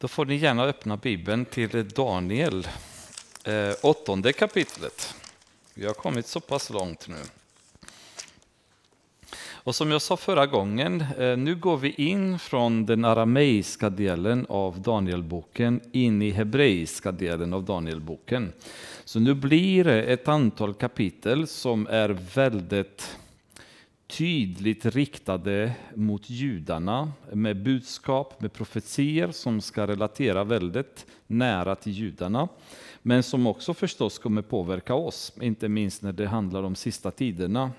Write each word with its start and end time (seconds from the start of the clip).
Då 0.00 0.08
får 0.08 0.24
ni 0.26 0.36
gärna 0.36 0.64
öppna 0.64 0.96
Bibeln 0.96 1.44
till 1.44 1.88
Daniel, 1.88 2.68
eh, 3.44 3.74
åttonde 3.82 4.32
kapitlet. 4.32 5.14
Vi 5.74 5.86
har 5.86 5.94
kommit 5.94 6.26
så 6.26 6.40
pass 6.40 6.70
långt 6.70 7.08
nu. 7.08 7.16
Och 9.50 9.74
som 9.74 9.90
jag 9.90 10.02
sa 10.02 10.16
förra 10.16 10.46
gången, 10.46 11.04
eh, 11.18 11.36
nu 11.36 11.54
går 11.54 11.76
vi 11.76 11.90
in 11.90 12.38
från 12.38 12.86
den 12.86 13.04
arameiska 13.04 13.90
delen 13.90 14.46
av 14.48 14.80
Danielboken 14.80 15.80
in 15.92 16.22
i 16.22 16.30
hebreiska 16.30 17.12
delen 17.12 17.54
av 17.54 17.64
Danielboken. 17.64 18.52
Så 19.04 19.20
nu 19.20 19.34
blir 19.34 19.84
det 19.84 20.02
ett 20.02 20.28
antal 20.28 20.74
kapitel 20.74 21.46
som 21.46 21.86
är 21.86 22.08
väldigt 22.34 23.18
tydligt 24.08 24.86
riktade 24.86 25.72
mot 25.94 26.30
judarna 26.30 27.12
med 27.32 27.62
budskap, 27.62 28.40
med 28.40 28.52
profetier 28.52 29.30
som 29.32 29.60
ska 29.60 29.86
relatera 29.86 30.44
väldigt 30.44 31.06
nära 31.26 31.74
till 31.74 31.92
judarna. 31.92 32.48
Men 33.02 33.22
som 33.22 33.46
också 33.46 33.74
förstås 33.74 34.18
kommer 34.18 34.42
påverka 34.42 34.94
oss, 34.94 35.32
inte 35.40 35.68
minst 35.68 36.02
när 36.02 36.12
det 36.12 36.26
handlar 36.26 36.62
om 36.62 36.74
sista 36.74 37.10
tiderna 37.10 37.70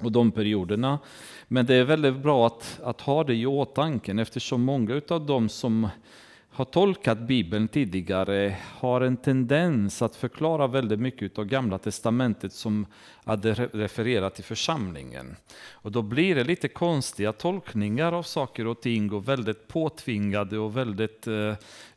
och 0.00 0.12
de 0.12 0.30
perioderna. 0.30 0.98
Men 1.48 1.66
det 1.66 1.74
är 1.74 1.84
väldigt 1.84 2.16
bra 2.16 2.46
att, 2.46 2.80
att 2.82 3.00
ha 3.00 3.24
det 3.24 3.34
i 3.34 3.46
åtanke 3.46 4.20
eftersom 4.20 4.62
många 4.62 5.00
av 5.08 5.26
de 5.26 5.48
som 5.48 5.88
har 6.54 6.64
tolkat 6.64 7.18
Bibeln 7.18 7.68
tidigare 7.68 8.56
har 8.78 9.00
en 9.00 9.16
tendens 9.16 10.02
att 10.02 10.16
förklara 10.16 10.66
väldigt 10.66 11.00
mycket 11.00 11.38
av 11.38 11.44
Gamla 11.44 11.78
Testamentet 11.78 12.52
som 12.52 12.86
hade 13.24 13.54
refererat 13.54 14.34
till 14.34 14.44
församlingen. 14.44 15.36
Och 15.70 15.92
då 15.92 16.02
blir 16.02 16.34
det 16.34 16.44
lite 16.44 16.68
konstiga 16.68 17.32
tolkningar 17.32 18.12
av 18.12 18.22
saker 18.22 18.66
och 18.66 18.80
ting 18.80 19.12
och 19.12 19.28
väldigt 19.28 19.68
påtvingade 19.68 20.58
och 20.58 20.76
väldigt 20.76 21.26
eh, 21.26 21.54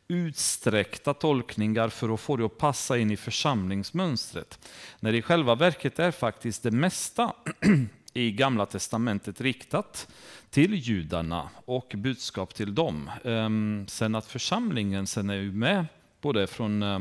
utsträckta 0.07 1.13
tolkningar 1.13 1.89
för 1.89 2.13
att 2.13 2.19
få 2.19 2.37
det 2.37 2.45
att 2.45 2.57
passa 2.57 2.97
in 2.97 3.11
i 3.11 3.17
församlingsmönstret. 3.17 4.59
När 4.99 5.11
det 5.11 5.17
i 5.17 5.21
själva 5.21 5.55
verket 5.55 5.99
är 5.99 6.11
faktiskt 6.11 6.63
det 6.63 6.71
mesta 6.71 7.33
i 8.17 8.31
Gamla 8.31 8.65
Testamentet 8.65 9.41
riktat 9.41 10.07
till 10.49 10.73
judarna 10.73 11.49
och 11.65 11.93
budskap 11.97 12.53
till 12.53 12.75
dem. 12.75 13.11
Ehm, 13.23 13.85
sen 13.87 14.15
att 14.15 14.25
församlingen 14.25 15.07
sen 15.07 15.29
är 15.29 15.41
med 15.41 15.85
med 16.21 16.35
det 16.35 16.47
från, 16.47 16.83
eh, 16.83 16.99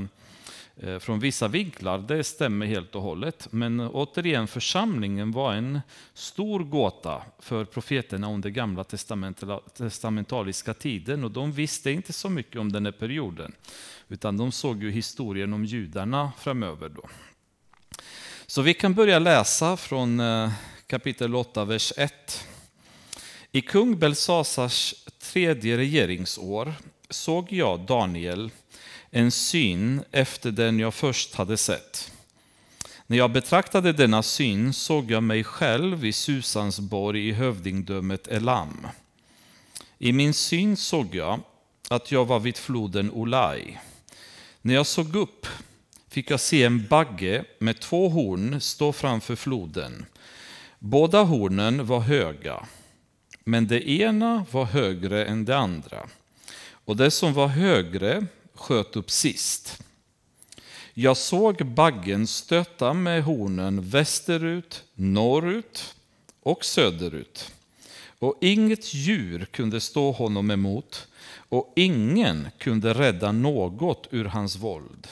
eh, 0.77 0.99
från 0.99 1.21
vissa 1.21 1.49
vinklar, 1.49 1.99
det 1.99 2.25
stämmer 2.25 2.67
helt 2.67 2.95
och 2.95 3.03
hållet. 3.03 3.49
Men 3.51 3.81
återigen, 3.81 4.47
församlingen 4.47 5.33
var 5.33 5.53
en 5.53 5.81
stor 6.15 6.61
gåta 6.61 7.23
för 7.39 7.65
profeterna 7.65 8.33
under 8.33 8.51
gamla 8.51 8.85
testamentaliska 9.75 10.75
tiden 10.75 11.25
och 11.25 11.31
de 11.31 11.53
visste 11.53 11.91
inte 11.91 12.13
så 12.13 12.31
mycket 12.31 12.61
om 12.61 12.73
den 12.73 12.85
här 12.85 12.93
perioden. 12.93 13.53
Utan 14.09 14.37
de 14.37 14.53
såg 14.53 14.83
ju 14.83 14.91
historien 14.91 15.53
om 15.53 15.65
judarna 15.65 16.33
framöver. 16.39 16.89
Då. 16.89 17.09
Så 18.47 18.63
vi 18.63 18.75
kan 18.75 18.95
börja 18.95 19.19
läsa 19.19 19.77
från 19.77 20.21
eh, 20.21 20.51
kapitel 20.87 21.35
8, 21.35 21.65
vers 21.65 21.93
1. 21.97 22.47
I 23.53 23.61
kung 23.61 23.99
Belsasars 23.99 24.95
tredje 25.19 25.77
regeringsår 25.77 26.75
såg 27.11 27.53
jag 27.53 27.81
Daniel 27.81 28.51
en 29.11 29.31
syn 29.31 30.05
efter 30.11 30.51
den 30.51 30.79
jag 30.79 30.95
först 30.95 31.35
hade 31.35 31.57
sett. 31.57 32.13
När 33.07 33.17
jag 33.17 33.31
betraktade 33.31 33.93
denna 33.93 34.23
syn 34.23 34.73
såg 34.73 35.11
jag 35.11 35.23
mig 35.23 35.45
själv 35.45 36.05
i 36.05 36.13
Susansborg 36.13 37.29
i 37.29 37.33
hövdingdömet 37.33 38.29
Elam. 38.29 38.87
I 39.99 40.13
min 40.13 40.35
syn 40.35 40.77
såg 40.77 41.15
jag 41.15 41.41
att 41.89 42.13
jag 42.13 42.25
var 42.25 42.41
vid 42.41 42.57
floden 42.57 43.11
Olai. 43.11 43.79
När 44.63 44.75
jag 44.75 44.87
såg 44.87 45.17
upp 45.17 45.47
fick 46.09 46.31
jag 46.31 46.41
se 46.41 46.65
en 46.65 46.87
bagge 46.87 47.45
med 47.59 47.81
två 47.81 48.09
horn 48.09 48.61
stå 48.61 48.93
framför 48.93 49.37
floden. 49.37 50.07
Båda 50.87 51.23
hornen 51.23 51.87
var 51.87 52.01
höga 52.01 52.67
men 53.45 53.67
det 53.67 53.91
ena 53.91 54.47
var 54.51 54.65
högre 54.65 55.25
än 55.25 55.45
det 55.45 55.57
andra. 55.57 56.09
Och 56.85 56.97
det 56.97 57.11
som 57.11 57.35
var 57.35 57.47
högre 57.47 58.27
sköt 58.55 58.97
upp 58.97 59.11
sist. 59.11 59.83
Jag 60.95 61.17
såg 61.17 61.67
baggen 61.67 62.27
stöta 62.27 62.93
med 62.93 63.25
hornen 63.25 63.89
västerut, 63.89 64.85
norrut 64.95 65.95
och 66.43 66.65
söderut. 66.65 67.53
Och 68.19 68.39
inget 68.41 68.95
djur 68.95 69.45
kunde 69.45 69.81
stå 69.81 70.13
honom 70.13 70.51
emot 70.51 71.09
och 71.37 71.73
ingen 71.77 72.49
kunde 72.59 72.95
rädda 72.95 73.33
något 73.33 74.07
ur 74.11 74.25
hans 74.25 74.57
våld. 74.57 75.09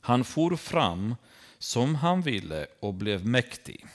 Han 0.00 0.24
for 0.24 0.56
fram 0.56 1.14
som 1.58 1.94
han 1.94 2.22
ville 2.22 2.66
och 2.80 2.94
blev 2.94 3.26
mäktig. 3.26 3.86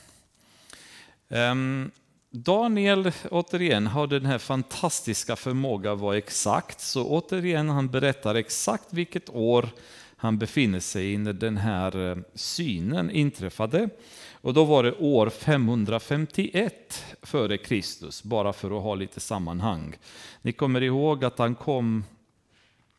Ehm, 1.28 1.90
Daniel, 2.30 3.12
återigen, 3.30 3.86
har 3.86 4.06
den 4.06 4.26
här 4.26 4.38
fantastiska 4.38 5.36
förmågan 5.36 5.92
att 5.92 6.00
vara 6.00 6.16
exakt. 6.16 6.80
Så 6.80 7.04
återigen, 7.04 7.68
han 7.68 7.88
berättar 7.88 8.34
exakt 8.34 8.92
vilket 8.92 9.30
år 9.30 9.68
han 10.16 10.38
befinner 10.38 10.80
sig 10.80 11.12
i 11.12 11.18
när 11.18 11.32
den 11.32 11.56
här 11.56 11.96
ehm, 11.96 12.24
synen 12.34 13.10
inträffade. 13.10 13.88
Och 14.32 14.54
då 14.54 14.64
var 14.64 14.82
det 14.82 14.92
år 14.92 15.30
551 15.30 17.04
före 17.22 17.58
Kristus, 17.58 18.22
bara 18.22 18.52
för 18.52 18.76
att 18.76 18.82
ha 18.82 18.94
lite 18.94 19.20
sammanhang. 19.20 19.96
Ni 20.42 20.52
kommer 20.52 20.82
ihåg 20.82 21.24
att 21.24 21.38
han 21.38 21.54
kom 21.54 22.04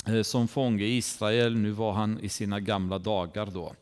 eh, 0.06 0.22
som 0.22 0.48
fånge 0.48 0.84
i 0.84 0.98
Israel, 0.98 1.58
nu 1.58 1.72
var 1.72 1.92
han 1.92 2.20
i 2.20 2.30
sina 2.30 2.60
gamla 2.60 3.00
dagar 3.00 3.46
då. 3.46 3.74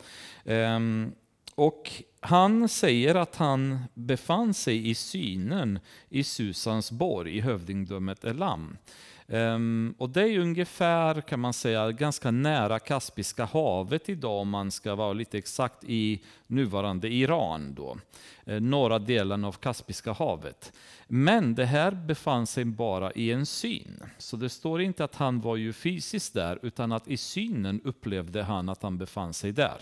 Ehm, 0.46 1.12
och 1.58 2.04
han 2.20 2.70
säger 2.70 3.16
att 3.16 3.36
han 3.36 3.80
befann 3.94 4.54
sig 4.54 4.90
i 4.90 4.96
synen 4.96 5.80
i 6.10 6.24
Susans 6.24 6.92
borg 6.92 7.38
i 7.38 7.42
hövdingdömet 7.42 8.24
Elam. 8.24 8.78
Um, 9.28 9.96
och 9.98 10.10
det 10.10 10.22
är 10.22 10.40
ungefär, 10.40 11.22
kan 11.22 11.40
man 11.40 11.54
säga, 11.54 11.92
ganska 11.92 12.32
nära 12.32 12.80
Kaspiska 12.80 13.46
havet 13.46 14.10
idag 14.10 14.42
om 14.42 14.50
man 14.50 14.72
ska 14.72 14.96
vara 14.96 15.14
lite 15.14 15.38
exakt 15.38 15.84
i 15.84 16.24
nuvarande 16.48 17.08
Iran. 17.08 17.74
Då. 17.74 17.98
Eh, 18.46 18.62
norra 18.62 19.00
delen 19.00 19.46
av 19.46 19.52
Kaspiska 19.52 20.12
havet. 20.12 20.74
Men 21.08 21.56
det 21.56 21.66
här 21.66 21.92
befann 21.92 22.48
sig 22.48 22.66
bara 22.66 23.12
i 23.12 23.32
en 23.32 23.46
syn. 23.46 24.04
Så 24.18 24.38
det 24.38 24.50
står 24.50 24.82
inte 24.82 25.04
att 25.04 25.16
han 25.16 25.42
var 25.42 25.56
ju 25.56 25.74
fysiskt 25.74 26.34
där, 26.34 26.60
utan 26.62 26.92
att 26.92 27.08
i 27.08 27.18
synen 27.18 27.82
upplevde 27.84 28.44
han 28.44 28.70
att 28.70 28.84
han 28.84 28.98
befann 28.98 29.34
sig 29.34 29.52
där. 29.52 29.82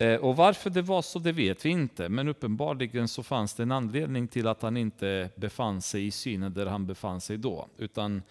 Eh, 0.00 0.16
och 0.16 0.36
varför 0.36 0.70
det 0.70 0.82
var 0.82 1.02
så, 1.02 1.18
det 1.18 1.32
vet 1.32 1.64
vi 1.64 1.68
inte. 1.68 2.08
Men 2.08 2.28
uppenbarligen 2.28 3.08
så 3.08 3.22
fanns 3.22 3.54
det 3.54 3.62
en 3.62 3.72
anledning 3.72 4.28
till 4.28 4.46
att 4.46 4.62
han 4.62 4.76
inte 4.76 5.30
befann 5.34 5.82
sig 5.82 6.06
i 6.06 6.10
synen 6.10 6.54
där 6.54 6.66
han 6.66 6.86
befann 6.86 7.20
sig 7.20 7.36
då. 7.36 7.68
Utan 7.78 8.22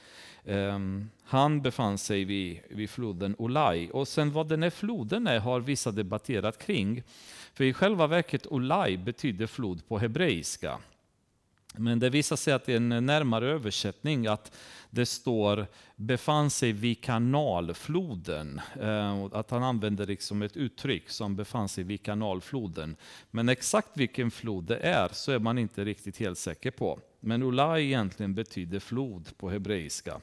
um, 0.43 1.09
han 1.23 1.61
befann 1.61 1.97
sig 1.97 2.23
vid, 2.23 2.59
vid 2.69 2.89
floden 2.89 3.35
Olai. 3.37 3.89
Och 3.93 4.07
sen 4.07 4.31
vad 4.31 4.47
den 4.47 4.63
här 4.63 4.69
floden 4.69 5.27
är 5.27 5.39
har 5.39 5.59
vissa 5.59 5.91
debatterat 5.91 6.57
kring. 6.57 7.03
För 7.53 7.63
i 7.63 7.73
själva 7.73 8.07
verket 8.07 8.47
Olai 8.47 8.97
betyder 8.97 9.47
flod 9.47 9.87
på 9.87 9.99
hebreiska. 9.99 10.79
Men 11.75 11.99
det 11.99 12.09
visar 12.09 12.35
sig 12.35 12.53
att 12.53 12.65
det 12.65 12.73
är 12.73 12.77
en 12.77 13.05
närmare 13.05 13.51
översättning 13.51 14.27
att 14.27 14.51
det 14.89 15.05
står 15.05 15.67
befann 15.95 16.49
sig 16.49 16.71
vid 16.71 17.03
kanalfloden. 17.03 18.61
Eh, 18.81 19.23
att 19.31 19.51
han 19.51 19.63
använder 19.63 20.07
liksom 20.07 20.41
ett 20.41 20.57
uttryck 20.57 21.09
som 21.09 21.35
befann 21.35 21.69
sig 21.69 21.83
vid 21.83 22.03
kanalfloden. 22.03 22.95
Men 23.31 23.49
exakt 23.49 23.89
vilken 23.93 24.31
flod 24.31 24.63
det 24.63 24.77
är 24.77 25.09
så 25.13 25.31
är 25.31 25.39
man 25.39 25.57
inte 25.57 25.85
riktigt 25.85 26.17
helt 26.17 26.37
säker 26.37 26.71
på. 26.71 26.99
Men 27.19 27.43
Ulai 27.43 27.83
egentligen 27.83 28.35
betyder 28.35 28.79
flod 28.79 29.37
på 29.37 29.49
hebreiska. 29.49 30.21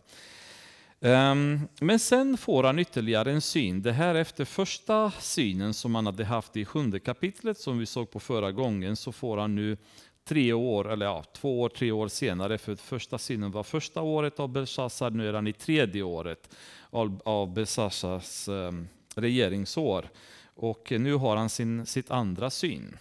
Ehm, 1.00 1.60
men 1.80 1.98
sen 1.98 2.36
får 2.36 2.64
han 2.64 2.78
ytterligare 2.78 3.32
en 3.32 3.40
syn. 3.40 3.82
Det 3.82 3.92
här 3.92 4.14
efter 4.14 4.44
första 4.44 5.10
synen 5.10 5.74
som 5.74 5.94
han 5.94 6.06
hade 6.06 6.24
haft 6.24 6.56
i 6.56 6.64
sjunde 6.64 7.00
kapitlet 7.00 7.58
som 7.58 7.78
vi 7.78 7.86
såg 7.86 8.10
på 8.10 8.20
förra 8.20 8.52
gången 8.52 8.96
så 8.96 9.12
får 9.12 9.36
han 9.36 9.54
nu 9.54 9.76
tre 10.24 10.52
år, 10.52 10.92
eller 10.92 11.06
ja, 11.06 11.24
två 11.32 11.60
år, 11.60 11.68
tre 11.68 11.92
år 11.92 12.08
senare, 12.08 12.58
för 12.58 12.76
första 12.76 13.18
synen 13.18 13.50
var 13.50 13.62
första 13.62 14.02
året 14.02 14.40
av 14.40 14.48
Belshazzar, 14.48 15.10
nu 15.10 15.28
är 15.28 15.32
han 15.32 15.46
i 15.46 15.52
tredje 15.52 16.02
året 16.02 16.56
av, 16.90 17.22
av 17.24 17.54
Belshazzars 17.54 18.48
eh, 18.48 18.72
regeringsår. 19.14 20.08
Och 20.56 20.92
nu 20.98 21.14
har 21.14 21.36
han 21.36 21.50
sin, 21.50 21.86
sitt 21.86 22.10
andra 22.10 22.50
syn. 22.50 22.96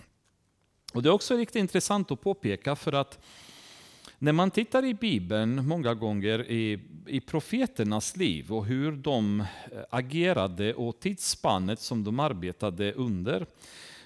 Och 0.93 1.03
Det 1.03 1.09
är 1.09 1.13
också 1.13 1.37
riktigt 1.37 1.59
intressant 1.59 2.11
att 2.11 2.21
påpeka 2.21 2.75
för 2.75 2.93
att 2.93 3.19
när 4.19 4.31
man 4.31 4.51
tittar 4.51 4.85
i 4.85 4.93
Bibeln 4.93 5.67
många 5.67 5.93
gånger 5.93 6.51
i, 6.51 6.79
i 7.07 7.19
profeternas 7.19 8.17
liv 8.17 8.53
och 8.53 8.65
hur 8.65 8.91
de 8.91 9.39
eh, 9.39 9.45
agerade 9.89 10.73
och 10.73 10.99
tidsspannet 10.99 11.79
som 11.79 12.03
de 12.03 12.19
arbetade 12.19 12.93
under, 12.93 13.45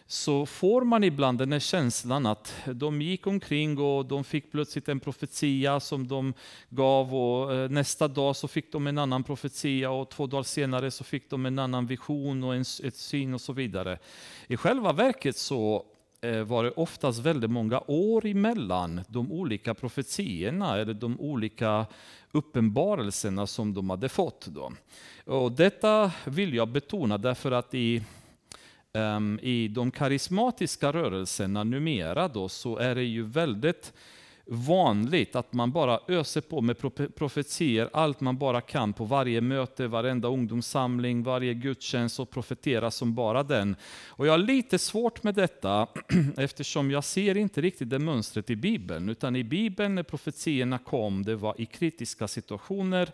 så 0.09 0.45
får 0.45 0.81
man 0.81 1.03
ibland 1.03 1.37
den 1.37 1.51
här 1.51 1.59
känslan 1.59 2.25
att 2.25 2.55
de 2.65 3.01
gick 3.01 3.27
omkring 3.27 3.77
och 3.77 4.05
de 4.05 4.23
fick 4.23 4.51
plötsligt 4.51 4.89
en 4.89 4.99
profetia 4.99 5.79
som 5.79 6.07
de 6.07 6.33
gav 6.69 7.15
och 7.15 7.53
eh, 7.53 7.69
nästa 7.69 8.07
dag 8.07 8.35
så 8.35 8.47
fick 8.47 8.71
de 8.71 8.87
en 8.87 8.97
annan 8.97 9.23
profetia 9.23 9.91
och 9.91 10.09
två 10.09 10.27
dagar 10.27 10.43
senare 10.43 10.91
så 10.91 11.03
fick 11.03 11.29
de 11.29 11.45
en 11.45 11.59
annan 11.59 11.85
vision 11.85 12.43
och 12.43 12.55
en, 12.55 12.61
ett 12.83 12.95
syn 12.95 13.33
och 13.33 13.41
så 13.41 13.53
vidare. 13.53 13.99
I 14.47 14.57
själva 14.57 14.93
verket 14.93 15.37
så 15.37 15.85
eh, 16.21 16.41
var 16.41 16.63
det 16.63 16.71
oftast 16.71 17.19
väldigt 17.19 17.51
många 17.51 17.81
år 17.87 18.25
emellan 18.25 19.01
de 19.07 19.31
olika 19.31 19.73
profetierna 19.73 20.77
eller 20.77 20.93
de 20.93 21.19
olika 21.19 21.85
uppenbarelserna 22.31 23.47
som 23.47 23.73
de 23.73 23.89
hade 23.89 24.09
fått. 24.09 24.45
Då. 24.45 24.71
Och 25.25 25.51
detta 25.51 26.11
vill 26.25 26.53
jag 26.53 26.67
betona 26.67 27.17
därför 27.17 27.51
att 27.51 27.73
i 27.73 28.03
Ehm, 28.93 29.39
i 29.41 29.67
de 29.67 29.91
karismatiska 29.91 30.93
rörelserna 30.93 31.63
numera 31.63 32.27
då, 32.27 32.49
så 32.49 32.77
är 32.77 32.95
det 32.95 33.03
ju 33.03 33.23
väldigt 33.23 33.93
vanligt 34.49 35.35
att 35.35 35.53
man 35.53 35.71
bara 35.71 35.99
öser 36.07 36.41
på 36.41 36.61
med 36.61 36.77
profetier, 37.15 37.89
allt 37.93 38.21
man 38.21 38.37
bara 38.37 38.61
kan 38.61 38.93
på 38.93 39.05
varje 39.05 39.41
möte, 39.41 39.87
varenda 39.87 40.27
ungdomssamling, 40.27 41.23
varje 41.23 41.53
gudstjänst 41.53 42.19
och 42.19 42.29
profetera 42.29 42.91
som 42.91 43.15
bara 43.15 43.43
den. 43.43 43.75
Och 44.07 44.27
jag 44.27 44.33
har 44.33 44.37
lite 44.37 44.79
svårt 44.79 45.23
med 45.23 45.35
detta 45.35 45.87
eftersom 46.37 46.91
jag 46.91 47.03
ser 47.03 47.37
inte 47.37 47.61
riktigt 47.61 47.89
det 47.89 47.99
mönstret 47.99 48.49
i 48.49 48.55
Bibeln, 48.55 49.09
utan 49.09 49.35
i 49.35 49.43
Bibeln 49.43 49.95
när 49.95 50.03
profetierna 50.03 50.77
kom, 50.77 51.23
det 51.23 51.35
var 51.35 51.61
i 51.61 51.65
kritiska 51.65 52.27
situationer, 52.27 53.09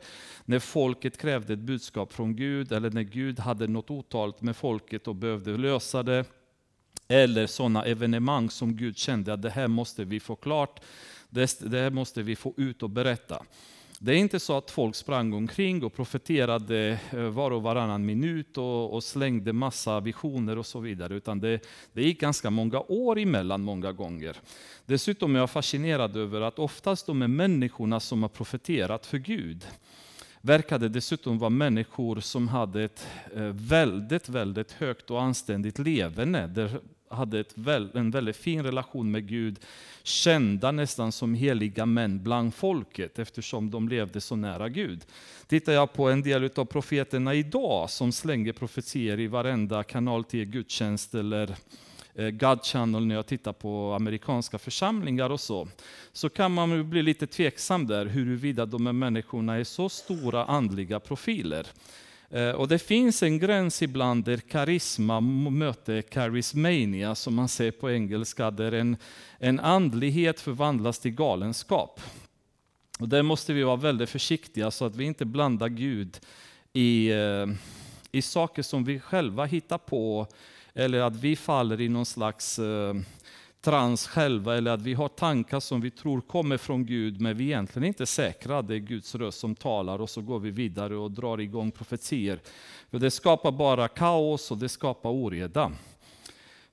när 0.46 0.60
folket 0.60 1.18
krävde 1.18 1.54
ett 1.54 1.60
budskap 1.60 2.14
från 2.14 2.36
Gud, 2.36 2.72
eller 2.72 2.90
när 2.90 3.04
Gud 3.04 3.40
hade 3.40 3.68
något 3.68 3.92
otalt 3.92 4.42
med 4.42 4.56
folket 4.56 5.08
och 5.08 5.16
behövde 5.16 5.58
lösa 5.58 6.04
det 6.04 6.26
eller 7.08 7.48
sådana 7.48 7.86
evenemang 7.86 8.50
som 8.50 8.76
Gud 8.76 8.98
kände 8.98 9.34
att 9.34 9.42
det 9.42 9.50
här 9.50 9.68
måste 9.68 10.04
vi 10.04 10.20
få 10.20 10.36
klart. 10.36 10.80
Det, 11.34 11.60
det 11.60 11.90
måste 11.90 12.24
vi 12.24 12.36
få 12.36 12.54
ut 12.58 12.84
och 12.84 12.90
berätta. 12.90 13.44
Det 14.00 14.12
är 14.12 14.16
inte 14.16 14.40
så 14.40 14.58
att 14.58 14.72
folk 14.72 14.96
sprang 14.96 15.34
omkring 15.34 15.84
och 15.84 15.94
profeterade 15.94 17.00
eh, 17.12 17.20
var 17.20 17.52
och 17.52 17.64
varannan 17.64 18.06
minut 18.06 18.58
och, 18.58 18.94
och 18.94 19.04
slängde 19.04 19.54
massa 19.54 20.00
visioner 20.00 20.58
och 20.58 20.66
så 20.66 20.80
vidare, 20.80 21.14
utan 21.16 21.40
det, 21.40 21.60
det 21.94 22.04
gick 22.04 22.20
ganska 22.20 22.50
många 22.50 22.80
år 22.80 23.20
emellan 23.20 23.62
många 23.62 23.92
gånger. 23.92 24.38
Dessutom 24.86 25.36
är 25.36 25.40
jag 25.40 25.50
fascinerad 25.50 26.18
över 26.18 26.42
att 26.42 26.60
oftast 26.60 27.06
de 27.06 27.22
är 27.22 27.28
människorna 27.28 28.00
som 28.00 28.22
har 28.22 28.30
profeterat 28.30 29.06
för 29.06 29.18
Gud 29.18 29.66
verkade 30.42 30.90
dessutom 30.90 31.40
vara 31.40 31.50
människor 31.50 32.20
som 32.20 32.48
hade 32.48 32.84
ett 32.84 33.08
eh, 33.36 33.44
väldigt, 33.44 34.30
väldigt 34.30 34.72
högt 34.72 35.12
och 35.12 35.22
anständigt 35.22 35.80
leverne, 35.80 36.48
där 36.48 36.80
hade 37.14 37.40
ett, 37.40 37.56
en 37.94 38.12
väldigt 38.12 38.38
fin 38.38 38.64
relation 38.64 39.12
med 39.12 39.28
Gud, 39.28 39.60
kända 40.04 40.72
nästan 40.72 41.12
som 41.12 41.34
heliga 41.34 41.86
män 41.86 42.24
bland 42.24 42.54
folket 42.54 43.20
eftersom 43.20 43.72
de 43.72 43.90
levde 43.90 44.22
så 44.22 44.36
nära 44.36 44.70
Gud. 44.70 45.06
Tittar 45.48 45.74
jag 45.74 45.94
på 45.94 46.10
en 46.10 46.22
del 46.22 46.50
av 46.56 46.66
profeterna 46.66 47.34
idag 47.34 47.90
som 47.90 48.12
slänger 48.12 48.54
profetier 48.54 49.20
i 49.20 49.28
varenda 49.28 49.84
kanal 49.84 50.24
till 50.24 50.46
gudstjänst 50.46 51.16
eller 51.16 51.56
eh, 52.16 52.30
God 52.30 52.64
Channel 52.64 53.06
när 53.06 53.16
jag 53.16 53.26
tittar 53.26 53.54
på 53.54 53.94
amerikanska 53.94 54.60
församlingar 54.60 55.30
och 55.30 55.40
så, 55.40 55.68
så 56.14 56.30
kan 56.30 56.54
man 56.54 56.90
bli 56.90 57.04
lite 57.04 57.28
tveksam 57.28 57.88
där 57.88 58.06
huruvida 58.06 58.66
de 58.66 58.86
här 58.86 58.94
människorna 58.94 59.56
är 59.56 59.64
så 59.64 59.90
stora 59.90 60.46
andliga 60.46 61.00
profiler. 61.00 61.68
Eh, 62.34 62.50
och 62.50 62.68
det 62.68 62.80
finns 62.80 63.24
en 63.24 63.40
gräns 63.40 63.82
ibland 63.82 64.24
där 64.24 64.38
karisma 64.38 65.22
möter 65.22 66.04
charismania, 66.12 67.16
som 67.16 67.36
man 67.36 67.50
säger 67.50 67.72
på 67.72 67.92
engelska, 67.92 68.52
där 68.52 68.72
en, 68.72 68.98
en 69.40 69.60
andlighet 69.60 70.40
förvandlas 70.40 71.00
till 71.00 71.12
galenskap. 71.12 72.02
Och 73.00 73.10
där 73.10 73.24
måste 73.24 73.54
vi 73.54 73.64
vara 73.64 73.76
väldigt 73.76 74.10
försiktiga 74.10 74.72
så 74.72 74.86
att 74.86 74.96
vi 74.96 75.04
inte 75.04 75.26
blandar 75.26 75.68
Gud 75.70 76.20
i, 76.74 77.12
eh, 77.12 77.48
i 78.12 78.22
saker 78.22 78.62
som 78.62 78.84
vi 78.84 79.00
själva 79.00 79.46
hittar 79.46 79.78
på, 79.78 80.28
eller 80.74 81.02
att 81.02 81.16
vi 81.16 81.36
faller 81.36 81.82
i 81.82 81.90
någon 81.90 82.06
slags 82.06 82.60
eh, 82.60 82.94
trans 83.64 84.08
själva 84.08 84.58
eller 84.58 84.72
att 84.72 84.82
vi 84.82 84.94
har 84.94 85.08
tankar 85.08 85.60
som 85.60 85.82
vi 85.82 85.92
tror 85.92 86.22
kommer 86.22 86.58
från 86.58 86.86
Gud 86.86 87.22
men 87.22 87.38
vi 87.38 87.44
egentligen 87.44 87.88
inte 87.88 88.04
är 88.04 88.06
säkra. 88.06 88.62
Det 88.62 88.76
är 88.76 88.80
Guds 88.80 89.16
röst 89.16 89.40
som 89.40 89.56
talar 89.56 90.02
och 90.02 90.10
så 90.10 90.22
går 90.22 90.40
vi 90.40 90.52
vidare 90.52 90.96
och 90.96 91.12
drar 91.12 91.40
igång 91.40 91.72
profetier. 91.72 92.40
För 92.92 93.00
det 93.00 93.12
skapar 93.12 93.52
bara 93.52 93.88
kaos 93.88 94.52
och 94.52 94.58
det 94.58 94.70
skapar 94.70 95.10
oreda. 95.10 95.72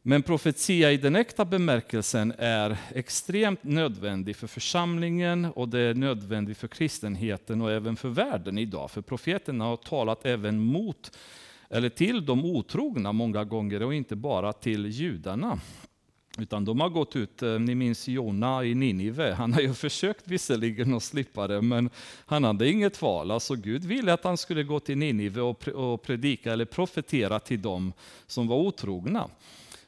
Men 0.03 0.23
profetia 0.23 0.93
i 0.93 0.97
den 0.97 1.17
äkta 1.17 1.45
bemärkelsen 1.45 2.35
är 2.39 2.77
extremt 2.95 3.65
nödvändig 3.65 4.37
för 4.37 4.47
församlingen 4.47 5.45
och 5.45 5.69
det 5.69 5.81
är 5.81 5.95
nödvändigt 5.95 6.59
för 6.59 6.69
kristenheten 6.69 7.61
och 7.61 7.71
även 7.71 7.97
för 7.97 8.09
världen 8.09 8.59
idag. 8.59 8.91
För 8.91 9.03
profeterna 9.03 9.65
har 9.65 9.77
talat 9.77 10.27
även 10.27 10.61
mot 10.61 11.17
eller 11.69 11.89
till 11.89 12.27
de 12.27 12.45
otrogna 12.45 13.13
många 13.13 13.45
gånger 13.45 13.83
och 13.83 13.95
inte 13.95 14.17
bara 14.17 14.53
till 14.53 14.87
judarna. 14.87 15.61
Utan 16.39 16.65
de 16.65 16.81
har 16.81 16.89
gått 16.89 17.17
ut, 17.17 17.43
eh, 17.43 17.59
ni 17.59 17.75
minns 17.75 18.09
Jona 18.09 18.65
i 18.65 18.75
Ninive, 18.75 19.33
han 19.33 19.53
har 19.53 19.61
ju 19.61 19.75
försökt 19.87 20.29
visserligen 20.29 20.95
att 20.95 21.03
slippa 21.03 21.47
det, 21.47 21.63
men 21.63 21.91
han 22.27 22.45
hade 22.45 22.69
inget 22.69 23.03
val. 23.03 23.31
Alltså 23.31 23.55
Gud 23.55 23.85
ville 23.85 24.13
att 24.13 24.25
han 24.25 24.37
skulle 24.37 24.63
gå 24.63 24.81
till 24.81 24.99
Ninive 24.99 25.41
och 25.41 26.03
predika 26.03 26.53
eller 26.53 26.65
profetera 26.65 27.41
till 27.41 27.63
dem 27.63 27.93
som 28.27 28.49
var 28.49 28.57
otrogna. 28.57 29.29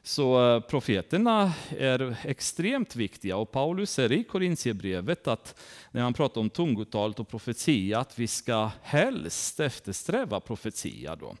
Så 0.05 0.55
eh, 0.55 0.59
profeterna 0.59 1.53
är 1.69 2.15
extremt 2.23 2.95
viktiga 2.95 3.37
och 3.37 3.51
Paulus 3.51 3.91
säger 3.91 4.11
i 4.11 4.23
Korintierbrevet 4.23 5.27
att 5.27 5.59
när 5.91 6.01
han 6.01 6.13
pratar 6.13 6.41
om 6.41 6.49
tungotalet 6.49 7.19
och 7.19 7.27
profetia, 7.27 7.99
att 7.99 8.19
vi 8.19 8.27
ska 8.27 8.71
helst 8.81 9.59
eftersträva 9.59 10.39
profetia. 10.39 11.15
Då. 11.15 11.35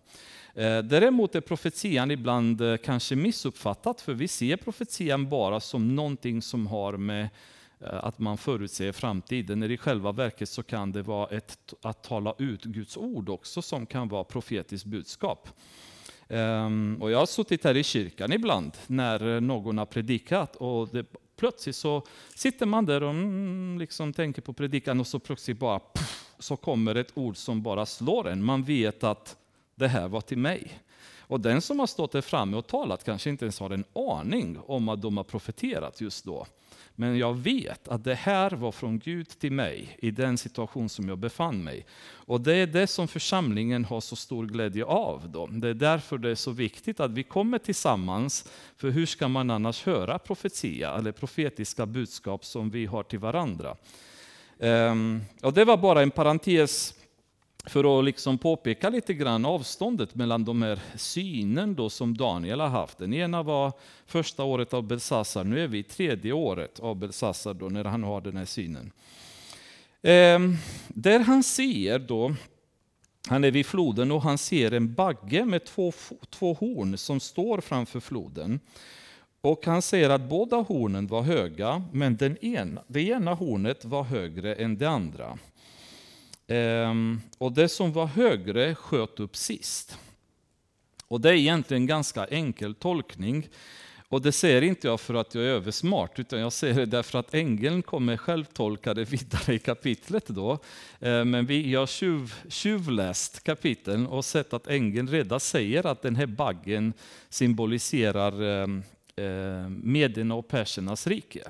Eh, 0.55 0.79
däremot 0.79 1.35
är 1.35 1.41
profetian 1.41 2.11
ibland 2.11 2.61
eh, 2.61 2.77
kanske 2.77 3.15
missuppfattat, 3.15 4.01
för 4.01 4.13
vi 4.13 4.27
ser 4.27 4.57
profetian 4.57 5.29
bara 5.29 5.59
som 5.59 5.95
någonting 5.95 6.41
som 6.41 6.67
har 6.67 6.97
med 6.97 7.29
eh, 7.79 8.03
att 8.03 8.19
man 8.19 8.37
förutser 8.37 8.91
framtiden, 8.91 9.59
när 9.59 9.71
i 9.71 9.77
själva 9.77 10.11
verket 10.11 10.49
så 10.49 10.63
kan 10.63 10.91
det 10.91 11.01
vara 11.01 11.27
ett, 11.27 11.73
att 11.81 12.03
tala 12.03 12.35
ut 12.37 12.63
Guds 12.63 12.97
ord 12.97 13.29
också, 13.29 13.61
som 13.61 13.85
kan 13.85 14.07
vara 14.07 14.23
profetiskt 14.23 14.85
budskap. 14.85 15.49
Ehm, 16.29 16.97
och 17.01 17.11
jag 17.11 17.19
har 17.19 17.25
suttit 17.25 17.63
här 17.63 17.77
i 17.77 17.83
kyrkan 17.83 18.33
ibland 18.33 18.71
när 18.87 19.41
någon 19.41 19.77
har 19.77 19.85
predikat 19.85 20.55
och 20.55 20.87
det, 20.87 21.05
plötsligt 21.35 21.75
så 21.75 22.05
sitter 22.35 22.65
man 22.65 22.85
där 22.85 23.03
och 23.03 23.09
mm, 23.09 23.77
liksom 23.79 24.13
tänker 24.13 24.41
på 24.41 24.53
predikan 24.53 24.99
och 24.99 25.07
så 25.07 25.19
plötsligt 25.19 25.59
bara 25.59 25.79
puff, 25.79 26.33
så 26.39 26.57
kommer 26.57 26.95
ett 26.95 27.11
ord 27.17 27.37
som 27.37 27.63
bara 27.63 27.85
slår 27.85 28.29
en. 28.29 28.43
Man 28.43 28.63
vet 28.63 29.03
att 29.03 29.37
det 29.75 29.87
här 29.87 30.07
var 30.07 30.21
till 30.21 30.37
mig. 30.37 30.79
Och 31.19 31.39
den 31.39 31.61
som 31.61 31.79
har 31.79 31.87
stått 31.87 32.11
där 32.11 32.21
framme 32.21 32.57
och 32.57 32.67
talat 32.67 33.03
kanske 33.03 33.29
inte 33.29 33.45
ens 33.45 33.59
har 33.59 33.69
en 33.69 33.85
aning 33.93 34.59
om 34.65 34.89
att 34.89 35.01
de 35.01 35.17
har 35.17 35.23
profeterat 35.23 36.01
just 36.01 36.25
då. 36.25 36.45
Men 36.95 37.17
jag 37.17 37.33
vet 37.33 37.87
att 37.87 38.03
det 38.03 38.15
här 38.15 38.51
var 38.51 38.71
från 38.71 38.99
Gud 38.99 39.29
till 39.29 39.51
mig 39.51 39.97
i 40.01 40.11
den 40.11 40.37
situation 40.37 40.89
som 40.89 41.09
jag 41.09 41.17
befann 41.17 41.63
mig. 41.63 41.85
Och 42.11 42.41
det 42.41 42.55
är 42.55 42.67
det 42.67 42.87
som 42.87 43.07
församlingen 43.07 43.85
har 43.85 44.01
så 44.01 44.15
stor 44.15 44.45
glädje 44.45 44.85
av. 44.85 45.29
Då. 45.29 45.47
Det 45.47 45.67
är 45.67 45.73
därför 45.73 46.17
det 46.17 46.29
är 46.29 46.35
så 46.35 46.51
viktigt 46.51 46.99
att 46.99 47.11
vi 47.11 47.23
kommer 47.23 47.57
tillsammans. 47.57 48.51
För 48.77 48.89
hur 48.89 49.05
ska 49.05 49.27
man 49.27 49.49
annars 49.49 49.83
höra 49.83 50.19
profetia 50.19 50.97
eller 50.97 51.11
profetiska 51.11 51.85
budskap 51.85 52.45
som 52.45 52.69
vi 52.69 52.85
har 52.85 53.03
till 53.03 53.19
varandra? 53.19 53.75
Um, 54.57 55.21
och 55.41 55.53
det 55.53 55.65
var 55.65 55.77
bara 55.77 56.01
en 56.01 56.11
parentes 56.11 56.93
för 57.65 57.99
att 57.99 58.05
liksom 58.05 58.37
påpeka 58.37 58.89
lite 58.89 59.13
grann 59.13 59.45
avståndet 59.45 60.15
mellan 60.15 60.45
de 60.45 60.61
här 60.61 60.79
synen 60.95 61.75
då 61.75 61.89
som 61.89 62.17
Daniel 62.17 62.59
har 62.59 62.67
haft. 62.67 62.97
Den 62.97 63.13
ena 63.13 63.43
var 63.43 63.71
första 64.05 64.43
året 64.43 64.73
av 64.73 64.83
Belsassar, 64.83 65.43
nu 65.43 65.63
är 65.63 65.67
vi 65.67 65.77
i 65.77 65.83
tredje 65.83 66.33
året 66.33 66.79
av 66.79 66.95
Belsassar 66.95 67.53
då 67.53 67.69
när 67.69 67.83
han 67.83 68.03
har 68.03 68.21
den 68.21 68.37
här 68.37 68.45
synen. 68.45 68.91
Eh, 70.01 70.39
där 70.87 71.19
han 71.19 71.43
ser 71.43 71.99
då, 71.99 72.35
han 73.29 73.43
är 73.43 73.51
vid 73.51 73.65
floden 73.65 74.11
och 74.11 74.21
han 74.21 74.37
ser 74.37 74.71
en 74.71 74.93
bagge 74.93 75.45
med 75.45 75.65
två, 75.65 75.93
två 76.29 76.53
horn 76.53 76.97
som 76.97 77.19
står 77.19 77.61
framför 77.61 77.99
floden. 77.99 78.59
Och 79.41 79.65
han 79.65 79.81
säger 79.81 80.09
att 80.09 80.29
båda 80.29 80.57
hornen 80.57 81.07
var 81.07 81.21
höga, 81.21 81.83
men 81.91 82.17
den 82.17 82.37
ena, 82.37 82.83
det 82.87 83.01
ena 83.01 83.33
hornet 83.33 83.85
var 83.85 84.03
högre 84.03 84.55
än 84.55 84.77
det 84.77 84.89
andra. 84.89 85.37
Ehm, 86.53 87.21
och 87.37 87.51
det 87.51 87.69
som 87.69 87.91
var 87.91 88.05
högre 88.05 88.75
sköt 88.75 89.19
upp 89.19 89.35
sist. 89.35 89.97
Och 91.07 91.21
det 91.21 91.29
är 91.29 91.33
egentligen 91.33 91.83
en 91.83 91.87
ganska 91.87 92.25
enkel 92.25 92.75
tolkning. 92.75 93.49
Och 94.07 94.21
det 94.21 94.31
säger 94.31 94.61
inte 94.61 94.87
jag 94.87 94.99
för 94.99 95.13
att 95.13 95.35
jag 95.35 95.43
är 95.43 95.47
översmart, 95.47 96.19
utan 96.19 96.39
jag 96.39 96.53
säger 96.53 96.75
det 96.75 96.85
därför 96.85 97.19
att 97.19 97.33
ängeln 97.33 97.81
kommer 97.81 98.17
själv 98.17 98.45
tolka 98.45 98.93
det 98.93 99.03
vidare 99.03 99.53
i 99.53 99.59
kapitlet 99.59 100.27
då. 100.27 100.59
Ehm, 100.99 101.29
men 101.29 101.45
vi 101.45 101.75
har 101.75 101.87
tjuv, 101.87 102.33
tjuvläst 102.49 103.43
kapiteln 103.43 104.07
och 104.07 104.25
sett 104.25 104.53
att 104.53 104.67
ängeln 104.67 105.07
redan 105.07 105.39
säger 105.39 105.85
att 105.85 106.01
den 106.01 106.15
här 106.15 106.25
baggen 106.25 106.93
symboliserar 107.29 108.41
eh, 108.51 109.69
Medierna 109.69 110.35
och 110.35 110.47
persernas 110.47 111.07
rike. 111.07 111.43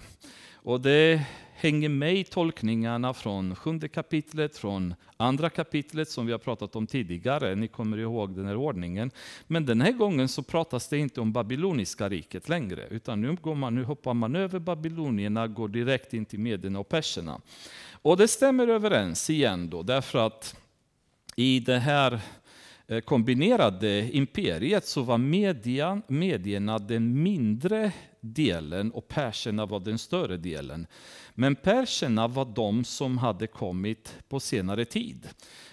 Och 0.53 0.81
det 0.81 1.25
hänger 1.63 1.89
med 1.89 2.15
i 2.15 2.23
tolkningarna 2.23 3.13
från 3.13 3.55
sjunde 3.55 3.87
kapitlet, 3.87 4.57
från 4.57 4.95
andra 5.17 5.49
kapitlet 5.49 6.09
som 6.09 6.25
vi 6.25 6.31
har 6.31 6.39
pratat 6.39 6.75
om 6.75 6.87
tidigare. 6.87 7.55
Ni 7.55 7.67
kommer 7.67 7.97
ihåg 7.97 8.35
den 8.35 8.45
här 8.45 8.55
ordningen. 8.55 9.11
Men 9.47 9.65
den 9.65 9.81
här 9.81 9.91
gången 9.91 10.27
så 10.27 10.43
pratas 10.43 10.87
det 10.89 10.97
inte 10.97 11.21
om 11.21 11.33
babyloniska 11.33 12.09
riket 12.09 12.49
längre, 12.49 12.87
utan 12.89 13.21
nu, 13.21 13.35
går 13.41 13.55
man, 13.55 13.75
nu 13.75 13.83
hoppar 13.83 14.13
man 14.13 14.35
över 14.35 14.59
babylonierna, 14.59 15.47
går 15.47 15.67
direkt 15.67 16.13
in 16.13 16.25
till 16.25 16.39
medierna 16.39 16.79
och 16.79 16.89
perserna. 16.89 17.41
Och 18.01 18.17
det 18.17 18.27
stämmer 18.27 18.67
överens 18.67 19.29
igen 19.29 19.69
då, 19.69 19.83
därför 19.83 20.27
att 20.27 20.55
i 21.35 21.59
det 21.59 21.79
här 21.79 22.19
eh, 22.87 22.99
kombinerade 22.99 24.09
imperiet 24.11 24.85
så 24.85 25.01
var 25.01 25.17
media, 25.17 26.01
medierna 26.07 26.79
den 26.79 27.23
mindre 27.23 27.91
delen 28.23 28.91
och 28.91 29.07
perserna 29.07 29.65
var 29.65 29.79
den 29.79 29.97
större 29.97 30.37
delen. 30.37 30.87
Men 31.33 31.55
perserna 31.55 32.27
var 32.27 32.45
de 32.45 32.83
som 32.83 33.17
hade 33.17 33.47
kommit 33.47 34.17
på 34.29 34.39
senare 34.39 34.85
tid. 34.85 35.27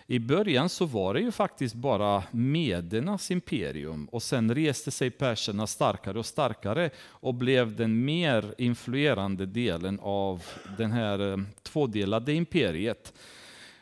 I 0.07 0.19
början 0.19 0.69
så 0.69 0.87
var 0.87 1.15
det 1.15 1.21
ju 1.21 1.33
faktiskt 1.33 1.75
bara 1.75 2.23
medernas 2.31 3.31
imperium 3.31 4.05
och 4.05 4.23
sen 4.23 4.55
reste 4.55 4.91
sig 4.91 5.11
perserna 5.11 5.67
starkare 5.67 6.19
och 6.19 6.27
starkare 6.27 6.91
och 7.01 7.35
blev 7.35 7.77
den 7.77 8.05
mer 8.05 8.55
influerande 8.59 9.47
delen 9.47 10.01
av 10.03 10.43
det 10.79 10.87
här 10.87 11.33
eh, 11.33 11.39
tvådelade 11.63 12.33
imperiet. 12.33 13.13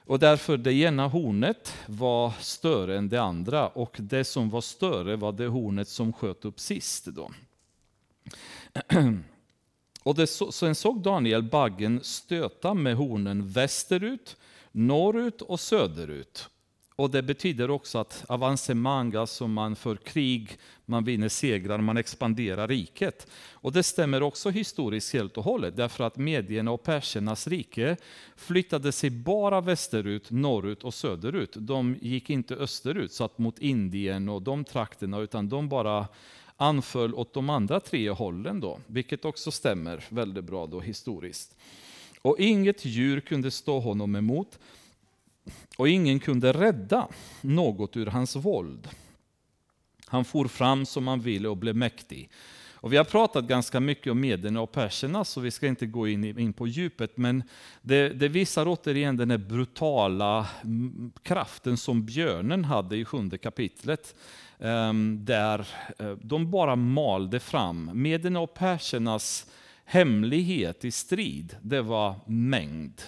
Och 0.08 0.18
därför 0.18 0.56
det 0.56 0.72
ena 0.72 1.06
hornet 1.06 1.74
var 1.86 2.32
större 2.40 2.98
än 2.98 3.08
det 3.08 3.22
andra 3.22 3.68
och 3.68 3.96
det 3.98 4.24
som 4.24 4.50
var 4.50 4.60
större 4.60 5.16
var 5.16 5.32
det 5.32 5.46
hornet 5.46 5.88
som 5.88 6.12
sköt 6.12 6.44
upp 6.44 6.60
sist. 6.60 7.04
Då. 7.04 7.30
Och 10.02 10.14
det, 10.14 10.26
sen 10.26 10.74
såg 10.74 11.02
Daniel 11.02 11.42
baggen 11.42 12.00
stöta 12.02 12.74
med 12.74 12.96
hornen 12.96 13.48
västerut, 13.48 14.36
norrut 14.72 15.42
och 15.42 15.60
söderut. 15.60 16.48
Och 16.96 17.10
det 17.10 17.22
betyder 17.22 17.70
också 17.70 17.98
att 17.98 18.24
avancemang, 18.28 19.14
alltså 19.14 19.48
man 19.48 19.76
för 19.76 19.96
krig, 19.96 20.58
man 20.84 21.04
vinner 21.04 21.28
segrar, 21.28 21.78
man 21.78 21.96
expanderar 21.96 22.68
riket. 22.68 23.26
Och 23.52 23.72
det 23.72 23.82
stämmer 23.82 24.22
också 24.22 24.50
historiskt 24.50 25.12
helt 25.12 25.36
och 25.36 25.44
hållet, 25.44 25.76
därför 25.76 26.04
att 26.04 26.16
medierna 26.16 26.70
och 26.70 26.82
persernas 26.82 27.48
rike 27.48 27.96
flyttade 28.36 28.92
sig 28.92 29.10
bara 29.10 29.60
västerut, 29.60 30.30
norrut 30.30 30.84
och 30.84 30.94
söderut. 30.94 31.52
De 31.58 31.96
gick 32.00 32.30
inte 32.30 32.54
österut, 32.54 33.12
så 33.12 33.24
att 33.24 33.38
mot 33.38 33.58
Indien 33.58 34.28
och 34.28 34.42
de 34.42 34.64
trakterna, 34.64 35.18
utan 35.18 35.48
de 35.48 35.68
bara 35.68 36.06
anföll 36.60 37.14
åt 37.14 37.34
de 37.34 37.50
andra 37.50 37.80
tre 37.80 38.10
hållen, 38.10 38.60
då, 38.60 38.80
vilket 38.86 39.24
också 39.24 39.50
stämmer 39.50 40.04
väldigt 40.08 40.44
bra 40.44 40.66
då 40.66 40.80
historiskt. 40.80 41.56
Och 42.22 42.38
inget 42.38 42.84
djur 42.84 43.20
kunde 43.20 43.50
stå 43.50 43.80
honom 43.80 44.16
emot, 44.16 44.58
och 45.76 45.88
ingen 45.88 46.20
kunde 46.20 46.52
rädda 46.52 47.08
något 47.40 47.96
ur 47.96 48.06
hans 48.06 48.36
våld. 48.36 48.88
Han 50.06 50.24
for 50.24 50.48
fram 50.48 50.86
som 50.86 51.08
han 51.08 51.20
ville 51.20 51.48
och 51.48 51.56
blev 51.56 51.76
mäktig. 51.76 52.30
Och 52.80 52.92
vi 52.92 52.96
har 52.96 53.04
pratat 53.04 53.44
ganska 53.44 53.80
mycket 53.80 54.10
om 54.10 54.20
Mederna 54.20 54.60
och 54.60 54.72
perserna, 54.72 55.24
så 55.24 55.40
vi 55.40 55.50
ska 55.50 55.66
inte 55.66 55.86
gå 55.86 56.08
in, 56.08 56.38
in 56.38 56.52
på 56.52 56.66
djupet, 56.66 57.16
men 57.16 57.42
det, 57.82 58.08
det 58.08 58.28
visar 58.28 58.66
återigen 58.68 59.16
den 59.16 59.30
här 59.30 59.38
brutala 59.38 60.48
kraften 61.22 61.76
som 61.76 62.04
björnen 62.04 62.64
hade 62.64 62.96
i 62.96 63.04
sjunde 63.04 63.38
kapitlet. 63.38 64.14
Ehm, 64.60 65.24
där 65.24 65.66
eh, 65.98 66.10
de 66.10 66.50
bara 66.50 66.76
malde 66.76 67.40
fram. 67.40 67.90
Mederna 67.94 68.40
och 68.40 68.54
persernas 68.54 69.46
hemlighet 69.84 70.84
i 70.84 70.90
strid, 70.90 71.56
det 71.62 71.82
var 71.82 72.14
mängd. 72.26 73.02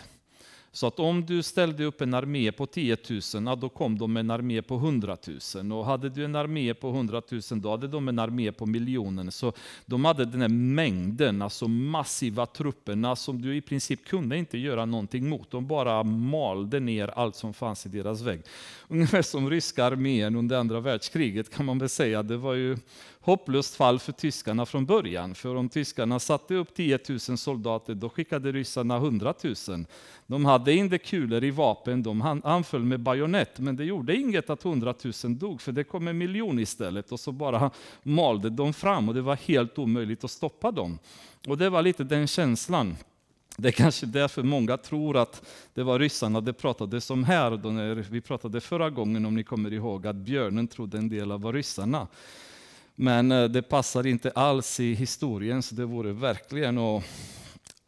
Så 0.72 0.86
att 0.86 0.98
om 1.00 1.26
du 1.26 1.42
ställde 1.42 1.84
upp 1.84 2.00
en 2.00 2.14
armé 2.14 2.52
på 2.52 2.66
10 2.66 2.96
000, 3.34 3.60
då 3.60 3.68
kom 3.68 3.98
de 3.98 4.12
med 4.12 4.20
en 4.20 4.30
armé 4.30 4.62
på 4.62 4.74
100 4.74 5.16
000. 5.54 5.72
Och 5.72 5.84
hade 5.84 6.08
du 6.08 6.24
en 6.24 6.36
armé 6.36 6.74
på 6.74 6.88
100 6.88 7.22
000, 7.30 7.40
då 7.60 7.70
hade 7.70 7.88
de 7.88 8.08
en 8.08 8.18
armé 8.18 8.52
på 8.52 8.66
miljonen. 8.66 9.32
Så 9.32 9.52
de 9.86 10.04
hade 10.04 10.24
den 10.24 10.40
här 10.40 10.48
mängden, 10.48 11.42
alltså 11.42 11.68
massiva 11.68 12.46
trupperna 12.46 13.16
som 13.16 13.42
du 13.42 13.56
i 13.56 13.60
princip 13.60 14.06
kunde 14.06 14.36
inte 14.38 14.58
göra 14.58 14.84
någonting 14.84 15.28
mot. 15.28 15.50
De 15.50 15.66
bara 15.66 16.02
malde 16.02 16.80
ner 16.80 17.08
allt 17.08 17.36
som 17.36 17.54
fanns 17.54 17.86
i 17.86 17.88
deras 17.88 18.20
vägg. 18.20 18.42
Ungefär 18.88 19.22
som 19.22 19.50
ryska 19.50 19.84
armén 19.84 20.36
under 20.36 20.56
andra 20.56 20.80
världskriget 20.80 21.54
kan 21.54 21.66
man 21.66 21.78
väl 21.78 21.88
säga. 21.88 22.22
Det 22.22 22.36
var 22.36 22.54
ju 22.54 22.76
hopplöst 23.20 23.74
fall 23.74 23.98
för 23.98 24.12
tyskarna 24.12 24.66
från 24.66 24.86
början. 24.86 25.34
För 25.34 25.56
om 25.56 25.68
tyskarna 25.68 26.18
satte 26.18 26.54
upp 26.54 26.74
10 26.74 26.98
000 27.08 27.20
soldater, 27.20 27.94
då 27.94 28.08
skickade 28.08 28.52
ryssarna 28.52 28.96
100 28.96 29.34
000. 29.68 29.86
De 30.26 30.44
hade 30.44 30.72
inte 30.72 30.98
kulor 30.98 31.44
i 31.44 31.50
vapen, 31.50 32.02
de 32.02 32.40
anföll 32.44 32.84
med 32.84 33.00
bajonett, 33.00 33.58
men 33.58 33.76
det 33.76 33.84
gjorde 33.84 34.16
inget 34.16 34.50
att 34.50 34.64
100 34.64 34.94
000 35.24 35.38
dog, 35.38 35.60
för 35.60 35.72
det 35.72 35.84
kom 35.84 36.08
en 36.08 36.18
miljon 36.18 36.58
istället 36.58 37.12
och 37.12 37.20
så 37.20 37.32
bara 37.32 37.70
malde 38.02 38.50
de 38.50 38.72
fram 38.72 39.08
och 39.08 39.14
det 39.14 39.22
var 39.22 39.36
helt 39.36 39.78
omöjligt 39.78 40.24
att 40.24 40.30
stoppa 40.30 40.70
dem. 40.70 40.98
Och 41.48 41.58
det 41.58 41.70
var 41.70 41.82
lite 41.82 42.04
den 42.04 42.26
känslan. 42.26 42.96
Det 43.56 43.68
är 43.68 43.72
kanske 43.72 44.06
därför 44.06 44.42
många 44.42 44.76
tror 44.76 45.16
att 45.16 45.42
det 45.74 45.82
var 45.82 45.98
ryssarna 45.98 46.40
det 46.40 46.52
pratades 46.52 47.10
om 47.10 47.24
här, 47.24 47.56
då 47.56 47.70
när 47.70 47.94
vi 47.94 48.20
pratade 48.20 48.60
förra 48.60 48.90
gången, 48.90 49.26
om 49.26 49.34
ni 49.34 49.44
kommer 49.44 49.72
ihåg, 49.72 50.06
att 50.06 50.16
björnen 50.16 50.68
trodde 50.68 50.98
en 50.98 51.08
del 51.08 51.32
av 51.32 51.40
var 51.40 51.52
ryssarna. 51.52 52.06
Men 53.02 53.32
eh, 53.32 53.44
det 53.44 53.62
passar 53.62 54.06
inte 54.06 54.30
alls 54.30 54.80
i 54.80 54.94
historien, 54.94 55.62
så 55.62 55.74
det 55.74 55.84
vore 55.84 56.12
verkligen 56.12 56.78
att, 56.78 57.04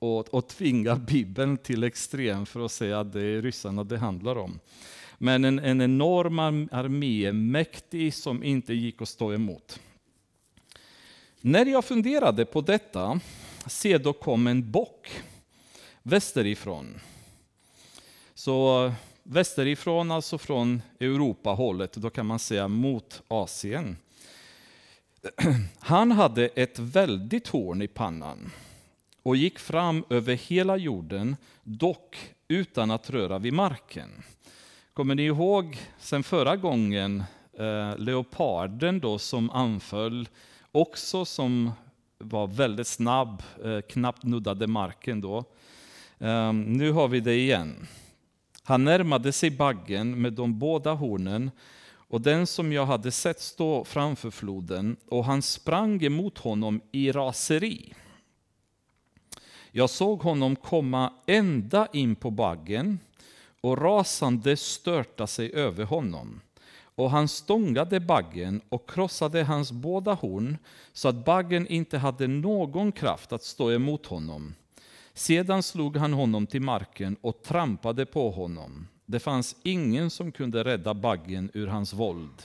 att, 0.01 0.35
att 0.35 0.49
tvinga 0.49 0.97
Bibeln 0.97 1.57
till 1.59 1.85
extrem 1.85 2.47
för 2.47 2.65
att 2.65 2.73
säga 2.73 3.01
att 3.01 3.13
det 3.13 3.23
är 3.23 3.43
ryssarna 3.43 3.85
det 3.85 3.99
handlar 3.99 4.39
om. 4.39 4.61
Men 5.19 5.45
en, 5.45 5.59
en 5.59 5.81
enorm 5.81 6.39
armé, 6.73 7.33
mäktig, 7.33 8.15
som 8.15 8.43
inte 8.45 8.75
gick 8.75 9.03
att 9.03 9.09
stå 9.09 9.33
emot. 9.33 9.81
När 11.41 11.67
jag 11.67 11.85
funderade 11.85 12.45
på 12.45 12.61
detta, 12.61 13.21
se 13.67 13.99
då 13.99 14.13
kom 14.13 14.47
en 14.47 14.71
bock 14.71 15.23
västerifrån. 16.03 17.01
Så 18.35 18.87
eh, 18.87 18.93
västerifrån, 19.23 20.11
alltså 20.11 20.39
från 20.39 20.83
Europa-hållet, 21.01 21.93
då 21.93 22.11
kan 22.11 22.27
man 22.27 22.39
säga 22.39 22.69
mot 22.69 23.23
Asien. 23.29 23.97
Han 25.79 26.13
hade 26.13 26.47
ett 26.47 26.79
väldigt 26.79 27.49
horn 27.49 27.83
i 27.83 27.89
pannan 27.89 28.51
och 29.23 29.37
gick 29.37 29.59
fram 29.59 30.05
över 30.11 30.35
hela 30.35 30.77
jorden, 30.77 31.37
dock 31.63 32.17
utan 32.49 32.91
att 32.91 33.11
röra 33.11 33.39
vid 33.39 33.53
marken. 33.53 34.11
Kommer 34.93 35.15
ni 35.15 35.23
ihåg 35.23 35.79
sen 35.99 36.23
förra 36.23 36.57
gången 36.57 37.25
eh, 37.59 37.97
leoparden 37.99 39.01
då 39.01 39.19
som 39.19 39.51
anföll, 39.51 40.29
också 40.73 41.25
som 41.25 41.71
var 42.19 42.47
väldigt 42.47 42.87
snabb, 42.87 43.43
eh, 43.65 43.81
knappt 43.81 44.23
nuddade 44.23 44.67
marken 44.67 45.21
då. 45.21 45.45
Eh, 46.19 46.53
nu 46.53 46.93
har 46.93 47.09
vi 47.09 47.21
det 47.21 47.35
igen. 47.35 47.87
Han 48.63 48.85
närmade 48.85 49.33
sig 49.33 49.51
baggen 49.51 50.23
med 50.23 50.33
de 50.33 50.59
båda 50.59 50.93
hornen 50.93 51.51
och 52.13 52.21
den 52.21 52.47
som 52.47 52.73
jag 52.73 52.87
hade 52.87 53.11
sett 53.11 53.41
stå 53.41 53.85
framför 53.85 54.31
floden, 54.31 54.97
och 55.09 55.25
han 55.25 55.43
sprang 55.43 56.03
emot 56.03 56.39
honom 56.39 56.81
i 56.93 57.13
raseri. 57.13 57.95
Jag 59.71 59.91
såg 59.91 60.23
honom 60.23 60.57
komma 60.57 61.13
ända 61.27 61.89
in 61.93 62.15
på 62.15 62.31
baggen 62.31 62.99
och 63.61 63.79
rasande 63.79 64.57
störta 64.57 65.27
sig 65.27 65.53
över 65.53 65.85
honom. 65.85 66.41
Och 66.95 67.11
han 67.11 67.29
stångade 67.29 68.01
baggen 68.01 68.61
och 68.69 68.91
krossade 68.91 69.43
hans 69.43 69.73
båda 69.73 70.15
horn 70.15 70.59
så 70.93 71.09
att 71.09 71.25
baggen 71.25 71.67
inte 71.67 71.99
hade 71.99 72.27
någon 72.27 72.93
kraft 72.93 73.33
att 73.33 73.45
stå 73.45 73.73
emot 73.73 74.07
honom. 74.07 74.55
Sedan 75.15 75.63
slog 75.63 75.97
han 75.97 76.13
honom 76.13 76.47
till 76.47 76.63
marken 76.63 77.17
och 77.21 77.43
trampade 77.43 78.07
på 78.07 78.31
honom. 78.31 78.89
Det 79.13 79.21
fanns 79.21 79.57
ingen 79.63 80.11
som 80.11 80.33
kunde 80.33 80.65
rädda 80.65 80.95
baggen 80.95 81.51
ur 81.55 81.67
hans 81.67 81.93
våld. 81.93 82.43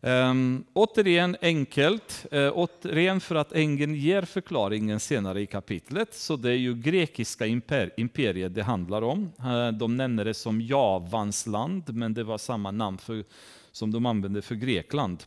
Um, 0.00 0.64
återigen 0.72 1.36
enkelt, 1.42 2.26
uh, 2.32 2.50
återigen 2.54 3.20
för 3.20 3.34
att 3.34 3.52
ängeln 3.52 3.94
ger 3.94 4.22
förklaringen 4.22 5.00
senare 5.00 5.40
i 5.40 5.46
kapitlet. 5.46 6.14
Så 6.14 6.36
det 6.36 6.50
är 6.50 6.56
ju 6.56 6.74
grekiska 6.74 7.46
imper 7.46 7.90
imperiet 7.96 8.54
det 8.54 8.62
handlar 8.62 9.02
om. 9.02 9.32
Uh, 9.44 9.68
de 9.68 9.96
nämner 9.96 10.24
det 10.24 10.34
som 10.34 10.60
Javans 10.60 11.46
land, 11.46 11.82
men 11.94 12.14
det 12.14 12.24
var 12.24 12.38
samma 12.38 12.70
namn 12.70 12.98
för, 12.98 13.24
som 13.72 13.92
de 13.92 14.06
använde 14.06 14.42
för 14.42 14.54
Grekland. 14.54 15.24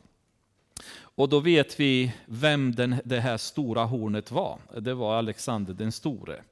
Och 0.96 1.30
då 1.30 1.40
vet 1.40 1.80
vi 1.80 2.12
vem 2.26 2.76
den, 2.76 2.96
det 3.06 3.20
här 3.20 3.38
stora 3.38 3.84
hornet 3.84 4.32
var. 4.32 4.60
Det 4.80 4.94
var 4.94 5.18
Alexander 5.18 5.74
den 5.74 5.92
store. 5.92 6.44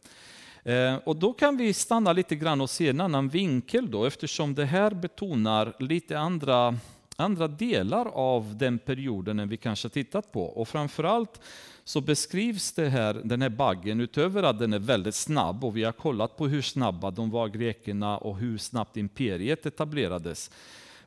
Eh, 0.63 0.96
och 0.96 1.15
då 1.15 1.34
kan 1.34 1.58
vi 1.58 1.74
stanna 1.74 2.13
lite 2.13 2.36
grann 2.36 2.62
och 2.62 2.70
se 2.70 2.89
en 2.89 3.01
annan 3.01 3.30
vinkel 3.30 3.91
då, 3.91 4.06
eftersom 4.06 4.56
det 4.56 4.65
här 4.65 4.91
betonar 4.91 5.74
lite 5.80 6.20
andra, 6.20 6.77
andra 7.15 7.48
delar 7.48 8.06
av 8.06 8.58
den 8.58 8.80
perioden 8.80 9.39
än 9.39 9.50
vi 9.50 9.58
kanske 9.58 9.89
tittat 9.89 10.32
på. 10.32 10.44
Och 10.44 10.68
framförallt 10.68 11.41
så 11.84 12.01
beskrivs 12.01 12.72
det 12.72 12.89
här, 12.89 13.13
den 13.13 13.41
här 13.41 13.50
baggen, 13.50 14.00
utöver 14.00 14.44
att 14.44 14.60
den 14.60 14.74
är 14.74 14.80
väldigt 14.80 15.15
snabb, 15.15 15.63
och 15.63 15.77
vi 15.77 15.84
har 15.84 15.91
kollat 15.91 16.38
på 16.38 16.48
hur 16.48 16.62
snabba 16.62 17.12
de 17.12 17.32
var, 17.32 17.48
grekerna, 17.48 18.18
och 18.18 18.38
hur 18.38 18.58
snabbt 18.58 18.98
imperiet 18.98 19.65
etablerades. 19.65 20.51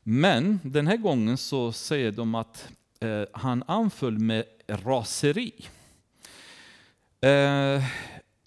Men 0.03 0.59
den 0.63 0.87
här 0.87 0.97
gången 0.97 1.37
så 1.37 1.71
säger 1.71 2.11
de 2.11 2.35
att 2.35 2.67
eh, 2.99 3.23
han 3.31 3.63
anföll 3.67 4.19
med 4.19 4.43
raseri. 4.67 5.53
Eh, 7.21 7.83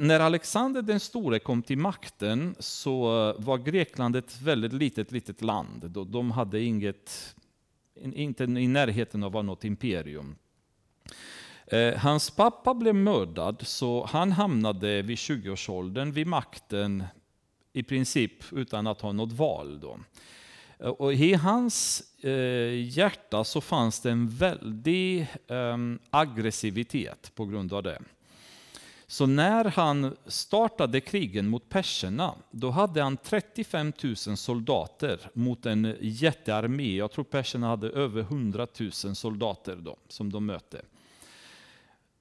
när 0.00 0.20
Alexander 0.20 0.82
den 0.82 1.00
store 1.00 1.38
kom 1.38 1.62
till 1.62 1.78
makten 1.78 2.54
så 2.58 3.02
var 3.38 3.58
Grekland 3.58 4.16
ett 4.16 4.40
väldigt 4.40 4.72
litet, 4.72 5.12
litet 5.12 5.42
land. 5.42 5.90
De 5.90 6.30
hade 6.30 6.60
inget, 6.60 7.34
inte 8.02 8.44
i 8.44 8.68
närheten 8.68 9.24
av 9.24 9.44
något 9.44 9.64
imperium. 9.64 10.36
Eh, 11.66 11.94
hans 11.94 12.30
pappa 12.30 12.74
blev 12.74 12.94
mördad, 12.94 13.62
så 13.66 14.04
han 14.04 14.32
hamnade 14.32 15.02
vid 15.02 15.16
20-årsåldern 15.16 16.12
vid 16.12 16.26
makten 16.26 17.04
i 17.72 17.82
princip 17.82 18.52
utan 18.52 18.86
att 18.86 19.00
ha 19.00 19.12
något 19.12 19.32
val. 19.32 19.80
Då. 19.80 19.98
Eh, 20.78 20.88
och 20.88 21.12
I 21.12 21.34
hans 21.34 22.02
eh, 22.24 22.88
hjärta 22.98 23.44
så 23.44 23.60
fanns 23.60 24.00
det 24.00 24.10
en 24.10 24.28
väldig 24.28 25.20
eh, 25.46 25.76
aggressivitet 26.10 27.32
på 27.34 27.46
grund 27.46 27.72
av 27.72 27.82
det. 27.82 27.98
Så 29.10 29.26
när 29.26 29.64
han 29.64 30.16
startade 30.26 31.00
krigen 31.00 31.48
mot 31.48 31.68
perserna, 31.68 32.34
då 32.50 32.70
hade 32.70 33.02
han 33.02 33.16
35 33.16 33.92
000 34.02 34.16
soldater 34.16 35.30
mot 35.32 35.66
en 35.66 35.96
jättearmé. 36.00 36.96
Jag 36.96 37.12
tror 37.12 37.24
perserna 37.24 37.68
hade 37.68 37.88
över 37.88 38.20
100 38.20 38.66
000 38.80 38.92
soldater 38.92 39.76
då, 39.76 39.96
som 40.08 40.32
de 40.32 40.46
mötte. 40.46 40.82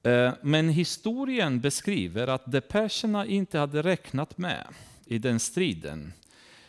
Eh, 0.03 0.34
men 0.41 0.70
historien 0.70 1.60
beskriver 1.60 2.27
att 2.27 2.51
det 2.51 2.62
perserna 2.62 3.25
inte 3.25 3.60
hade 3.60 3.82
räknat 3.82 4.38
med 4.38 4.67
i 5.06 5.17
den 5.17 5.39
striden, 5.39 6.13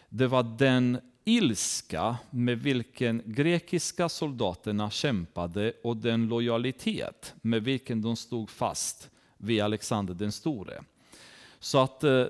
det 0.08 0.26
var 0.26 0.42
den 0.42 1.00
ilska 1.24 2.16
med 2.30 2.58
vilken 2.58 3.22
grekiska 3.24 4.08
soldaterna 4.08 4.90
kämpade 4.90 5.72
och 5.84 5.96
den 5.96 6.28
lojalitet 6.28 7.34
med 7.42 7.64
vilken 7.64 8.02
de 8.02 8.16
stod 8.16 8.50
fast 8.50 9.10
vid 9.38 9.62
Alexander 9.62 10.14
den 10.14 10.32
store. 10.32 10.82
Så 11.60 11.78
att 11.78 12.04
eh, 12.04 12.26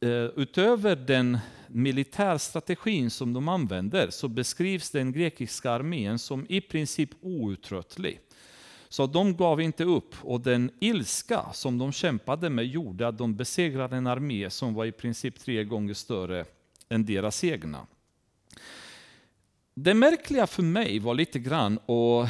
eh, 0.00 0.10
utöver 0.36 0.96
den 0.96 1.38
militärstrategin 1.68 3.10
som 3.10 3.32
de 3.32 3.48
använder 3.48 4.10
så 4.10 4.28
beskrivs 4.28 4.90
den 4.90 5.12
grekiska 5.12 5.70
armén 5.70 6.18
som 6.18 6.46
i 6.48 6.60
princip 6.60 7.10
outtröttlig. 7.20 8.20
Så 8.88 9.06
de 9.06 9.36
gav 9.36 9.60
inte 9.60 9.84
upp 9.84 10.14
och 10.22 10.40
den 10.40 10.70
ilska 10.80 11.52
som 11.52 11.78
de 11.78 11.92
kämpade 11.92 12.50
med 12.50 12.66
gjorde 12.66 13.08
att 13.08 13.18
de 13.18 13.36
besegrade 13.36 13.96
en 13.96 14.06
armé 14.06 14.50
som 14.50 14.74
var 14.74 14.84
i 14.84 14.92
princip 14.92 15.40
tre 15.40 15.64
gånger 15.64 15.94
större 15.94 16.44
än 16.88 17.06
deras 17.06 17.44
egna. 17.44 17.86
Det 19.74 19.94
märkliga 19.94 20.46
för 20.46 20.62
mig 20.62 20.98
var 20.98 21.14
lite 21.14 21.38
grann, 21.38 21.78
och 21.78 22.26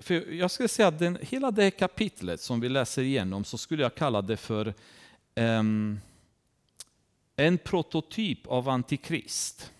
för 0.00 0.32
jag 0.32 0.50
skulle 0.50 0.68
säga 0.68 0.88
att 0.88 0.98
den, 0.98 1.18
hela 1.20 1.50
det 1.50 1.62
här 1.62 1.70
kapitlet 1.70 2.40
som 2.40 2.60
vi 2.60 2.68
läser 2.68 3.02
igenom 3.02 3.44
så 3.44 3.58
skulle 3.58 3.82
jag 3.82 3.94
kalla 3.94 4.22
det 4.22 4.36
för 4.36 4.74
um, 5.34 6.00
en 7.36 7.58
prototyp 7.58 8.46
av 8.46 8.68
antikrist. 8.68 9.72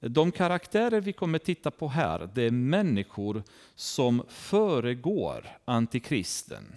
De 0.00 0.32
karaktärer 0.32 1.00
vi 1.00 1.12
kommer 1.12 1.38
titta 1.38 1.70
på 1.70 1.88
här, 1.88 2.30
det 2.34 2.42
är 2.42 2.50
människor 2.50 3.42
som 3.74 4.24
föregår 4.28 5.46
antikristen. 5.64 6.76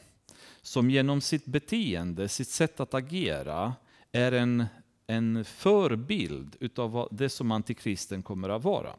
Som 0.61 0.89
genom 0.89 1.21
sitt 1.21 1.45
beteende, 1.45 2.29
sitt 2.29 2.47
sätt 2.47 2.79
att 2.79 2.93
agera, 2.93 3.73
är 4.11 4.31
en, 4.31 4.65
en 5.07 5.45
förebild 5.45 6.55
utav 6.59 7.07
det 7.11 7.29
som 7.29 7.51
antikristen 7.51 8.23
kommer 8.23 8.50
att 8.50 8.63
vara. 8.63 8.95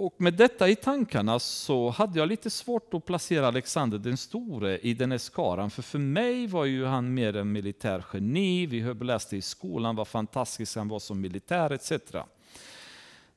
Och 0.00 0.14
med 0.20 0.34
detta 0.34 0.68
i 0.68 0.76
tankarna 0.76 1.38
så 1.38 1.90
hade 1.90 2.18
jag 2.18 2.28
lite 2.28 2.50
svårt 2.50 2.94
att 2.94 3.04
placera 3.04 3.48
Alexander 3.48 3.98
den 3.98 4.16
store 4.16 4.78
i 4.78 4.94
den 4.94 5.10
här 5.10 5.18
skaran. 5.18 5.70
För 5.70 5.82
för 5.82 5.98
mig 5.98 6.46
var 6.46 6.64
ju 6.64 6.84
han 6.84 7.14
mer 7.14 7.36
en 7.36 7.52
militärgeni, 7.52 8.66
vi 8.66 8.94
läste 8.94 9.36
i 9.36 9.42
skolan 9.42 9.96
vad 9.96 10.08
fantastisk 10.08 10.76
han 10.76 10.88
var 10.88 10.98
som 10.98 11.20
militär 11.20 11.70
etc. 11.70 11.92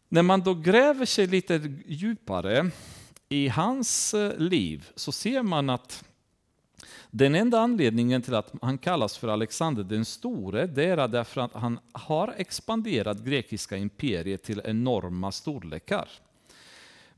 När 0.09 0.21
man 0.21 0.41
då 0.41 0.53
gräver 0.53 1.05
sig 1.05 1.27
lite 1.27 1.73
djupare 1.85 2.71
i 3.29 3.47
hans 3.47 4.13
eh, 4.13 4.37
liv 4.37 4.89
så 4.95 5.11
ser 5.11 5.43
man 5.43 5.69
att 5.69 6.03
den 7.11 7.35
enda 7.35 7.59
anledningen 7.59 8.21
till 8.21 8.35
att 8.35 8.53
han 8.61 8.77
kallas 8.77 9.17
för 9.17 9.27
Alexander 9.27 9.83
den 9.83 10.05
store, 10.05 10.67
det 10.67 10.85
är 10.85 11.07
därför 11.07 11.41
att 11.41 11.53
han 11.53 11.79
har 11.91 12.33
expanderat 12.37 13.19
grekiska 13.19 13.77
imperiet 13.77 14.43
till 14.43 14.61
enorma 14.65 15.31
storlekar. 15.31 16.07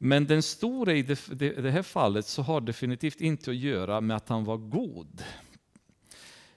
Men 0.05 0.25
den 0.25 0.43
store 0.43 0.97
i 0.97 1.01
det, 1.01 1.71
här 1.71 1.81
fallet 1.81 2.25
så 2.25 2.41
har 2.41 2.61
definitivt 2.61 3.21
inte 3.21 3.51
att 3.51 3.57
göra 3.57 4.01
med 4.01 4.17
att 4.17 4.29
han 4.29 4.43
var 4.43 4.57
god. 4.57 5.23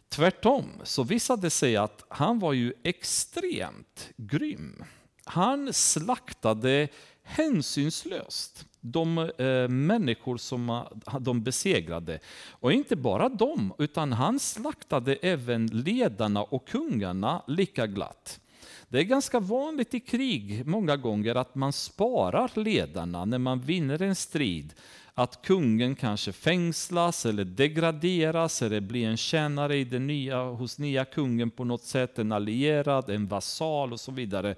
Tvärtom 0.08 0.64
så 0.82 1.02
visade 1.02 1.42
det 1.42 1.50
sig 1.50 1.76
att 1.76 2.04
han 2.08 2.38
var 2.38 2.52
ju 2.52 2.72
extremt 2.82 4.10
grym. 4.16 4.84
Han 5.24 5.72
slaktade 5.72 6.88
hänsynslöst 7.22 8.66
de 8.80 9.18
eh, 9.18 9.68
människor 9.68 10.36
som 10.36 10.86
de 11.20 11.42
besegrade. 11.42 12.18
Och 12.50 12.72
inte 12.72 12.96
bara 12.96 13.28
dem, 13.28 13.72
utan 13.78 14.12
han 14.12 14.38
slaktade 14.40 15.14
även 15.14 15.66
ledarna 15.66 16.42
och 16.42 16.68
kungarna 16.68 17.42
lika 17.46 17.86
glatt. 17.86 18.40
Det 18.88 18.98
är 18.98 19.02
ganska 19.02 19.40
vanligt 19.40 19.94
i 19.94 20.00
krig 20.00 20.66
många 20.66 20.96
gånger 20.96 21.34
att 21.34 21.54
man 21.54 21.72
sparar 21.72 22.50
ledarna 22.54 23.24
när 23.24 23.38
man 23.38 23.60
vinner 23.60 24.02
en 24.02 24.14
strid. 24.14 24.74
Att 25.14 25.42
kungen 25.42 25.94
kanske 25.94 26.32
fängslas 26.32 27.26
eller 27.26 27.44
degraderas 27.44 28.62
eller 28.62 28.80
blir 28.80 29.08
en 29.08 29.16
tjänare 29.16 29.76
i 29.76 29.84
den 29.84 30.06
nya, 30.06 30.42
hos 30.44 30.78
nya 30.78 31.04
kungen 31.04 31.50
på 31.50 31.64
något 31.64 31.84
sätt, 31.84 32.18
en 32.18 32.32
allierad, 32.32 33.10
en 33.10 33.26
vasal 33.26 33.92
och 33.92 34.00
så 34.00 34.12
vidare. 34.12 34.54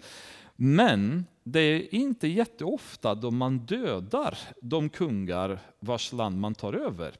Men 0.56 1.26
det 1.52 1.60
är 1.60 1.94
inte 1.94 2.28
jätteofta 2.28 3.14
då 3.14 3.30
man 3.30 3.58
dödar 3.58 4.38
de 4.60 4.88
kungar 4.88 5.60
vars 5.80 6.12
land 6.12 6.40
man 6.40 6.54
tar 6.54 6.72
över. 6.72 7.14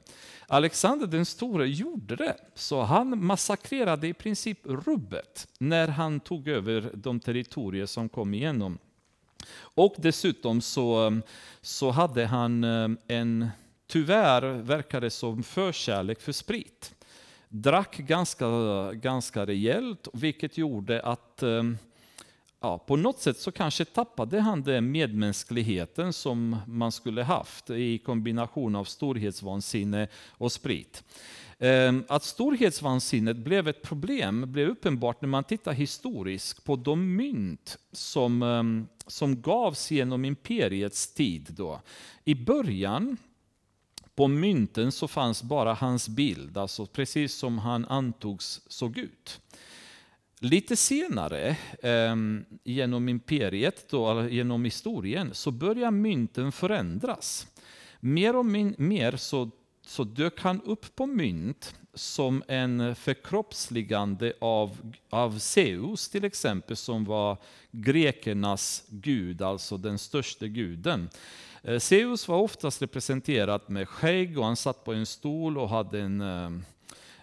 Alexander 0.47 1.07
den 1.07 1.25
store 1.25 1.67
gjorde 1.67 2.15
det, 2.15 2.37
så 2.55 2.81
han 2.81 3.25
massakrerade 3.25 4.07
i 4.07 4.13
princip 4.13 4.59
rubbet 4.63 5.47
när 5.59 5.87
han 5.87 6.19
tog 6.19 6.47
över 6.47 6.91
de 6.93 7.19
territorier 7.19 7.85
som 7.85 8.09
kom 8.09 8.33
igenom. 8.33 8.77
Och 9.57 9.95
dessutom 9.97 10.61
så, 10.61 11.19
så 11.61 11.91
hade 11.91 12.25
han 12.25 12.63
eh, 12.63 12.89
en, 13.07 13.49
tyvärr 13.87 14.41
verkar 14.41 15.01
det 15.01 15.09
som, 15.09 15.43
förkärlek 15.43 16.21
för 16.21 16.31
sprit. 16.31 16.95
Drack 17.47 17.97
ganska, 17.97 18.47
ganska 18.93 19.45
rejält, 19.45 20.07
vilket 20.13 20.57
gjorde 20.57 21.01
att 21.01 21.43
eh, 21.43 21.63
ja, 22.59 22.77
på 22.77 22.95
något 22.95 23.19
sätt 23.19 23.37
så 23.37 23.51
kanske 23.51 23.85
tappade 23.85 24.39
han 24.39 24.63
den 24.63 24.91
medmänskligheten 24.91 26.13
som 26.13 26.57
man 26.67 26.91
skulle 26.91 27.23
haft 27.23 27.69
i 27.69 27.97
kombination 27.97 28.75
av 28.75 28.83
storhetsvansinne 28.83 30.07
och 30.29 30.51
sprit. 30.51 31.03
Ehm, 31.59 32.03
att 32.07 32.23
storhetsvansinnet 32.23 33.37
blev 33.37 33.67
ett 33.67 33.81
problem 33.81 34.51
blev 34.51 34.69
uppenbart 34.69 35.21
när 35.21 35.29
man 35.29 35.43
tittar 35.43 35.73
historiskt 35.73 36.63
på 36.63 36.75
de 36.75 37.15
mynt 37.15 37.77
som, 37.91 38.43
ehm, 38.43 38.87
som 39.07 39.41
gavs 39.41 39.91
genom 39.91 40.25
imperiets 40.25 41.13
tid. 41.13 41.47
Då. 41.49 41.81
I 42.23 42.35
början 42.35 43.17
på 44.15 44.27
mynten 44.27 44.91
så 44.91 45.07
fanns 45.07 45.43
bara 45.43 45.73
hans 45.73 46.09
bild, 46.09 46.57
alltså 46.57 46.85
precis 46.85 47.33
som 47.33 47.57
han 47.57 47.85
antogs 47.85 48.61
såg 48.67 48.97
ut. 48.97 49.41
Lite 50.41 50.75
senare, 50.75 51.57
ehm, 51.83 52.45
genom 52.63 53.09
imperiet, 53.09 53.89
då, 53.89 54.27
genom 54.29 54.65
historien, 54.65 55.33
så 55.33 55.51
börjar 55.51 55.91
mynten 55.91 56.51
förändras. 56.51 57.47
Mer 57.99 58.35
och 58.35 58.45
mer 58.45 59.17
så, 59.17 59.49
så 59.81 60.03
dök 60.03 60.41
han 60.41 60.61
upp 60.61 60.95
på 60.95 61.05
mynt 61.05 61.75
som 61.93 62.43
en 62.47 62.95
förkroppsligande 62.95 64.33
av, 64.41 64.93
av 65.09 65.39
Zeus 65.39 66.09
till 66.09 66.23
exempel, 66.23 66.75
som 66.75 67.05
var 67.05 67.37
grekernas 67.71 68.83
gud, 68.89 69.41
alltså 69.41 69.77
den 69.77 69.97
största 69.97 70.47
guden. 70.47 71.09
Eh, 71.63 71.79
Zeus 71.79 72.27
var 72.27 72.37
oftast 72.37 72.81
representerad 72.81 73.61
med 73.67 73.89
skägg 73.89 74.37
och 74.37 74.45
han 74.45 74.55
satt 74.55 74.83
på 74.83 74.93
en 74.93 75.05
stol 75.05 75.57
och 75.57 75.69
hade 75.69 75.99
en, 75.99 76.21
eh, 76.21 76.49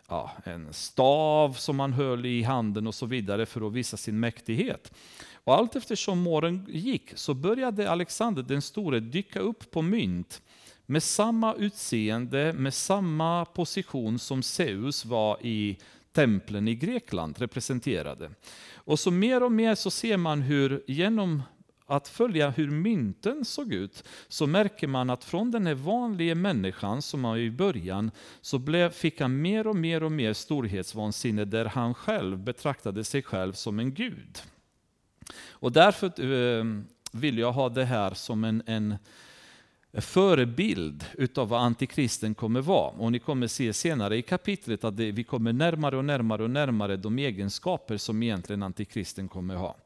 ja, 0.09 0.33
en 0.45 0.73
stav 0.73 1.53
som 1.53 1.81
han 1.81 1.93
höll 1.93 2.27
i 2.27 2.43
handen 2.43 2.87
och 2.87 2.95
så 2.95 3.07
vidare 3.07 3.47
för 3.47 3.67
att 3.67 3.73
visa 3.73 3.97
sin 3.97 4.21
mäktighet. 4.21 4.93
Och 5.35 5.55
allt 5.55 5.77
eftersom 5.77 6.27
åren 6.27 6.67
gick 6.69 7.13
så 7.15 7.35
började 7.35 7.91
Alexander 7.91 8.43
den 8.43 8.63
store 8.63 9.01
dyka 9.01 9.41
upp 9.41 9.71
på 9.71 9.83
mynt 9.83 10.43
med 10.87 11.03
samma 11.03 11.55
utseende, 11.55 12.53
med 12.53 12.75
samma 12.75 13.45
position 13.45 14.19
som 14.19 14.43
Zeus 14.43 15.05
var 15.05 15.47
i 15.47 15.79
templen 16.13 16.69
i 16.69 16.75
Grekland 16.75 17.39
representerade. 17.39 18.31
Och 18.75 18.99
så 18.99 19.11
mer 19.11 19.43
och 19.43 19.53
mer 19.53 19.75
så 19.75 19.91
ser 19.91 20.17
man 20.17 20.43
hur 20.43 20.85
genom 20.87 21.43
att 21.87 22.09
följa 22.09 22.51
hur 22.51 22.71
mynten 22.71 23.45
såg 23.45 23.73
ut 23.73 24.05
så 24.29 24.47
märker 24.47 24.87
man 24.87 25.11
att 25.11 25.25
från 25.25 25.51
den 25.51 25.67
här 25.67 25.75
vanliga 25.75 26.35
människan 26.35 27.03
som 27.03 27.23
var 27.23 27.37
i 27.37 27.51
början 27.51 28.11
så 28.41 28.59
blev, 28.59 28.91
fick 28.91 29.21
han 29.21 29.41
mer 29.41 29.67
och 29.67 29.77
mer 29.77 30.03
och 30.03 30.13
mer 30.13 30.33
storhetsvansinne 30.33 31.45
där 31.45 31.65
han 31.65 31.95
själv 31.95 32.39
betraktade 32.39 33.05
sig 33.05 33.23
själv 33.23 33.53
som 33.53 33.79
en 33.79 33.95
gud. 33.95 34.39
Och 35.51 35.73
därför 35.73 36.07
eh, 36.07 36.65
vill 37.13 37.39
jag 37.39 37.53
ha 37.53 37.69
det 37.69 37.85
här 37.85 38.15
som 38.15 38.45
en, 38.45 38.63
en 38.67 38.97
förebild 39.93 41.05
utav 41.15 41.49
vad 41.49 41.61
antikristen 41.61 42.35
kommer 42.35 42.61
vara. 42.61 42.91
Och 42.91 43.13
ni 43.13 43.19
kommer 43.19 43.47
se 43.47 43.73
senare 43.73 44.17
i 44.17 44.23
kapitlet 44.23 44.85
att 44.85 44.97
det, 44.97 45.13
vi 45.13 45.25
kommer 45.25 45.53
närmare 45.53 45.97
och 45.97 46.05
närmare 46.05 46.43
och 46.43 46.51
närmare 46.51 46.97
de 46.97 47.19
egenskaper 47.19 47.97
som 47.97 48.23
egentligen 48.23 48.63
antikristen 48.63 49.29
kommer 49.29 49.55
ha. 49.55 49.77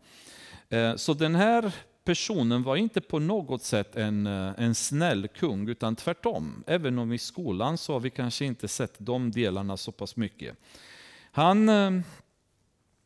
Eh, 0.69 0.97
så 0.97 1.15
den 1.15 1.35
här 1.35 1.73
personen 2.05 2.63
var 2.63 2.77
inte 2.77 3.01
på 3.01 3.19
något 3.19 3.63
sätt 3.63 3.97
en, 3.97 4.27
eh, 4.27 4.53
en 4.57 4.75
snäll 4.75 5.29
kung, 5.29 5.69
utan 5.69 5.97
tvärtom. 5.97 6.65
Även 6.67 6.99
om 6.99 7.13
i 7.13 7.19
skolan 7.19 7.79
så 7.79 7.93
har 7.93 8.01
vi 8.01 8.11
kanske 8.11 8.45
inte 8.45 8.69
sett 8.69 8.95
de 8.99 9.31
delarna 9.31 9.77
så 9.77 9.93
pass 9.93 10.17
mycket. 10.17 10.57
Han 11.33 11.69
eh, 11.69 11.91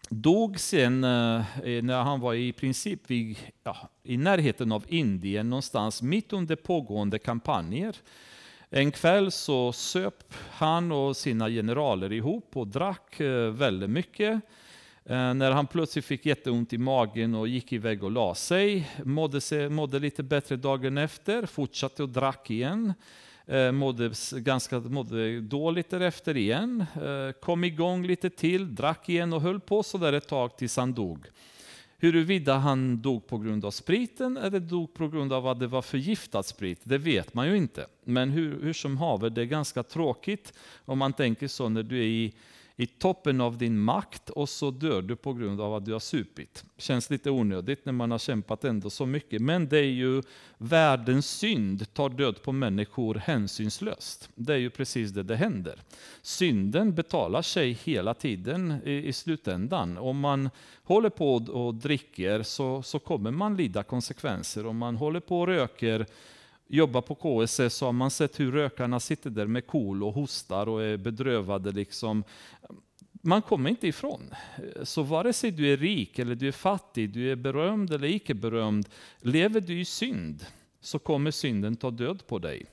dog 0.08 0.60
sen 0.60 1.04
eh, 1.04 1.44
när 1.82 2.02
han 2.02 2.20
var 2.20 2.34
i 2.34 2.52
princip 2.52 3.10
vid, 3.10 3.38
ja, 3.64 3.88
i 4.02 4.16
närheten 4.16 4.72
av 4.72 4.84
Indien, 4.88 5.50
någonstans 5.50 6.02
mitt 6.02 6.32
under 6.32 6.56
pågående 6.56 7.18
kampanjer. 7.18 7.96
En 8.70 8.92
kväll 8.92 9.30
så 9.30 9.72
söp 9.72 10.34
han 10.50 10.92
och 10.92 11.16
sina 11.16 11.48
generaler 11.48 12.12
ihop 12.12 12.56
och 12.56 12.66
drack 12.66 13.20
väldigt 13.52 13.90
mycket. 13.90 14.40
Eh, 15.06 15.34
när 15.34 15.50
han 15.50 15.66
plötsligt 15.66 16.04
fick 16.04 16.26
jätteont 16.26 16.72
i 16.72 16.78
magen 16.78 17.34
och 17.34 17.48
gick 17.48 17.72
iväg 17.72 18.04
och 18.04 18.10
la 18.10 18.34
sig, 18.34 18.90
mådde, 19.04 19.40
sig, 19.40 19.68
mådde 19.68 19.98
lite 19.98 20.22
bättre 20.22 20.56
dagen 20.56 20.98
efter, 20.98 21.46
fortsatte 21.46 22.02
och 22.02 22.08
drack 22.08 22.50
igen, 22.50 22.92
eh, 23.46 23.72
mådde, 23.72 24.12
ganska, 24.32 24.80
mådde 24.80 25.40
dåligt 25.40 25.90
därefter 25.90 26.36
igen, 26.36 26.84
eh, 26.94 27.32
kom 27.40 27.64
igång 27.64 28.06
lite 28.06 28.30
till, 28.30 28.74
drack 28.74 29.08
igen 29.08 29.32
och 29.32 29.40
höll 29.40 29.60
på 29.60 29.82
så 29.82 29.98
där 29.98 30.12
ett 30.12 30.28
tag 30.28 30.56
tills 30.56 30.76
han 30.76 30.94
dog. 30.94 31.26
Huruvida 31.98 32.54
han 32.54 33.02
dog 33.02 33.26
på 33.26 33.38
grund 33.38 33.64
av 33.64 33.70
spriten 33.70 34.36
eller 34.36 34.60
dog 34.60 34.94
på 34.94 35.08
grund 35.08 35.32
av 35.32 35.46
att 35.46 35.60
det 35.60 35.66
var 35.66 35.82
förgiftad 35.82 36.42
sprit, 36.42 36.80
det 36.84 36.98
vet 36.98 37.34
man 37.34 37.48
ju 37.48 37.56
inte. 37.56 37.86
Men 38.04 38.30
hur, 38.30 38.62
hur 38.62 38.72
som 38.72 38.96
haver, 38.96 39.30
det 39.30 39.40
är 39.40 39.46
ganska 39.46 39.82
tråkigt 39.82 40.52
om 40.84 40.98
man 40.98 41.12
tänker 41.12 41.48
så 41.48 41.68
när 41.68 41.82
du 41.82 41.98
är 41.98 42.06
i 42.06 42.34
i 42.76 42.86
toppen 42.86 43.40
av 43.40 43.58
din 43.58 43.78
makt 43.78 44.30
och 44.30 44.48
så 44.48 44.70
dör 44.70 45.02
du 45.02 45.16
på 45.16 45.32
grund 45.32 45.60
av 45.60 45.74
att 45.74 45.84
du 45.84 45.92
har 45.92 46.00
supit. 46.00 46.64
Känns 46.78 47.10
lite 47.10 47.30
onödigt 47.30 47.84
när 47.84 47.92
man 47.92 48.10
har 48.10 48.18
kämpat 48.18 48.64
ändå 48.64 48.90
så 48.90 49.06
mycket. 49.06 49.42
Men 49.42 49.68
det 49.68 49.78
är 49.78 49.82
ju 49.82 50.22
världens 50.58 51.30
synd 51.30 51.94
tar 51.94 52.08
död 52.08 52.42
på 52.42 52.52
människor 52.52 53.14
hänsynslöst. 53.14 54.28
Det 54.34 54.52
är 54.52 54.58
ju 54.58 54.70
precis 54.70 55.10
det 55.10 55.22
det 55.22 55.36
händer. 55.36 55.80
Synden 56.22 56.94
betalar 56.94 57.42
sig 57.42 57.72
hela 57.72 58.14
tiden 58.14 58.74
i, 58.84 58.92
i 58.92 59.12
slutändan. 59.12 59.98
Om 59.98 60.20
man 60.20 60.50
håller 60.82 61.10
på 61.10 61.34
och 61.34 61.74
dricker 61.74 62.42
så, 62.42 62.82
så 62.82 62.98
kommer 62.98 63.30
man 63.30 63.56
lida 63.56 63.82
konsekvenser. 63.82 64.66
Om 64.66 64.78
man 64.78 64.96
håller 64.96 65.20
på 65.20 65.40
och 65.40 65.46
röker 65.46 66.06
jobbar 66.68 67.00
på 67.00 67.14
KSS 67.14 67.74
så 67.74 67.86
har 67.86 67.92
man 67.92 68.10
sett 68.10 68.40
hur 68.40 68.52
rökarna 68.52 69.00
sitter 69.00 69.30
där 69.30 69.46
med 69.46 69.66
kol 69.66 70.02
och 70.02 70.12
hostar 70.12 70.68
och 70.68 70.82
är 70.82 70.96
bedrövade. 70.96 71.72
Liksom. 71.72 72.24
Man 73.22 73.42
kommer 73.42 73.70
inte 73.70 73.88
ifrån. 73.88 74.34
Så 74.82 75.02
vare 75.02 75.32
sig 75.32 75.50
du 75.50 75.72
är 75.72 75.76
rik 75.76 76.18
eller 76.18 76.34
du 76.34 76.48
är 76.48 76.52
fattig, 76.52 77.10
du 77.10 77.32
är 77.32 77.36
berömd 77.36 77.92
eller 77.92 78.08
icke 78.08 78.34
berömd, 78.34 78.88
lever 79.18 79.60
du 79.60 79.80
i 79.80 79.84
synd 79.84 80.46
så 80.80 80.98
kommer 80.98 81.30
synden 81.30 81.76
ta 81.76 81.90
död 81.90 82.26
på 82.26 82.38
dig. 82.38 82.66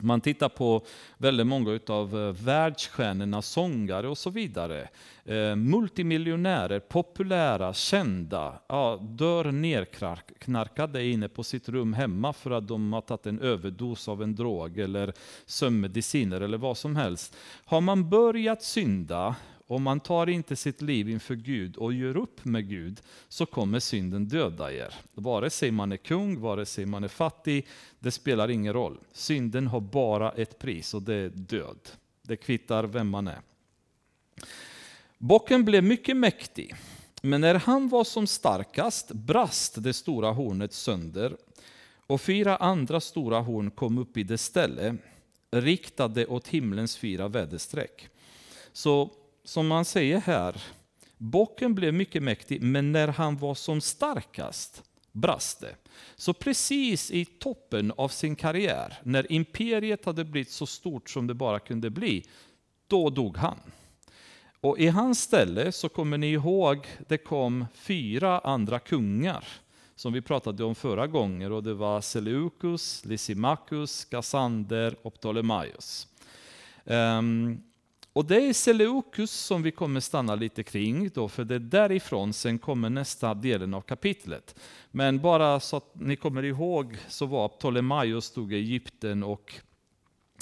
Man 0.00 0.20
tittar 0.20 0.48
på 0.48 0.82
väldigt 1.18 1.46
många 1.46 1.80
av 1.86 2.20
eh, 2.20 2.44
världsstjärnorna, 2.44 3.42
sångare 3.42 4.08
och 4.08 4.18
så 4.18 4.30
vidare. 4.30 4.88
Eh, 5.24 5.56
multimiljonärer, 5.56 6.80
populära, 6.80 7.72
kända, 7.74 8.60
ja, 8.68 8.98
dör 9.02 9.52
nerknarkade 9.52 11.04
inne 11.06 11.28
på 11.28 11.42
sitt 11.42 11.68
rum 11.68 11.92
hemma 11.92 12.32
för 12.32 12.50
att 12.50 12.68
de 12.68 12.92
har 12.92 13.00
tagit 13.00 13.26
en 13.26 13.40
överdos 13.40 14.08
av 14.08 14.22
en 14.22 14.34
drog 14.34 14.78
eller 14.78 15.12
sömnmediciner 15.46 16.40
eller 16.40 16.58
vad 16.58 16.76
som 16.76 16.96
helst. 16.96 17.36
Har 17.64 17.80
man 17.80 18.10
börjat 18.10 18.62
synda 18.62 19.36
om 19.66 19.82
man 19.82 20.00
tar 20.00 20.28
inte 20.28 20.56
sitt 20.56 20.82
liv 20.82 21.08
inför 21.08 21.34
Gud 21.34 21.76
och 21.76 21.92
gör 21.92 22.16
upp 22.16 22.44
med 22.44 22.68
Gud 22.68 23.00
så 23.28 23.46
kommer 23.46 23.80
synden 23.80 24.28
döda 24.28 24.72
er. 24.72 24.94
Vare 25.14 25.50
sig 25.50 25.70
man 25.70 25.92
är 25.92 25.96
kung, 25.96 26.40
vare 26.40 26.66
sig 26.66 26.86
man 26.86 27.04
är 27.04 27.08
fattig, 27.08 27.66
det 27.98 28.10
spelar 28.10 28.50
ingen 28.50 28.72
roll. 28.72 28.98
Synden 29.12 29.66
har 29.66 29.80
bara 29.80 30.32
ett 30.32 30.58
pris 30.58 30.94
och 30.94 31.02
det 31.02 31.14
är 31.14 31.28
död. 31.28 31.78
Det 32.22 32.36
kvittar 32.36 32.84
vem 32.84 33.08
man 33.08 33.28
är. 33.28 33.40
Bocken 35.18 35.64
blev 35.64 35.84
mycket 35.84 36.16
mäktig, 36.16 36.74
men 37.22 37.40
när 37.40 37.54
han 37.54 37.88
var 37.88 38.04
som 38.04 38.26
starkast 38.26 39.12
brast 39.12 39.82
det 39.82 39.92
stora 39.92 40.30
hornet 40.30 40.72
sönder 40.72 41.36
och 42.06 42.20
fyra 42.20 42.56
andra 42.56 43.00
stora 43.00 43.40
horn 43.40 43.70
kom 43.70 43.98
upp 43.98 44.16
i 44.16 44.22
det 44.22 44.38
ställe, 44.38 44.96
riktade 45.50 46.26
åt 46.26 46.48
himlens 46.48 46.96
fyra 46.96 47.28
väderstreck. 47.28 48.08
Så 48.72 49.10
som 49.44 49.66
man 49.66 49.84
säger 49.84 50.20
här, 50.20 50.62
bocken 51.18 51.74
blev 51.74 51.94
mycket 51.94 52.22
mäktig, 52.22 52.62
men 52.62 52.92
när 52.92 53.08
han 53.08 53.36
var 53.36 53.54
som 53.54 53.80
starkast 53.80 54.82
brast 55.12 55.60
det. 55.60 55.76
Så 56.16 56.32
precis 56.32 57.10
i 57.10 57.24
toppen 57.24 57.92
av 57.96 58.08
sin 58.08 58.36
karriär, 58.36 58.98
när 59.02 59.32
imperiet 59.32 60.04
hade 60.04 60.24
blivit 60.24 60.50
så 60.50 60.66
stort 60.66 61.10
som 61.10 61.26
det 61.26 61.34
bara 61.34 61.58
kunde 61.58 61.90
bli, 61.90 62.24
då 62.86 63.10
dog 63.10 63.36
han. 63.36 63.58
Och 64.60 64.78
i 64.78 64.86
hans 64.86 65.20
ställe 65.20 65.72
så 65.72 65.88
kommer 65.88 66.18
ni 66.18 66.32
ihåg, 66.32 66.86
det 67.08 67.18
kom 67.18 67.66
fyra 67.74 68.38
andra 68.38 68.78
kungar 68.78 69.44
som 69.96 70.12
vi 70.12 70.22
pratade 70.22 70.64
om 70.64 70.74
förra 70.74 71.06
gången 71.06 71.52
och 71.52 71.62
det 71.62 71.74
var 71.74 72.00
Seleucus, 72.00 73.04
Lysimachus, 73.04 74.04
Cassander 74.04 74.96
och 75.02 75.14
Ptolemaios. 75.14 76.08
Um, 76.84 77.62
och 78.14 78.24
det 78.24 78.48
är 78.48 78.52
Seleukus 78.52 79.30
som 79.30 79.62
vi 79.62 79.70
kommer 79.70 80.00
stanna 80.00 80.34
lite 80.34 80.62
kring, 80.62 81.10
då, 81.14 81.28
för 81.28 81.44
det 81.44 81.54
är 81.54 81.58
därifrån 81.58 82.32
sen 82.32 82.58
kommer 82.58 82.90
nästa 82.90 83.34
delen 83.34 83.74
av 83.74 83.80
kapitlet. 83.80 84.60
Men 84.90 85.20
bara 85.20 85.60
så 85.60 85.76
att 85.76 85.90
ni 85.94 86.16
kommer 86.16 86.42
ihåg 86.42 86.96
så 87.08 87.26
var 87.26 87.48
Ptolemaios 87.48 88.24
stod 88.24 88.52
i 88.52 88.56
Egypten 88.56 89.22
och 89.22 89.54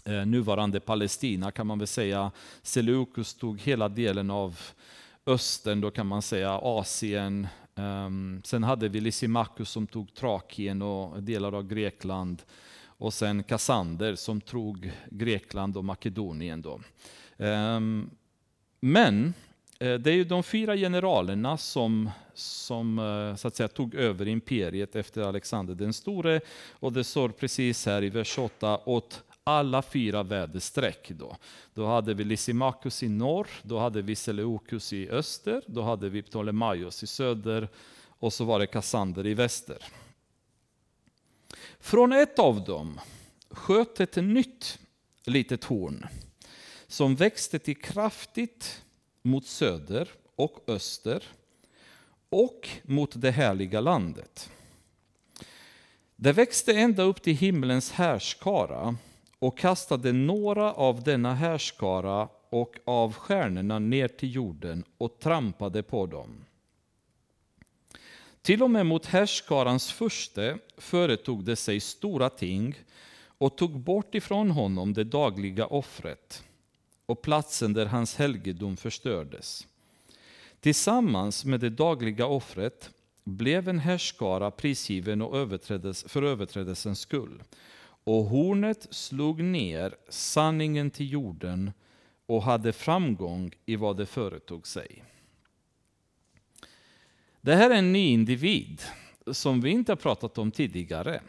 eh, 0.04 0.26
nuvarande 0.26 0.80
Palestina 0.80 1.50
kan 1.50 1.66
man 1.66 1.78
väl 1.78 1.88
säga. 1.88 2.30
Seleukus 2.62 3.34
tog 3.34 3.60
hela 3.60 3.88
delen 3.88 4.30
av 4.30 4.60
östern, 5.26 5.80
då 5.80 5.90
kan 5.90 6.06
man 6.06 6.22
säga 6.22 6.50
Asien. 6.62 7.46
Um, 7.74 8.42
sen 8.44 8.64
hade 8.64 8.88
vi 8.88 9.00
Lysimachus 9.00 9.70
som 9.70 9.86
tog 9.86 10.14
Trakien 10.14 10.82
och 10.82 11.22
delar 11.22 11.52
av 11.52 11.66
Grekland. 11.66 12.42
Och 12.84 13.14
sen 13.14 13.42
Kassander 13.42 14.14
som 14.14 14.40
tog 14.40 14.92
Grekland 15.10 15.76
och 15.76 15.84
Makedonien. 15.84 16.62
Då. 16.62 16.80
Ehm, 17.42 18.10
men 18.80 19.34
eh, 19.78 19.94
det 19.94 20.10
är 20.10 20.14
ju 20.14 20.24
de 20.24 20.42
fyra 20.42 20.76
generalerna 20.76 21.56
som, 21.56 22.10
som 22.34 22.98
eh, 22.98 23.36
så 23.36 23.48
att 23.48 23.56
säga, 23.56 23.68
tog 23.68 23.94
över 23.94 24.28
imperiet 24.28 24.96
efter 24.96 25.22
Alexander 25.22 25.74
den 25.74 25.92
store. 25.92 26.40
Och 26.70 26.92
det 26.92 27.04
står 27.04 27.28
precis 27.28 27.86
här 27.86 28.04
i 28.04 28.08
vers 28.08 28.38
8, 28.38 28.80
åt 28.84 29.22
alla 29.44 29.82
fyra 29.82 30.22
väderstreck. 30.22 31.08
Då. 31.08 31.36
då 31.74 31.86
hade 31.86 32.14
vi 32.14 32.24
Lysimachus 32.24 33.02
i 33.02 33.08
norr, 33.08 33.48
då 33.62 33.78
hade 33.78 34.02
vi 34.02 34.16
Seleucus 34.16 34.92
i 34.92 35.10
öster, 35.10 35.62
då 35.66 35.82
hade 35.82 36.08
vi 36.08 36.22
Ptolemaios 36.22 37.02
i 37.02 37.06
söder 37.06 37.68
och 38.06 38.32
så 38.32 38.44
var 38.44 38.58
det 38.58 38.66
Kassander 38.66 39.26
i 39.26 39.34
väster. 39.34 39.78
Från 41.80 42.12
ett 42.12 42.38
av 42.38 42.64
dem 42.64 43.00
sköt 43.50 44.00
ett 44.00 44.16
nytt 44.16 44.78
litet 45.24 45.64
horn 45.64 46.06
som 46.92 47.14
växte 47.14 47.58
till 47.58 47.76
kraftigt 47.76 48.82
mot 49.22 49.46
söder 49.46 50.08
och 50.36 50.64
öster 50.66 51.24
och 52.30 52.68
mot 52.82 53.20
det 53.20 53.30
härliga 53.30 53.80
landet. 53.80 54.50
Det 56.16 56.32
växte 56.32 56.72
ända 56.72 57.02
upp 57.02 57.22
till 57.22 57.36
himlens 57.36 57.92
härskara 57.92 58.96
och 59.38 59.58
kastade 59.58 60.12
några 60.12 60.72
av 60.72 61.02
denna 61.02 61.34
härskara 61.34 62.28
och 62.50 62.76
av 62.84 63.12
stjärnorna 63.12 63.78
ner 63.78 64.08
till 64.08 64.34
jorden 64.34 64.84
och 64.98 65.18
trampade 65.18 65.82
på 65.82 66.06
dem. 66.06 66.44
Till 68.42 68.62
och 68.62 68.70
med 68.70 68.86
mot 68.86 69.06
härskarans 69.06 69.92
furste 69.92 70.58
företog 70.76 71.44
det 71.44 71.56
sig 71.56 71.80
stora 71.80 72.30
ting 72.30 72.74
och 73.24 73.56
tog 73.56 73.80
bort 73.80 74.14
ifrån 74.14 74.50
honom 74.50 74.92
det 74.92 75.04
dagliga 75.04 75.66
offret 75.66 76.44
och 77.12 77.22
platsen 77.22 77.72
där 77.72 77.86
hans 77.86 78.16
helgedom 78.16 78.76
förstördes. 78.76 79.66
Tillsammans 80.60 81.44
med 81.44 81.60
det 81.60 81.70
dagliga 81.70 82.26
offret 82.26 82.90
blev 83.24 83.68
en 83.68 83.78
härskara 83.78 84.50
prisgiven 84.50 85.22
och 85.22 85.36
överträdes, 85.36 86.04
för 86.08 86.22
överträdelsens 86.22 87.00
skull. 87.00 87.42
Och 88.04 88.24
hornet 88.24 88.86
slog 88.90 89.42
ner 89.42 89.94
sanningen 90.08 90.90
till 90.90 91.12
jorden 91.12 91.72
och 92.26 92.42
hade 92.42 92.72
framgång 92.72 93.52
i 93.66 93.76
vad 93.76 93.96
det 93.96 94.06
företog 94.06 94.66
sig. 94.66 95.04
Det 97.40 97.54
här 97.54 97.70
är 97.70 97.74
en 97.74 97.92
ny 97.92 98.08
individ 98.08 98.82
som 99.32 99.60
vi 99.60 99.70
inte 99.70 99.92
har 99.92 99.96
pratat 99.96 100.38
om 100.38 100.50
tidigare. 100.50 101.20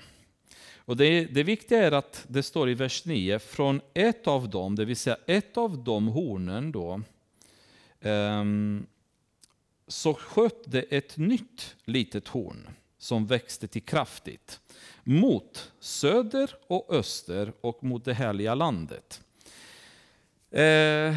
Och 0.86 0.98
det, 0.98 1.26
det 1.26 1.44
viktiga 1.44 1.84
är 1.84 1.92
att 1.92 2.26
det 2.28 2.44
står 2.44 2.70
i 2.70 2.74
vers 2.74 3.06
9, 3.06 3.40
från 3.40 3.82
ett 3.94 4.28
av 4.28 4.50
dem, 4.50 4.76
det 4.76 4.86
vill 4.86 4.96
säga 4.96 5.18
ett 5.26 5.58
av 5.58 5.84
de 5.84 6.08
hornen 6.08 6.72
då, 6.72 7.02
um, 8.02 8.86
så 9.88 10.14
sköt 10.14 10.72
det 10.72 10.82
ett 10.82 11.18
nytt 11.18 11.76
litet 11.86 12.28
horn 12.28 12.70
som 12.98 13.28
växte 13.28 13.68
till 13.68 13.82
kraftigt 13.82 14.60
mot 15.04 15.72
söder 15.80 16.56
och 16.68 16.94
öster 16.94 17.54
och 17.62 17.84
mot 17.84 18.06
det 18.06 18.14
härliga 18.14 18.56
landet. 18.56 19.22
Eh, 20.52 21.16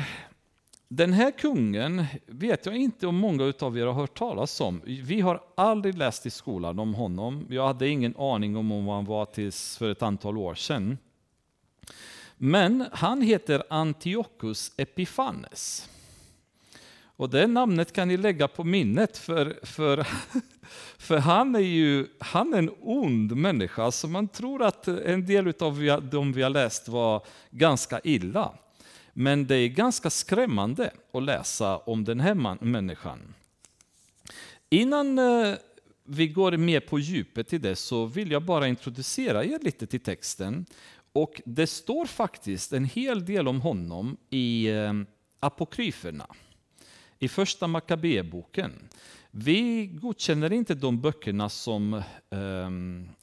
den 0.89 1.13
här 1.13 1.31
kungen 1.31 2.05
vet 2.27 2.67
jag 2.67 2.77
inte 2.77 3.07
om 3.07 3.17
många 3.17 3.53
av 3.61 3.79
er 3.79 3.87
har 3.87 3.93
hört 3.93 4.19
talas 4.19 4.61
om. 4.61 4.81
Vi 4.85 5.21
har 5.21 5.41
aldrig 5.55 5.99
läst 5.99 6.27
i 6.27 6.31
skolan 6.31 6.79
om 6.79 6.95
honom. 6.95 7.47
Jag 7.51 7.67
hade 7.67 7.89
ingen 7.89 8.17
aning 8.17 8.57
om 8.57 8.69
vem 8.69 8.89
han 8.89 9.05
var 9.05 9.25
tills 9.25 9.77
för 9.77 9.91
ett 9.91 10.03
antal 10.03 10.39
år 10.39 10.55
sedan. 10.55 10.99
Men 12.37 12.87
han 12.93 13.23
heter 13.23 13.63
Antiochus 13.71 14.73
Epiphanes. 14.77 15.89
Och 17.17 17.31
det 17.31 17.47
namnet 17.47 17.93
kan 17.93 18.09
ni 18.09 18.17
lägga 18.17 18.49
på 18.49 18.65
minnet 18.65 19.19
för, 19.19 19.59
för, 19.63 20.07
för 20.99 21.19
han 21.19 21.55
är 21.55 21.61
ju 21.61 22.07
han 22.19 22.55
är 22.55 22.59
en 22.59 22.71
ond 22.81 23.37
människa. 23.37 23.91
Så 23.91 24.09
man 24.09 24.29
tror 24.29 24.63
att 24.63 24.89
en 24.89 25.27
del 25.27 25.55
av 25.61 26.01
de 26.11 26.33
vi 26.33 26.43
har 26.43 26.51
läst 26.51 26.89
var 26.89 27.27
ganska 27.51 28.01
illa. 28.05 28.53
Men 29.19 29.47
det 29.47 29.57
är 29.57 29.69
ganska 29.69 30.11
skrämmande 30.11 30.91
att 31.13 31.23
läsa 31.23 31.77
om 31.77 32.05
den 32.05 32.21
här 32.21 32.65
människan. 32.65 33.35
Innan 34.69 35.19
eh, 35.19 35.55
vi 36.05 36.29
går 36.29 36.57
mer 36.57 36.81
på 36.81 36.99
djupet 36.99 37.53
i 37.53 37.59
det 37.59 37.77
så 37.77 38.07
vill 38.07 38.31
jag 38.31 38.43
bara 38.43 38.69
introducera 38.69 39.45
er 39.45 39.59
lite 39.63 39.87
till 39.87 40.01
texten. 40.01 40.67
Och 41.13 41.43
det 41.45 41.67
står 41.67 42.07
faktiskt 42.07 42.73
en 42.73 42.85
hel 42.85 43.25
del 43.25 43.49
om 43.49 43.61
honom 43.61 44.17
i 44.31 44.69
eh, 44.69 44.93
apokryferna 45.41 46.27
i 47.19 47.29
första 47.29 47.67
Makabeboken. 47.67 48.73
Vi 49.31 49.87
godkänner 49.87 50.53
inte 50.53 50.75
de 50.75 51.01
böckerna 51.01 51.49
som 51.49 51.95
eh, 51.95 52.67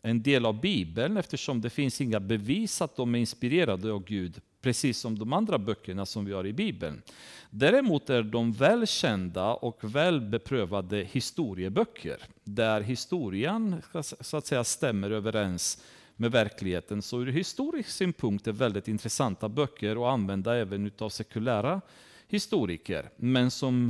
en 0.01 0.23
del 0.23 0.45
av 0.45 0.61
Bibeln 0.61 1.17
eftersom 1.17 1.61
det 1.61 1.69
finns 1.69 2.01
inga 2.01 2.19
bevis 2.19 2.81
att 2.81 2.95
de 2.95 3.15
är 3.15 3.19
inspirerade 3.19 3.91
av 3.91 4.03
Gud, 4.03 4.41
precis 4.63 4.99
som 4.99 5.19
de 5.19 5.33
andra 5.33 5.57
böckerna 5.57 6.05
som 6.05 6.25
vi 6.25 6.33
har 6.33 6.47
i 6.47 6.53
Bibeln. 6.53 7.01
Däremot 7.49 8.09
är 8.09 8.23
de 8.23 8.51
välkända 8.51 9.53
och 9.53 9.95
väl 9.95 10.21
beprövade 10.21 10.97
historieböcker, 10.97 12.17
där 12.43 12.81
historien 12.81 13.81
så 14.19 14.37
att 14.37 14.45
säga, 14.45 14.63
stämmer 14.63 15.11
överens 15.11 15.83
med 16.15 16.31
verkligheten. 16.31 17.01
Så 17.01 17.21
ur 17.21 17.31
historisk 17.31 17.89
synpunkt 17.89 18.47
är 18.47 18.51
väldigt 18.51 18.87
intressanta 18.87 19.49
böcker 19.49 19.91
att 19.91 20.13
använda 20.13 20.55
även 20.55 20.91
av 20.97 21.09
sekulära 21.09 21.81
historiker, 22.27 23.09
men 23.15 23.51
som 23.51 23.89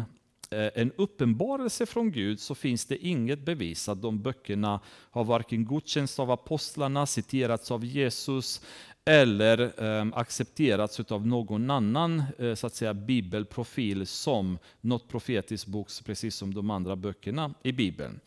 eh, 0.50 0.70
en 0.76 0.92
uppenbarelse 0.96 1.86
från 1.86 2.12
Gud 2.12 2.40
så 2.40 2.56
finns 2.56 2.86
det 2.86 3.06
inget 3.06 3.46
bevis 3.46 3.90
att 3.90 4.02
de 4.02 4.22
böckerna 4.22 4.80
har 5.12 5.24
varken 5.24 5.66
godkänts 5.66 6.20
av 6.20 6.32
apostlarna, 6.32 7.06
citerats 7.06 7.72
av 7.72 7.86
Jesus 7.86 8.62
eller 9.06 9.84
eh, 9.84 10.08
accepterats 10.14 11.00
av 11.00 11.28
någon 11.28 11.70
annan 11.70 12.24
eh, 12.40 12.56
så 12.56 12.68
att 12.68 12.76
säga, 12.76 12.94
bibelprofil 12.94 14.08
som 14.08 14.58
något 14.82 15.08
profetiskt 15.08 15.68
bok, 15.68 15.88
precis 16.06 16.36
som 16.36 16.54
de 16.54 16.70
andra 16.70 16.96
böckerna 16.96 17.54
i 17.64 17.72
Bibeln. 17.72 18.20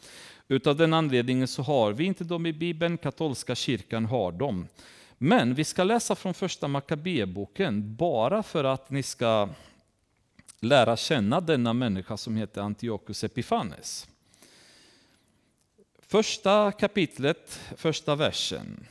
Utav 0.49 0.77
den 0.77 0.93
anledningen 0.93 1.49
så 1.49 1.63
har 1.63 1.93
vi 1.93 2.05
inte 2.05 2.25
dem 2.25 2.47
i 2.47 2.53
Bibeln, 2.53 2.99
katolska 2.99 3.55
kyrkan 3.55 4.05
har 4.07 4.33
dem. 4.33 4.69
Men 5.19 5.55
vi 5.55 5.65
ska 5.65 5.85
läsa 5.85 6.15
från 6.15 6.35
första 6.35 6.69
Makabeboken 6.69 7.97
bara 7.97 8.43
för 8.43 8.65
att 8.65 8.91
ni 8.91 9.03
ska 9.03 9.49
lära 10.61 10.97
känna 10.97 11.41
denna 11.41 11.73
människa 11.73 12.17
som 12.17 12.37
heter 12.37 12.61
Antiochus 12.61 13.25
Epiphanes. 13.25 14.09
Första 15.99 16.73
kapitlet, 16.73 17.61
första 17.77 18.15
versen. 18.15 18.87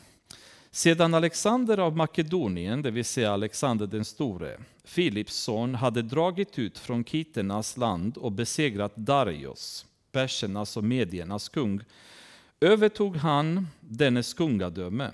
Sedan 0.76 1.14
Alexander 1.14 1.78
av 1.78 1.98
Makedonien, 1.98 2.82
det 2.82 2.92
vill 2.92 3.06
säga 3.06 3.32
Alexander 3.32 3.88
den 3.88 4.06
store, 4.06 4.58
Filips 4.84 5.36
son, 5.36 5.76
hade 5.76 6.02
dragit 6.02 6.60
ut 6.60 6.78
från 6.78 7.04
kiternas 7.04 7.78
land 7.78 8.18
och 8.18 8.32
besegrat 8.32 8.96
Darius, 8.96 9.86
persernas 10.12 10.78
och 10.78 10.84
mediernas 10.84 11.50
kung, 11.50 11.82
övertog 12.60 13.16
han 13.16 13.68
dennes 13.80 14.34
kungadöme. 14.34 15.12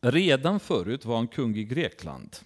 Redan 0.00 0.60
förut 0.60 1.04
var 1.04 1.16
han 1.16 1.28
kung 1.28 1.56
i 1.56 1.64
Grekland. 1.64 2.36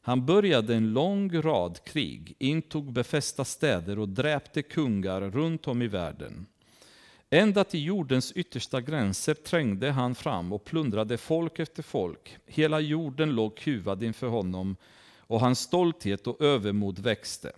Han 0.00 0.26
började 0.26 0.74
en 0.74 0.92
lång 0.92 1.42
rad 1.42 1.84
krig, 1.84 2.34
intog 2.38 2.92
befästa 2.92 3.44
städer 3.44 3.98
och 3.98 4.08
dräpte 4.08 4.62
kungar 4.62 5.20
runt 5.20 5.68
om 5.68 5.82
i 5.82 5.86
världen. 5.86 6.46
Ända 7.30 7.64
till 7.64 7.84
jordens 7.84 8.32
yttersta 8.32 8.80
gränser 8.80 9.34
trängde 9.34 9.90
han 9.90 10.14
fram 10.14 10.52
och 10.52 10.64
plundrade 10.64 11.18
folk 11.18 11.58
efter 11.58 11.82
folk. 11.82 12.36
Hela 12.46 12.80
jorden 12.80 13.30
låg 13.30 13.56
kuvad 13.56 14.02
inför 14.02 14.26
honom 14.26 14.76
och 15.18 15.40
hans 15.40 15.60
stolthet 15.60 16.26
och 16.26 16.40
övermod 16.40 16.98
växte. 16.98 17.52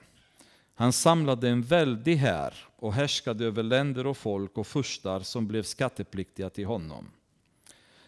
Han 0.74 0.92
samlade 0.92 1.48
en 1.48 1.62
väldig 1.62 2.16
här 2.16 2.54
och 2.76 2.92
härskade 2.92 3.44
över 3.44 3.62
länder 3.62 4.06
och 4.06 4.16
folk 4.16 4.58
och 4.58 4.66
furstar 4.66 5.20
som 5.20 5.46
blev 5.46 5.62
skattepliktiga 5.62 6.50
till 6.50 6.66
honom. 6.66 7.10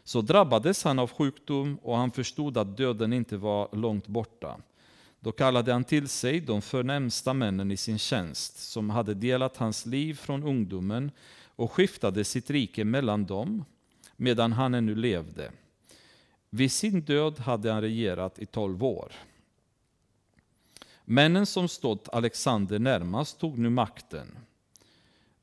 Så 0.04 0.20
drabbades 0.20 0.84
han 0.84 0.98
av 0.98 1.10
sjukdom 1.10 1.78
och 1.82 1.96
han 1.96 2.10
förstod 2.10 2.58
att 2.58 2.76
döden 2.76 3.12
inte 3.12 3.36
var 3.36 3.68
långt 3.72 4.06
borta. 4.06 4.56
Då 5.20 5.32
kallade 5.32 5.72
han 5.72 5.84
till 5.84 6.08
sig 6.08 6.40
de 6.40 6.62
förnämsta 6.62 7.34
männen 7.34 7.70
i 7.70 7.76
sin 7.76 7.98
tjänst 7.98 8.70
som 8.70 8.90
hade 8.90 9.14
delat 9.14 9.56
hans 9.56 9.86
liv 9.86 10.14
från 10.14 10.42
ungdomen 10.42 11.10
och 11.62 11.72
skiftade 11.72 12.24
sitt 12.24 12.50
rike 12.50 12.84
mellan 12.84 13.26
dem 13.26 13.64
medan 14.16 14.52
han 14.52 14.74
ännu 14.74 14.94
levde. 14.94 15.52
Vid 16.50 16.72
sin 16.72 17.00
död 17.00 17.38
hade 17.38 17.72
han 17.72 17.80
regerat 17.80 18.38
i 18.38 18.46
tolv 18.46 18.84
år. 18.84 19.12
Männen 21.04 21.46
som 21.46 21.68
stått 21.68 22.08
Alexander 22.08 22.78
närmast 22.78 23.38
tog 23.38 23.58
nu 23.58 23.70
makten, 23.70 24.38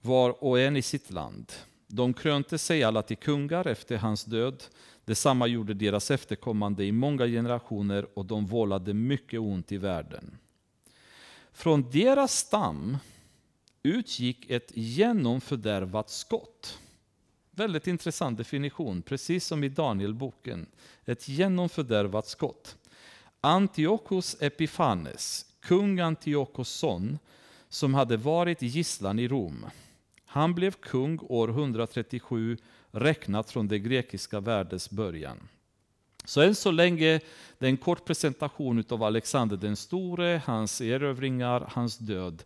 var 0.01 0.43
och 0.43 0.59
en 0.59 0.77
i 0.77 0.81
sitt 0.81 1.11
land. 1.11 1.53
De 1.87 2.13
krönte 2.13 2.57
sig 2.57 2.83
alla 2.83 3.01
till 3.01 3.17
kungar 3.17 3.67
efter 3.67 3.97
hans 3.97 4.25
död. 4.25 4.63
Detsamma 5.05 5.47
gjorde 5.47 5.73
deras 5.73 6.11
efterkommande 6.11 6.85
i 6.85 6.91
många 6.91 7.25
generationer 7.27 8.07
och 8.13 8.25
de 8.25 8.45
vållade 8.45 8.93
mycket 8.93 9.39
ont 9.39 9.71
i 9.71 9.77
världen. 9.77 10.37
Från 11.51 11.89
deras 11.91 12.37
stam 12.37 12.97
utgick 13.83 14.49
ett 14.49 14.71
genomfördärvat 14.75 16.09
skott. 16.09 16.79
Väldigt 17.51 17.87
intressant 17.87 18.37
definition, 18.37 19.01
precis 19.01 19.45
som 19.45 19.63
i 19.63 19.69
Danielboken. 19.69 20.65
Ett 21.05 21.27
genomfördärvat 21.27 22.27
skott. 22.27 22.77
Antiochus 23.41 24.37
Epiphanes, 24.39 25.45
kung 25.61 25.99
Antiochos 25.99 26.69
son, 26.69 27.19
som 27.69 27.93
hade 27.93 28.17
varit 28.17 28.61
gisslan 28.61 29.19
i 29.19 29.27
Rom. 29.27 29.65
Han 30.25 30.55
blev 30.55 30.71
kung 30.71 31.19
år 31.21 31.49
137 31.49 32.57
räknat 32.91 33.51
från 33.51 33.67
det 33.67 33.79
grekiska 33.79 34.39
världens 34.39 34.89
början. 34.89 35.47
Så 36.25 36.41
än 36.41 36.55
så 36.55 36.71
länge, 36.71 37.19
det 37.57 37.65
är 37.65 37.69
en 37.69 37.77
kort 37.77 38.05
presentation 38.05 38.83
av 38.89 39.03
Alexander 39.03 39.57
den 39.57 39.75
store, 39.75 40.41
hans 40.45 40.81
erövringar, 40.81 41.65
hans 41.67 41.97
död. 41.97 42.43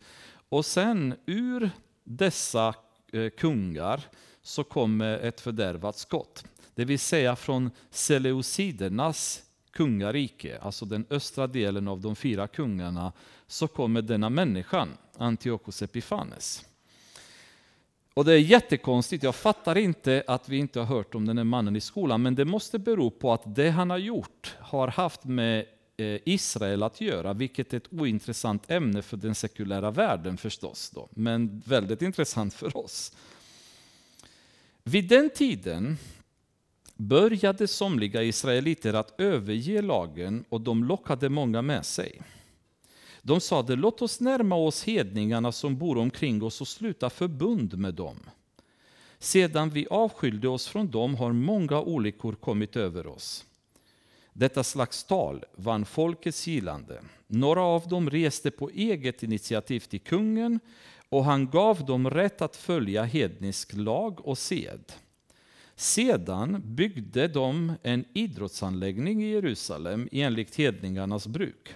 Och 0.54 0.66
sen 0.66 1.16
ur 1.26 1.70
dessa 2.04 2.76
eh, 3.14 3.30
kungar 3.30 4.02
så 4.42 4.64
kommer 4.64 5.18
ett 5.18 5.42
fördärvat 5.42 5.98
skott. 5.98 6.46
Det 6.76 6.86
vill 6.86 7.00
säga 7.00 7.36
från 7.36 7.72
Seleucidernas 7.90 9.44
kungarike, 9.72 10.60
alltså 10.62 10.86
den 10.86 11.06
östra 11.10 11.48
delen 11.48 11.88
av 11.88 12.02
de 12.02 12.16
fyra 12.16 12.48
kungarna, 12.48 13.12
så 13.48 13.68
kommer 13.68 14.02
denna 14.02 14.30
människan, 14.30 14.90
Antiochus 15.18 15.82
Epifanes. 15.82 16.66
Och 18.14 18.26
det 18.26 18.34
är 18.34 18.38
jättekonstigt, 18.38 19.24
jag 19.24 19.36
fattar 19.36 19.78
inte 19.78 20.24
att 20.28 20.50
vi 20.50 20.58
inte 20.58 20.80
har 20.80 20.86
hört 20.86 21.16
om 21.16 21.26
den 21.26 21.38
här 21.38 21.46
mannen 21.46 21.76
i 21.76 21.82
skolan, 21.82 22.22
men 22.22 22.36
det 22.36 22.46
måste 22.46 22.80
bero 22.80 23.10
på 23.12 23.34
att 23.34 23.56
det 23.56 23.70
han 23.70 23.90
har 23.90 23.98
gjort 23.98 24.56
har 24.60 24.88
haft 24.88 25.24
med 25.24 25.66
Eh, 25.98 26.20
Israel 26.26 26.84
att 26.84 27.02
göra, 27.02 27.34
vilket 27.34 27.74
är 27.74 27.78
ett 27.78 27.94
ointressant 27.94 28.72
ämne 28.72 29.02
för 29.02 29.18
den 29.18 29.36
sekulära 29.36 29.92
världen 29.92 30.38
förstås, 30.38 30.90
då, 30.90 31.10
men 31.12 31.64
väldigt 31.66 32.02
intressant 32.02 32.54
för 32.54 32.78
oss. 32.78 33.12
Vid 34.84 35.08
den 35.08 35.30
tiden 35.30 35.98
började 36.96 37.68
somliga 37.68 38.24
israeliter 38.24 38.94
att 38.94 39.20
överge 39.20 39.82
lagen 39.82 40.46
och 40.50 40.62
de 40.62 40.84
lockade 40.84 41.30
många 41.30 41.62
med 41.62 41.86
sig. 41.86 42.22
De 43.22 43.42
sade, 43.42 43.76
låt 43.76 44.02
oss 44.02 44.20
närma 44.20 44.56
oss 44.56 44.84
hedningarna 44.84 45.52
som 45.52 45.78
bor 45.78 45.98
omkring 45.98 46.44
oss 46.44 46.62
och 46.62 46.68
sluta 46.68 47.10
förbund 47.10 47.78
med 47.78 47.94
dem. 47.94 48.20
Sedan 49.20 49.70
vi 49.70 49.88
avskilde 49.90 50.48
oss 50.48 50.68
från 50.68 50.92
dem 50.92 51.16
har 51.16 51.34
många 51.34 51.82
olyckor 51.82 52.34
kommit 52.34 52.76
över 52.76 53.08
oss. 53.08 53.46
Detta 54.34 54.64
slags 54.64 55.04
tal 55.04 55.44
vann 55.56 55.86
folkets 55.86 56.48
gillande. 56.48 57.02
Några 57.28 57.62
av 57.62 57.88
dem 57.88 58.10
reste 58.10 58.52
på 58.52 58.70
eget 58.70 59.24
initiativ 59.24 59.80
till 59.80 60.00
kungen 60.00 60.60
och 61.10 61.26
han 61.26 61.50
gav 61.50 61.86
dem 61.86 62.10
rätt 62.10 62.42
att 62.42 62.56
följa 62.56 63.04
hednisk 63.04 63.74
lag 63.74 64.28
och 64.28 64.38
sed. 64.38 64.94
Sedan 65.76 66.62
byggde 66.66 67.28
de 67.28 67.74
en 67.84 68.06
idrottsanläggning 68.14 69.24
i 69.24 69.32
Jerusalem 69.32 70.10
enligt 70.12 70.56
hedningarnas 70.56 71.28
bruk. 71.28 71.74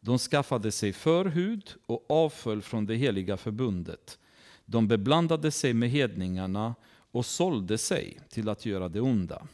De 0.00 0.18
skaffade 0.18 0.72
sig 0.72 0.92
förhud 0.92 1.70
och 1.86 2.04
avföll 2.08 2.62
från 2.62 2.86
det 2.86 2.94
heliga 2.94 3.36
förbundet. 3.36 4.18
De 4.64 4.88
beblandade 4.88 5.50
sig 5.50 5.74
med 5.74 5.90
hedningarna 5.90 6.74
och 7.12 7.26
sålde 7.26 7.78
sig 7.78 8.20
till 8.28 8.48
att 8.48 8.66
göra 8.66 8.88
det 8.88 9.00
onda. 9.00 9.46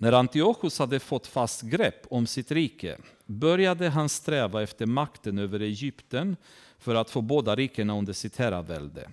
När 0.00 0.12
Antiochus 0.12 0.78
hade 0.78 1.00
fått 1.00 1.26
fast 1.26 1.62
grepp 1.62 2.06
om 2.10 2.26
sitt 2.26 2.50
rike 2.50 2.98
började 3.26 3.88
han 3.88 4.08
sträva 4.08 4.62
efter 4.62 4.86
makten 4.86 5.38
över 5.38 5.60
Egypten 5.60 6.36
för 6.78 6.94
att 6.94 7.10
få 7.10 7.20
båda 7.20 7.56
rikena 7.56 7.98
under 7.98 8.12
sitt 8.12 8.36
herravälde. 8.36 9.10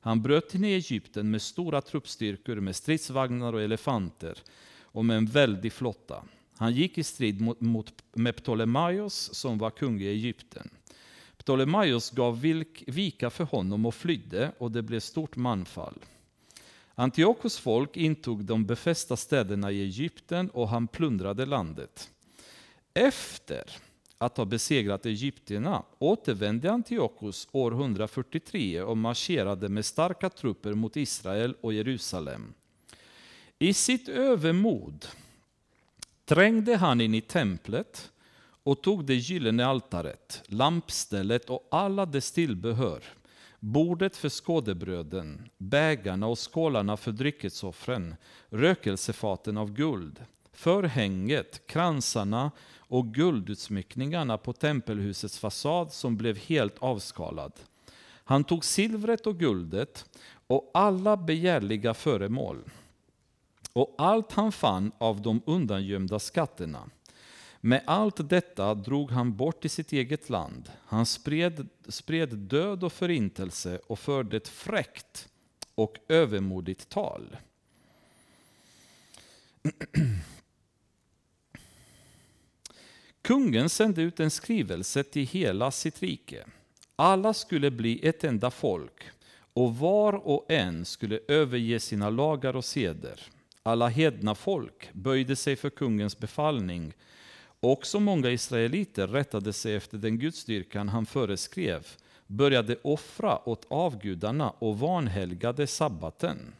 Han 0.00 0.22
bröt 0.22 0.54
in 0.54 0.64
i 0.64 0.72
Egypten 0.72 1.30
med 1.30 1.42
stora 1.42 1.80
truppstyrkor, 1.80 2.56
med 2.56 2.76
stridsvagnar 2.76 3.52
och 3.52 3.62
elefanter 3.62 4.38
och 4.80 5.04
med 5.04 5.16
en 5.16 5.26
väldig 5.26 5.72
flotta. 5.72 6.22
Han 6.56 6.72
gick 6.72 6.98
i 6.98 7.02
strid 7.02 7.40
mot, 7.40 7.60
mot, 7.60 7.92
med 8.12 8.36
Ptolemaios 8.36 9.34
som 9.34 9.58
var 9.58 9.70
kung 9.70 10.00
i 10.00 10.06
Egypten. 10.06 10.70
Ptolemaios 11.36 12.10
gav 12.10 12.40
vilk, 12.40 12.84
vika 12.86 13.30
för 13.30 13.44
honom 13.44 13.86
och 13.86 13.94
flydde 13.94 14.52
och 14.58 14.70
det 14.70 14.82
blev 14.82 15.00
stort 15.00 15.36
manfall. 15.36 15.98
Antiochos 16.98 17.58
folk 17.58 17.96
intog 17.96 18.44
de 18.44 18.66
befästa 18.66 19.16
städerna 19.16 19.72
i 19.72 19.82
Egypten 19.82 20.50
och 20.50 20.68
han 20.68 20.88
plundrade 20.88 21.46
landet. 21.46 22.10
Efter 22.94 23.64
att 24.18 24.36
ha 24.36 24.44
besegrat 24.44 25.06
egyptierna 25.06 25.82
återvände 25.98 26.72
Antiochus 26.72 27.48
år 27.52 27.72
143 27.72 28.82
och 28.82 28.96
marscherade 28.96 29.68
med 29.68 29.84
starka 29.84 30.30
trupper 30.30 30.74
mot 30.74 30.96
Israel 30.96 31.54
och 31.60 31.72
Jerusalem. 31.72 32.54
I 33.58 33.74
sitt 33.74 34.08
övermod 34.08 35.06
trängde 36.24 36.76
han 36.76 37.00
in 37.00 37.14
i 37.14 37.20
templet 37.20 38.10
och 38.62 38.82
tog 38.82 39.04
det 39.04 39.14
gyllene 39.14 39.66
altaret, 39.66 40.42
lampstället 40.46 41.50
och 41.50 41.68
alla 41.70 42.06
dess 42.06 42.32
tillbehör, 42.32 43.02
bordet 43.60 44.16
för 44.16 44.28
skådebröden, 44.28 45.48
bägarna 45.58 46.26
och 46.26 46.52
skålarna 46.52 46.96
för 46.96 47.12
dryckesoffren, 47.12 48.14
rökelsefaten 48.50 49.56
av 49.56 49.72
guld, 49.72 50.24
förhänget, 50.52 51.66
kransarna 51.66 52.50
och 52.76 53.14
guldutsmyckningarna 53.14 54.38
på 54.38 54.52
tempelhusets 54.52 55.38
fasad 55.38 55.92
som 55.92 56.16
blev 56.16 56.38
helt 56.38 56.78
avskalad. 56.78 57.52
Han 58.24 58.44
tog 58.44 58.64
silvret 58.64 59.26
och 59.26 59.38
guldet 59.38 60.04
och 60.46 60.70
alla 60.74 61.16
begärliga 61.16 61.94
föremål 61.94 62.64
och 63.72 63.94
allt 63.98 64.32
han 64.32 64.52
fann 64.52 64.92
av 64.98 65.22
de 65.22 65.42
undangömda 65.46 66.18
skatterna. 66.18 66.90
Med 67.66 67.82
allt 67.86 68.28
detta 68.28 68.74
drog 68.74 69.10
han 69.10 69.36
bort 69.36 69.60
till 69.60 69.70
sitt 69.70 69.92
eget 69.92 70.30
land. 70.30 70.70
Han 70.84 71.06
spred, 71.06 71.68
spred 71.88 72.38
död 72.38 72.84
och 72.84 72.92
förintelse 72.92 73.80
och 73.86 73.98
förde 73.98 74.36
ett 74.36 74.48
fräckt 74.48 75.28
och 75.74 75.96
övermodigt 76.08 76.88
tal. 76.88 77.36
Kungen 83.22 83.68
sände 83.68 84.02
ut 84.02 84.20
en 84.20 84.30
skrivelse 84.30 85.04
till 85.04 85.26
hela 85.26 85.70
sitt 85.70 86.02
rike. 86.02 86.46
Alla 86.96 87.34
skulle 87.34 87.70
bli 87.70 88.06
ett 88.08 88.24
enda 88.24 88.50
folk 88.50 89.04
och 89.52 89.76
var 89.76 90.12
och 90.12 90.46
en 90.48 90.84
skulle 90.84 91.20
överge 91.28 91.80
sina 91.80 92.10
lagar 92.10 92.56
och 92.56 92.64
seder. 92.64 93.20
Alla 93.62 93.88
hedna 93.88 94.34
folk 94.34 94.88
böjde 94.92 95.36
sig 95.36 95.56
för 95.56 95.70
kungens 95.70 96.18
befallning. 96.18 96.92
Också 97.66 98.00
många 98.00 98.30
israeliter 98.30 99.06
rättade 99.06 99.52
sig 99.52 99.74
efter 99.74 99.98
den 99.98 100.18
gudstyrkan 100.18 100.88
han 100.88 101.06
föreskrev, 101.06 101.86
började 102.26 102.76
offra 102.82 103.48
åt 103.48 103.66
avgudarna 103.68 104.50
och 104.50 104.78
vanhelgade 104.78 105.66
sabbaten. 105.66 106.54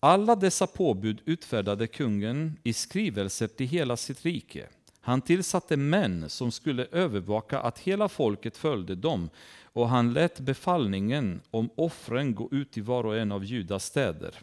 Alla 0.00 0.36
dessa 0.36 0.66
påbud 0.66 1.20
utfärdade 1.24 1.86
kungen 1.86 2.58
i 2.62 2.72
skrivelser 2.72 3.46
till 3.46 3.66
hela 3.66 3.96
sitt 3.96 4.24
rike. 4.24 4.68
Han 5.00 5.20
tillsatte 5.20 5.76
män 5.76 6.28
som 6.28 6.52
skulle 6.52 6.86
övervaka 6.92 7.60
att 7.60 7.78
hela 7.78 8.08
folket 8.08 8.56
följde 8.56 8.94
dem 8.94 9.30
och 9.64 9.88
han 9.88 10.12
lät 10.12 10.40
befallningen 10.40 11.40
om 11.50 11.70
offren 11.74 12.34
gå 12.34 12.48
ut 12.52 12.78
i 12.78 12.80
var 12.80 13.06
och 13.06 13.16
en 13.16 13.32
av 13.32 13.44
Judas 13.44 13.84
städer. 13.84 14.34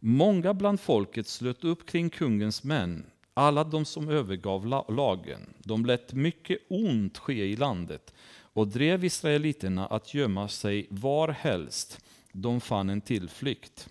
Många 0.00 0.54
bland 0.54 0.80
folket 0.80 1.28
slöt 1.28 1.64
upp 1.64 1.86
kring 1.86 2.10
kungens 2.10 2.64
män, 2.64 3.06
alla 3.34 3.64
de 3.64 3.84
som 3.84 4.08
övergav 4.08 4.66
lagen. 4.88 5.54
De 5.58 5.86
lät 5.86 6.12
mycket 6.12 6.58
ont 6.68 7.18
ske 7.18 7.44
i 7.44 7.56
landet 7.56 8.14
och 8.36 8.68
drev 8.68 9.04
israeliterna 9.04 9.86
att 9.86 10.14
gömma 10.14 10.48
sig 10.48 10.86
var 10.90 11.28
helst 11.28 12.00
de 12.32 12.60
fann 12.60 12.90
en 12.90 13.00
tillflykt. 13.00 13.88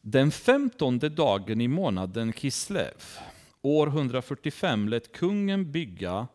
Den 0.00 0.30
femtonde 0.30 1.08
dagen 1.08 1.60
i 1.60 1.68
månaden 1.68 2.32
Kislev, 2.32 3.18
år 3.62 3.86
145, 3.86 4.88
lät 4.88 5.12
kungen 5.12 5.72
bygga 5.72 6.26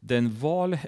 den 0.00 0.36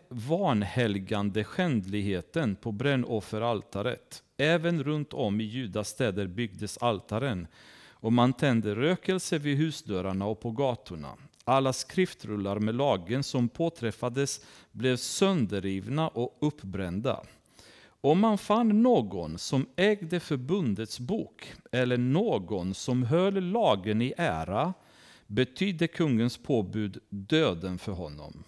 vanhelgande 0.08 1.44
skändligheten 1.44 2.56
på 2.56 2.72
brännofferaltaret. 2.72 4.22
Även 4.36 4.84
runt 4.84 5.12
om 5.12 5.40
i 5.40 5.44
Judas 5.44 5.88
städer 5.88 6.26
byggdes 6.26 6.78
altaren 6.78 7.46
och 8.04 8.12
man 8.12 8.32
tände 8.32 8.74
rökelse 8.74 9.38
vid 9.38 9.56
husdörrarna 9.56 10.26
och 10.26 10.40
på 10.40 10.50
gatorna. 10.50 11.16
Alla 11.44 11.72
skriftrullar 11.72 12.58
med 12.58 12.74
lagen 12.74 13.22
som 13.22 13.48
påträffades 13.48 14.40
blev 14.72 14.96
sönderrivna 14.96 16.08
och 16.08 16.36
uppbrända. 16.40 17.24
Om 18.00 18.20
man 18.20 18.38
fann 18.38 18.82
någon 18.82 19.38
som 19.38 19.66
ägde 19.76 20.20
förbundets 20.20 21.00
bok 21.00 21.52
eller 21.72 21.98
någon 21.98 22.74
som 22.74 23.02
höll 23.02 23.44
lagen 23.44 24.02
i 24.02 24.14
ära 24.16 24.74
betydde 25.26 25.86
kungens 25.86 26.38
påbud 26.38 26.98
döden 27.08 27.78
för 27.78 27.92
honom. 27.92 28.44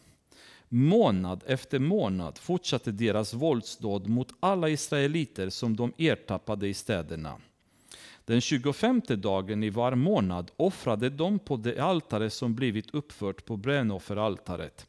Månad 0.69 1.43
efter 1.47 1.79
månad 1.79 2.39
fortsatte 2.39 2.93
deras 2.93 3.35
våldsdåd 3.35 4.09
mot 4.09 4.33
alla 4.41 4.69
israeliter 4.69 5.51
som 5.51 5.77
de 5.77 5.93
ertappade 5.99 6.69
i 6.69 6.75
städerna. 6.75 7.41
Den 8.27 8.41
25 8.41 9.03
dagen 9.07 9.63
i 9.63 9.71
var 9.71 9.95
månad 9.95 10.51
offrade 10.57 11.11
de 11.11 11.39
på 11.39 11.57
det 11.57 11.79
altare 11.79 12.31
som 12.31 12.55
blivit 12.55 12.95
uppfört 12.95 13.45
på 13.45 13.57
brännofferaltaret. 13.57 14.87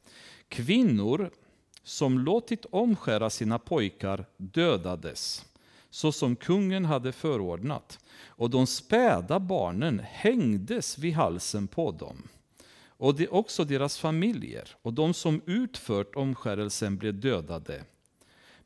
Kvinnor 0.49 1.31
som 1.83 2.19
låtit 2.19 2.65
omskära 2.65 3.29
sina 3.29 3.59
pojkar 3.59 4.25
dödades, 4.37 5.45
så 5.89 6.11
som 6.11 6.35
kungen 6.35 6.85
hade 6.85 7.11
förordnat, 7.11 7.99
och 8.25 8.49
de 8.49 8.67
späda 8.67 9.39
barnen 9.39 9.99
hängdes 9.99 10.97
vid 10.97 11.13
halsen 11.13 11.67
på 11.67 11.91
dem. 11.91 12.27
Och 12.87 13.15
det 13.15 13.27
också 13.27 13.63
deras 13.63 13.97
familjer, 13.97 14.75
och 14.81 14.93
de 14.93 15.13
som 15.13 15.41
utfört 15.45 16.15
omskärelsen 16.15 16.97
blev 16.97 17.19
dödade. 17.19 17.83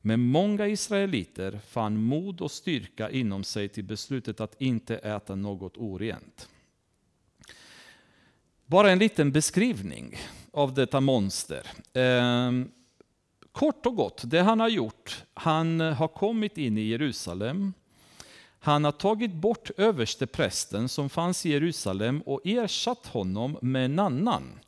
Men 0.02 0.20
många 0.20 0.68
israeliter 0.68 1.60
fann 1.68 2.04
mod 2.04 2.42
och 2.42 2.52
styrka 2.52 3.10
inom 3.10 3.44
sig 3.44 3.70
till 3.70 3.84
beslutet 3.84 4.42
att 4.42 4.62
inte 4.62 4.98
äta 4.98 5.36
något 5.36 5.78
orent. 5.78 6.50
Bara 8.66 8.92
en 8.92 9.00
liten 9.00 9.32
beskrivning 9.32 10.16
av 10.52 10.74
detta 10.74 11.02
monster. 11.02 11.68
Ehm, 11.94 12.72
kort 13.52 13.86
och 13.86 13.96
gott, 13.96 14.22
det 14.26 14.42
han 14.42 14.60
har 14.60 14.70
gjort, 14.70 15.24
han 15.34 15.80
har 15.80 16.08
kommit 16.08 16.58
in 16.58 16.78
i 16.78 16.82
Jerusalem. 16.82 17.74
Han 18.60 18.84
har 18.84 18.92
tagit 18.92 19.34
bort 19.34 19.72
översteprästen 19.78 20.90
som 20.90 21.10
fanns 21.10 21.46
i 21.46 21.50
Jerusalem 21.50 22.22
och 22.22 22.42
ersatt 22.44 23.08
honom 23.08 23.58
med 23.62 23.86
en 23.86 24.00
annan 24.00 24.60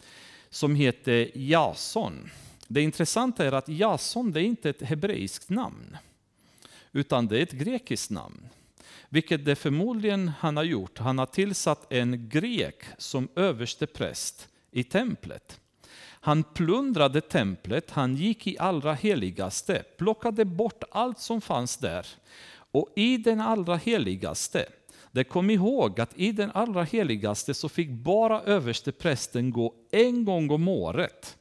som 0.50 0.76
heter 0.76 1.38
Jason. 1.38 2.30
Det 2.68 2.82
intressanta 2.82 3.46
är 3.46 3.52
att 3.52 3.70
Jason 3.70 4.32
det 4.32 4.42
är 4.42 4.46
inte 4.46 4.70
ett 4.70 4.82
hebreiskt 4.82 5.50
namn, 5.50 5.98
utan 6.92 7.28
det 7.28 7.38
är 7.38 7.44
ett 7.44 7.52
grekiskt 7.52 8.12
namn. 8.12 8.48
Vilket 9.10 9.46
det 9.46 9.56
förmodligen 9.56 10.28
han 10.40 10.58
har 10.58 10.64
gjort. 10.64 10.98
Han 11.00 11.18
har 11.18 11.26
tillsatt 11.26 11.94
en 11.94 12.30
grek 12.30 12.84
som 12.98 13.28
överste 13.36 13.88
präst 13.88 14.48
i 14.72 14.84
templet. 14.84 15.60
Han 16.04 16.44
plundrade 16.44 17.22
templet, 17.22 17.92
han 17.92 18.16
gick 18.16 18.48
i 18.48 18.58
allra 18.58 18.94
heligaste, 18.94 19.84
plockade 19.98 20.46
bort 20.46 20.84
allt 20.92 21.20
som 21.20 21.42
fanns 21.42 21.78
där. 21.78 22.08
Och 22.72 22.90
i 22.96 23.18
den 23.18 23.42
allra 23.42 23.76
heligaste, 23.76 24.66
det 25.12 25.24
kom 25.24 25.50
ihåg 25.50 26.00
att 26.00 26.20
i 26.20 26.32
den 26.32 26.52
allra 26.52 26.84
heligaste 26.84 27.54
så 27.54 27.70
fick 27.70 27.90
bara 27.90 28.42
överste 28.42 28.92
prästen 28.92 29.52
gå 29.52 29.74
en 29.92 30.26
gång 30.26 30.50
om 30.50 30.68
året. 30.68 31.38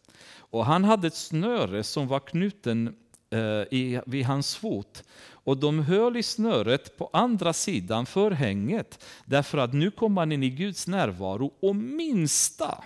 Och 0.53 0.67
han 0.67 0.85
hade 0.85 1.07
ett 1.07 1.15
snöre 1.15 1.83
som 1.83 2.09
var 2.09 2.21
knuten 2.21 2.97
eh, 3.31 3.39
i, 3.71 4.01
vid 4.07 4.25
hans 4.25 4.57
fot. 4.57 5.05
Och 5.31 5.57
de 5.57 5.79
höll 5.79 6.17
i 6.17 6.23
snöret 6.23 6.97
på 6.99 7.11
andra 7.13 7.53
sidan 7.53 8.07
förhänget. 8.07 9.05
Därför 9.25 9.59
att 9.59 9.73
nu 9.73 9.91
kom 9.91 10.13
man 10.13 10.33
in 10.33 10.43
i 10.43 10.51
Guds 10.51 10.87
närvaro 10.87 11.53
och 11.61 11.77
minsta 11.77 12.85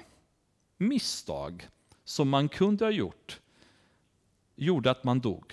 misstag 0.78 1.68
som 2.04 2.28
man 2.28 2.48
kunde 2.48 2.84
ha 2.84 2.92
gjort 2.92 3.40
gjorde 4.56 4.90
att 4.90 5.04
man 5.04 5.20
dog. 5.20 5.52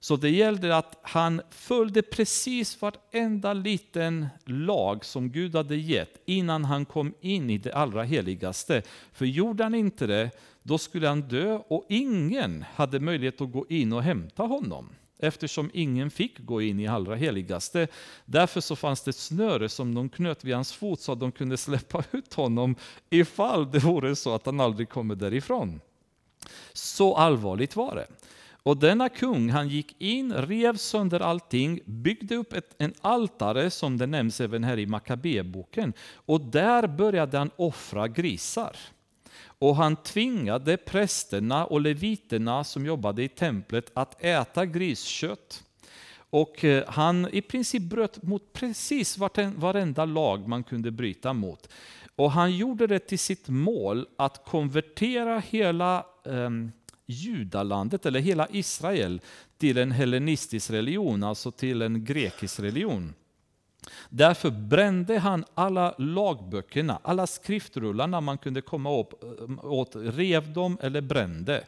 Så 0.00 0.16
det 0.16 0.30
gällde 0.30 0.76
att 0.76 0.98
han 1.02 1.42
följde 1.50 2.02
precis 2.02 2.82
varenda 2.82 3.52
liten 3.52 4.28
lag 4.44 5.04
som 5.04 5.30
Gud 5.30 5.54
hade 5.54 5.76
gett 5.76 6.22
innan 6.24 6.64
han 6.64 6.84
kom 6.84 7.14
in 7.20 7.50
i 7.50 7.58
det 7.58 7.72
allra 7.72 8.02
heligaste. 8.02 8.82
För 9.12 9.24
gjorde 9.24 9.62
han 9.62 9.74
inte 9.74 10.06
det, 10.06 10.30
då 10.70 10.78
skulle 10.78 11.08
han 11.08 11.20
dö 11.20 11.58
och 11.68 11.86
ingen 11.88 12.64
hade 12.74 13.00
möjlighet 13.00 13.40
att 13.40 13.52
gå 13.52 13.66
in 13.68 13.92
och 13.92 14.02
hämta 14.02 14.42
honom. 14.42 14.88
Eftersom 15.18 15.70
ingen 15.74 16.10
fick 16.10 16.38
gå 16.38 16.62
in 16.62 16.80
i 16.80 16.86
allra 16.86 17.14
heligaste. 17.14 17.88
Därför 18.24 18.60
så 18.60 18.76
fanns 18.76 19.02
det 19.02 19.08
ett 19.08 19.16
snöre 19.16 19.68
som 19.68 19.94
de 19.94 20.08
knöt 20.08 20.44
vid 20.44 20.54
hans 20.54 20.72
fot 20.72 21.00
så 21.00 21.12
att 21.12 21.20
de 21.20 21.32
kunde 21.32 21.56
släppa 21.56 22.04
ut 22.10 22.34
honom 22.34 22.76
ifall 23.10 23.70
det 23.70 23.78
vore 23.78 24.16
så 24.16 24.34
att 24.34 24.46
han 24.46 24.60
aldrig 24.60 24.88
kommer 24.88 25.14
därifrån. 25.14 25.80
Så 26.72 27.16
allvarligt 27.16 27.76
var 27.76 27.94
det. 27.94 28.06
Och 28.62 28.76
denna 28.76 29.08
kung, 29.08 29.50
han 29.50 29.68
gick 29.68 29.94
in, 29.98 30.32
rev 30.32 30.76
sönder 30.76 31.20
allting, 31.20 31.80
byggde 31.84 32.36
upp 32.36 32.52
ett, 32.52 32.74
en 32.78 32.94
altare 33.00 33.70
som 33.70 33.98
det 33.98 34.06
nämns 34.06 34.40
även 34.40 34.64
här 34.64 34.78
i 34.78 34.86
Makabeboken. 34.86 35.92
Och 36.12 36.40
där 36.40 36.86
började 36.86 37.38
han 37.38 37.50
offra 37.56 38.08
grisar. 38.08 38.76
Och 39.60 39.76
han 39.76 39.96
tvingade 39.96 40.76
prästerna 40.76 41.66
och 41.66 41.80
leviterna 41.80 42.64
som 42.64 42.86
jobbade 42.86 43.22
i 43.22 43.28
templet 43.28 43.90
att 43.94 44.24
äta 44.24 44.66
griskött. 44.66 45.64
Och 46.30 46.64
eh, 46.64 46.84
han 46.88 47.28
i 47.32 47.42
princip 47.42 47.82
bröt 47.82 48.22
mot 48.22 48.52
precis 48.52 49.18
varenda 49.56 50.04
lag 50.04 50.48
man 50.48 50.64
kunde 50.64 50.90
bryta 50.90 51.32
mot. 51.32 51.68
Och 52.16 52.32
han 52.32 52.56
gjorde 52.56 52.86
det 52.86 52.98
till 52.98 53.18
sitt 53.18 53.48
mål 53.48 54.06
att 54.16 54.44
konvertera 54.44 55.38
hela 55.38 56.06
eh, 56.24 56.50
judalandet, 57.06 58.06
eller 58.06 58.20
hela 58.20 58.48
Israel, 58.50 59.20
till 59.58 59.78
en 59.78 59.92
hellenistisk 59.92 60.70
religion, 60.70 61.22
alltså 61.22 61.50
till 61.50 61.82
en 61.82 62.04
grekisk 62.04 62.60
religion. 62.60 63.14
Därför 64.08 64.50
brände 64.50 65.18
han 65.18 65.44
alla 65.54 65.94
lagböckerna, 65.98 66.98
alla 67.02 67.26
skriftrullarna 67.26 68.20
man 68.20 68.38
kunde 68.38 68.60
komma 68.60 68.90
eh, 68.90 69.04
åt, 69.62 69.90
rev 69.94 70.52
dem 70.52 70.78
eller 70.80 71.00
brände. 71.00 71.64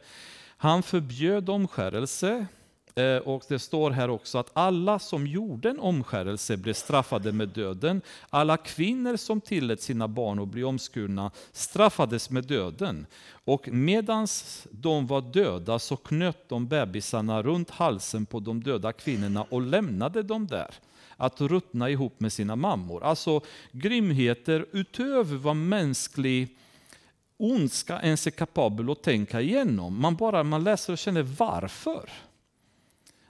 Han 0.57 0.83
förbjöd 0.83 1.49
omskärelse, 1.49 2.47
eh, 2.95 3.17
och 3.17 3.43
det 3.49 3.59
står 3.59 3.91
här 3.91 4.11
också 4.11 4.39
att 4.39 4.51
alla 4.53 4.99
som 4.99 5.27
gjorde 5.27 5.71
en 5.71 5.81
omskärelse 5.81 6.57
blev 6.57 6.75
straffade 6.75 7.33
med 7.33 7.49
döden. 7.49 8.03
Alla 8.31 8.57
kvinnor 8.57 9.17
som 9.17 9.41
tillät 9.41 9.83
sina 9.83 10.09
barn 10.09 10.39
att 10.39 10.49
bli 10.49 10.65
omskurna 10.65 11.31
straffades 11.53 12.31
med 12.31 12.45
döden. 12.45 13.07
Och 13.45 13.69
medan 13.69 14.27
de 14.71 15.07
var 15.07 15.21
döda 15.21 15.79
så 15.79 15.97
knöt 15.97 16.49
de 16.49 16.69
bebisarna 16.69 17.43
runt 17.43 17.71
halsen 17.71 18.27
på 18.27 18.41
de 18.41 18.63
döda 18.63 18.93
kvinnorna 18.93 19.43
och 19.43 19.63
lämnade 19.63 20.23
dem 20.23 20.47
där 20.47 20.75
att 21.23 21.41
ruttna 21.41 21.91
ihop 21.91 22.21
med 22.21 22.33
sina 22.33 22.57
mammor. 22.57 23.05
Alltså 23.05 23.41
grymheter 23.73 24.67
utöver 24.73 25.37
vad 25.37 25.57
mänsklig 25.57 26.57
ondska 27.37 28.01
ens 28.03 28.27
är 28.27 28.31
kapabel 28.31 28.91
att 28.91 29.03
tänka 29.03 29.41
igenom. 29.41 30.01
Man 30.01 30.17
bara 30.17 30.45
man 30.45 30.65
läser 30.65 30.93
och 30.93 30.99
känner 30.99 31.23
varför. 31.23 32.11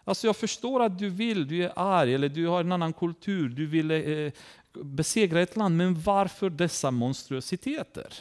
Alltså 0.04 0.26
jag 0.26 0.36
förstår 0.36 0.82
att 0.82 0.98
du 0.98 1.08
vill, 1.08 1.48
du 1.48 1.64
är 1.64 1.72
arg 1.76 2.14
eller 2.14 2.28
du 2.28 2.46
har 2.46 2.60
en 2.60 2.72
annan 2.72 2.92
kultur, 2.92 3.48
du 3.48 3.66
vill 3.66 3.90
eh, 3.90 4.32
besegra 4.72 5.40
ett 5.40 5.56
land, 5.56 5.76
men 5.76 6.00
varför 6.00 6.50
dessa 6.50 6.90
monstruositeter? 6.90 8.14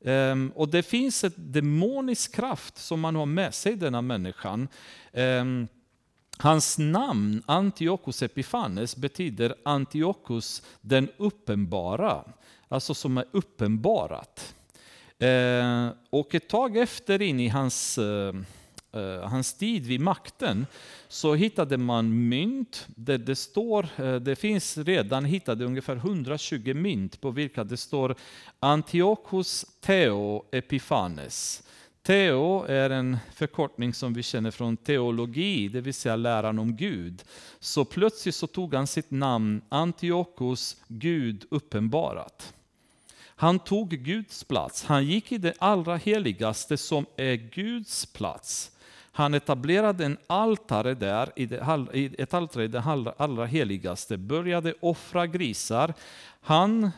Um, 0.00 0.10
ehm, 0.10 0.52
och 0.54 0.68
det 0.68 0.82
finns 0.82 1.24
en 1.24 1.32
demonisk 1.36 2.34
kraft 2.34 2.78
som 2.78 3.00
man 3.00 3.16
har 3.16 3.26
med 3.26 3.54
sig, 3.54 3.76
denna 3.76 4.02
människan. 4.02 4.68
Um, 5.12 5.68
hans 6.42 6.78
namn, 6.78 7.42
Antiochus 7.46 8.22
Epiphanes, 8.22 8.96
betyder 8.96 9.54
Antiochus 9.62 10.62
den 10.80 11.08
uppenbara, 11.16 12.24
alltså 12.68 12.94
som 12.94 13.18
är 13.18 13.24
uppenbarat. 13.30 14.54
Eh, 15.18 15.88
och 16.10 16.34
ett 16.34 16.48
tag 16.48 16.76
efter 16.76 17.22
in 17.22 17.40
i 17.40 17.48
hans 17.48 17.98
eh, 17.98 18.34
eh, 18.92 19.28
hans 19.28 19.54
tid 19.54 19.86
vid 19.86 20.00
makten 20.00 20.66
så 21.08 21.34
hittade 21.34 21.76
man 21.76 22.28
mynt 22.28 22.86
där 22.88 23.18
det 23.18 23.36
står, 23.36 24.18
det 24.18 24.36
finns 24.36 24.78
redan 24.78 25.24
hittade 25.24 25.64
ungefär 25.64 25.96
120 25.96 26.74
mynt 26.74 27.20
på 27.20 27.30
vilka 27.30 27.64
det 27.64 27.76
står 27.76 28.14
Antiochus 28.60 29.66
Theo 29.80 30.44
Epiphanes. 30.52 31.62
Teo 32.02 32.64
är 32.64 32.90
en 32.90 33.18
förkortning 33.34 33.94
som 33.94 34.14
vi 34.14 34.22
känner 34.22 34.50
från 34.50 34.76
teologi, 34.76 35.68
det 35.68 35.80
vill 35.80 35.94
säga 35.94 36.16
läran 36.16 36.58
om 36.58 36.76
Gud. 36.76 37.24
Så 37.60 37.84
plötsligt 37.84 38.34
så 38.34 38.46
tog 38.46 38.74
han 38.74 38.86
sitt 38.86 39.10
namn 39.10 39.62
Antiochus 39.68 40.76
Gud 40.88 41.44
uppenbarat. 41.50 42.54
Han 43.24 43.58
tog 43.58 43.90
Guds 43.90 44.44
plats. 44.44 44.84
Han 44.84 45.04
gick 45.04 45.32
i 45.32 45.38
det 45.38 45.54
allra 45.58 45.96
heligaste 45.96 46.76
som 46.76 47.06
är 47.16 47.34
Guds 47.34 48.06
plats. 48.06 48.70
Han 49.12 49.34
etablerade 49.34 50.04
en 50.04 50.18
altare 50.26 50.94
där, 50.94 51.32
i 51.36 51.44
ett 52.18 52.34
altare 52.34 52.64
i 52.64 52.68
det 52.68 53.12
allra 53.16 53.46
heligaste, 53.46 54.16
började 54.16 54.74
offra 54.80 55.26
grisar. 55.26 55.94
Han 56.40 56.90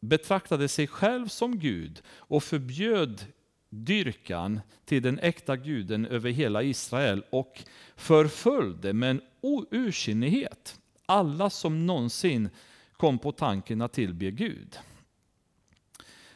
betraktade 0.00 0.68
sig 0.68 0.86
själv 0.86 1.28
som 1.28 1.58
Gud 1.58 2.02
och 2.08 2.42
förbjöd 2.42 3.24
dyrkan 3.68 4.60
till 4.84 5.02
den 5.02 5.18
äkta 5.18 5.56
guden 5.56 6.06
över 6.06 6.30
hela 6.30 6.62
Israel 6.62 7.24
och 7.30 7.62
förföljde 7.96 8.92
med 8.92 9.10
en 9.10 9.20
ursinnighet 9.70 10.78
alla 11.08 11.50
som 11.50 11.86
någonsin 11.86 12.48
kom 12.92 13.18
på 13.18 13.32
tanken 13.32 13.82
att 13.82 13.92
tillbe 13.92 14.30
Gud. 14.30 14.78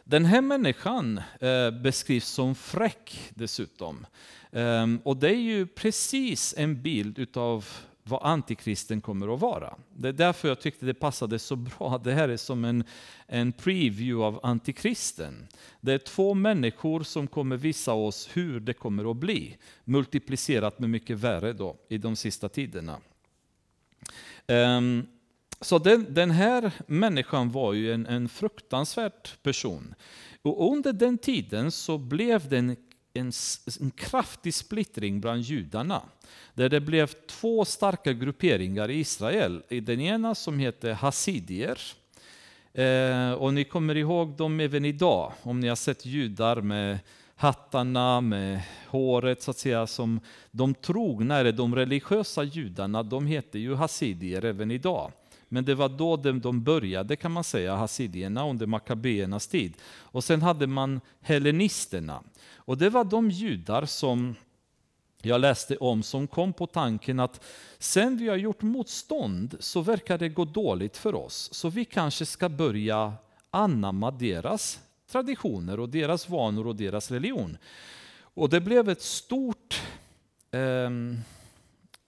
Den 0.04 0.24
här 0.24 0.40
människan 0.40 1.20
eh, 1.40 1.70
beskrivs 1.70 2.28
som 2.28 2.54
fräck 2.54 3.30
dessutom. 3.34 4.06
Ehm, 4.52 5.00
och 5.04 5.16
det 5.16 5.28
är 5.28 5.40
ju 5.40 5.66
precis 5.66 6.54
en 6.56 6.82
bild 6.82 7.18
utav 7.18 7.68
vad 8.04 8.22
antikristen 8.22 9.00
kommer 9.00 9.34
att 9.34 9.40
vara. 9.40 9.76
Det 9.96 10.08
är 10.08 10.12
därför 10.12 10.48
jag 10.48 10.60
tyckte 10.60 10.86
det 10.86 10.94
passade 10.94 11.38
så 11.38 11.56
bra. 11.56 12.00
Det 12.04 12.12
här 12.12 12.28
är 12.28 12.36
som 12.36 12.64
en, 12.64 12.84
en 13.26 13.52
preview 13.52 14.24
av 14.24 14.40
antikristen. 14.42 15.48
Det 15.80 15.92
är 15.92 15.98
två 15.98 16.34
människor 16.34 17.02
som 17.02 17.26
kommer 17.26 17.56
visa 17.56 17.92
oss 17.92 18.28
hur 18.32 18.60
det 18.60 18.72
kommer 18.72 19.10
att 19.10 19.16
bli. 19.16 19.56
Multiplicerat 19.84 20.78
med 20.78 20.90
mycket 20.90 21.18
värre 21.18 21.52
då 21.52 21.76
i 21.88 21.98
de 21.98 22.16
sista 22.16 22.48
tiderna. 22.48 22.98
Um, 24.46 25.06
så 25.60 25.78
den, 25.78 26.06
den, 26.14 26.30
här 26.30 26.72
människan 26.86 27.50
var 27.50 27.72
ju 27.72 27.92
en, 27.92 28.06
en 28.06 28.28
fruktansvärd 28.28 29.42
person. 29.42 29.94
Och 30.42 30.72
under 30.72 30.92
den 30.92 31.18
tiden 31.18 31.70
så 31.70 31.98
blev 31.98 32.48
den 32.48 32.76
en 33.14 33.32
en, 33.80 33.90
kraftig 33.90 34.54
splittring 34.54 35.20
bland 35.20 35.42
judarna. 35.42 36.02
Där 36.54 36.68
det 36.68 36.80
blev 36.80 37.06
två 37.26 37.64
starka 37.64 38.12
grupperingar 38.12 38.90
i 38.90 39.00
Israel. 39.00 39.62
Den 39.68 40.00
ena 40.00 40.34
som 40.34 40.58
heter 40.58 40.92
hasidier. 40.92 41.78
Eh, 42.74 43.32
och 43.32 43.54
ni 43.54 43.64
kommer 43.64 43.96
ihåg 43.96 44.36
dem 44.36 44.60
även 44.60 44.84
idag, 44.84 45.32
om 45.42 45.60
ni 45.60 45.68
har 45.68 45.76
sett 45.76 46.06
judar 46.06 46.60
med 46.60 46.98
hattarna, 47.36 48.20
med 48.20 48.60
håret 48.88 49.42
så 49.42 49.50
att 49.50 49.58
säga, 49.58 49.86
som 49.86 50.20
de 50.50 50.74
trogna, 50.74 51.38
eller 51.38 51.52
de 51.52 51.74
religiösa 51.74 52.42
judarna, 52.42 53.02
de 53.02 53.26
heter 53.26 53.58
ju 53.58 53.74
hasidier 53.74 54.44
även 54.44 54.70
idag. 54.70 55.12
Men 55.52 55.64
det 55.64 55.74
var 55.74 55.88
då 55.88 56.16
de 56.16 56.62
började 56.62 57.16
kan 57.16 57.32
man 57.32 57.44
säga, 57.44 57.76
hasidierna 57.76 58.48
under 58.50 58.66
makabéernas 58.66 59.46
tid. 59.46 59.74
Och 59.84 60.24
sen 60.24 60.42
hade 60.42 60.66
man 60.66 61.00
hellenisterna. 61.20 62.22
Och 62.64 62.78
det 62.78 62.90
var 62.90 63.04
de 63.04 63.30
judar 63.30 63.86
som 63.86 64.34
jag 65.22 65.40
läste 65.40 65.76
om 65.76 66.02
som 66.02 66.26
kom 66.26 66.52
på 66.52 66.66
tanken 66.66 67.20
att 67.20 67.44
sen 67.78 68.16
vi 68.16 68.28
har 68.28 68.36
gjort 68.36 68.62
motstånd 68.62 69.56
så 69.60 69.80
verkar 69.80 70.18
det 70.18 70.28
gå 70.28 70.44
dåligt 70.44 70.96
för 70.96 71.14
oss. 71.14 71.48
Så 71.52 71.68
vi 71.68 71.84
kanske 71.84 72.26
ska 72.26 72.48
börja 72.48 73.12
anamma 73.50 74.10
deras 74.10 74.80
traditioner 75.10 75.80
och 75.80 75.88
deras 75.88 76.28
vanor 76.28 76.66
och 76.66 76.76
deras 76.76 77.10
religion. 77.10 77.56
Och 78.20 78.48
det 78.48 78.60
blev 78.60 78.88
ett 78.88 79.02
stort 79.02 79.82
eh, 80.50 80.90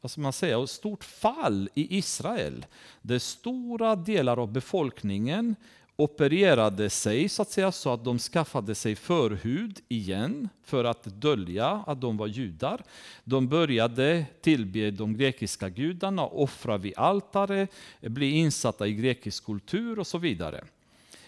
vad 0.04 0.10
ska 0.10 0.20
man 0.20 0.32
säga, 0.32 0.62
ett 0.62 0.70
stort 0.70 1.04
fall 1.04 1.68
i 1.74 1.98
Israel. 1.98 2.66
Där 3.02 3.18
stora 3.18 3.96
delar 3.96 4.36
av 4.36 4.52
befolkningen 4.52 5.56
opererade 5.96 6.90
sig 6.90 7.28
så 7.28 7.42
att 7.42 7.50
säga 7.50 7.72
så 7.72 7.92
att 7.92 8.04
de 8.04 8.18
skaffade 8.18 8.74
sig 8.74 8.96
förhud 8.96 9.80
igen 9.88 10.48
för 10.64 10.84
att 10.84 11.04
dölja 11.04 11.68
att 11.86 12.00
de 12.00 12.16
var 12.16 12.26
judar. 12.26 12.82
De 13.24 13.48
började 13.48 14.26
tillbe 14.40 14.90
de 14.90 15.16
grekiska 15.16 15.68
gudarna, 15.68 16.26
offra 16.26 16.78
vid 16.78 16.92
altare, 16.96 17.68
bli 18.00 18.30
insatta 18.30 18.86
i 18.86 18.94
grekisk 18.94 19.44
kultur 19.44 19.98
och 19.98 20.06
så 20.06 20.18
vidare. 20.18 20.64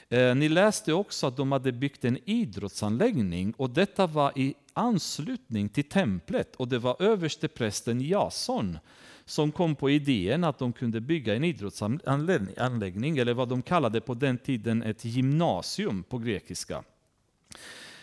Eh, 0.08 0.34
ni 0.34 0.48
läste 0.48 0.92
också 0.92 1.26
att 1.26 1.36
de 1.36 1.52
hade 1.52 1.72
byggt 1.72 2.04
en 2.04 2.18
idrottsanläggning 2.24 3.54
och 3.56 3.70
detta 3.70 4.06
var 4.06 4.38
i 4.38 4.54
anslutning 4.72 5.68
till 5.68 5.88
templet 5.88 6.56
och 6.56 6.68
det 6.68 6.78
var 6.78 7.02
översteprästen 7.02 8.00
Jason 8.00 8.78
som 9.26 9.52
kom 9.52 9.74
på 9.74 9.90
idén 9.90 10.44
att 10.44 10.58
de 10.58 10.72
kunde 10.72 11.00
bygga 11.00 11.36
en 11.36 11.44
idrottsanläggning, 11.44 13.18
eller 13.18 13.34
vad 13.34 13.48
de 13.48 13.62
kallade 13.62 14.00
på 14.00 14.14
den 14.14 14.38
tiden 14.38 14.82
ett 14.82 15.04
gymnasium 15.04 16.02
på 16.02 16.18
grekiska. 16.18 16.84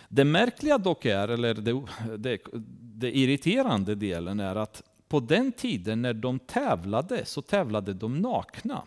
Det 0.09 0.23
märkliga 0.23 0.77
dock 0.77 1.05
är, 1.05 1.27
eller 1.27 1.53
det, 1.53 1.81
det, 2.17 2.41
det 2.79 3.17
irriterande 3.17 3.95
delen 3.95 4.39
är 4.39 4.55
att 4.55 4.83
på 5.07 5.19
den 5.19 5.51
tiden 5.51 6.01
när 6.01 6.13
de 6.13 6.39
tävlade 6.39 7.25
så 7.25 7.41
tävlade 7.41 7.93
de 7.93 8.21
nakna. 8.21 8.83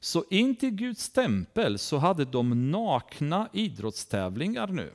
Så 0.00 0.24
in 0.30 0.56
till 0.56 0.70
Guds 0.70 1.10
tempel 1.10 1.78
så 1.78 1.96
hade 1.96 2.24
de 2.24 2.70
nakna 2.70 3.48
idrottstävlingar 3.52 4.66
nu. 4.66 4.90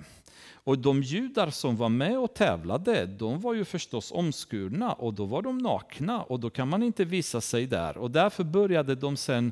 Och 0.64 0.80
de 0.80 1.04
judar 1.04 1.50
som 1.50 1.78
var 1.78 1.90
med 1.90 2.20
och 2.20 2.34
tävlade, 2.34 3.06
de 3.06 3.42
var 3.42 3.54
ju 3.54 3.66
förstås 3.66 4.12
omskurna 4.12 4.94
och 4.94 5.14
då 5.14 5.26
var 5.26 5.42
de 5.42 5.58
nakna 5.58 6.24
och 6.24 6.40
då 6.40 6.50
kan 6.50 6.68
man 6.68 6.84
inte 6.84 7.06
visa 7.06 7.42
sig 7.42 7.66
där. 7.66 7.98
Och 7.98 8.12
därför 8.12 8.44
började 8.44 8.96
de 8.96 9.18
sen 9.18 9.52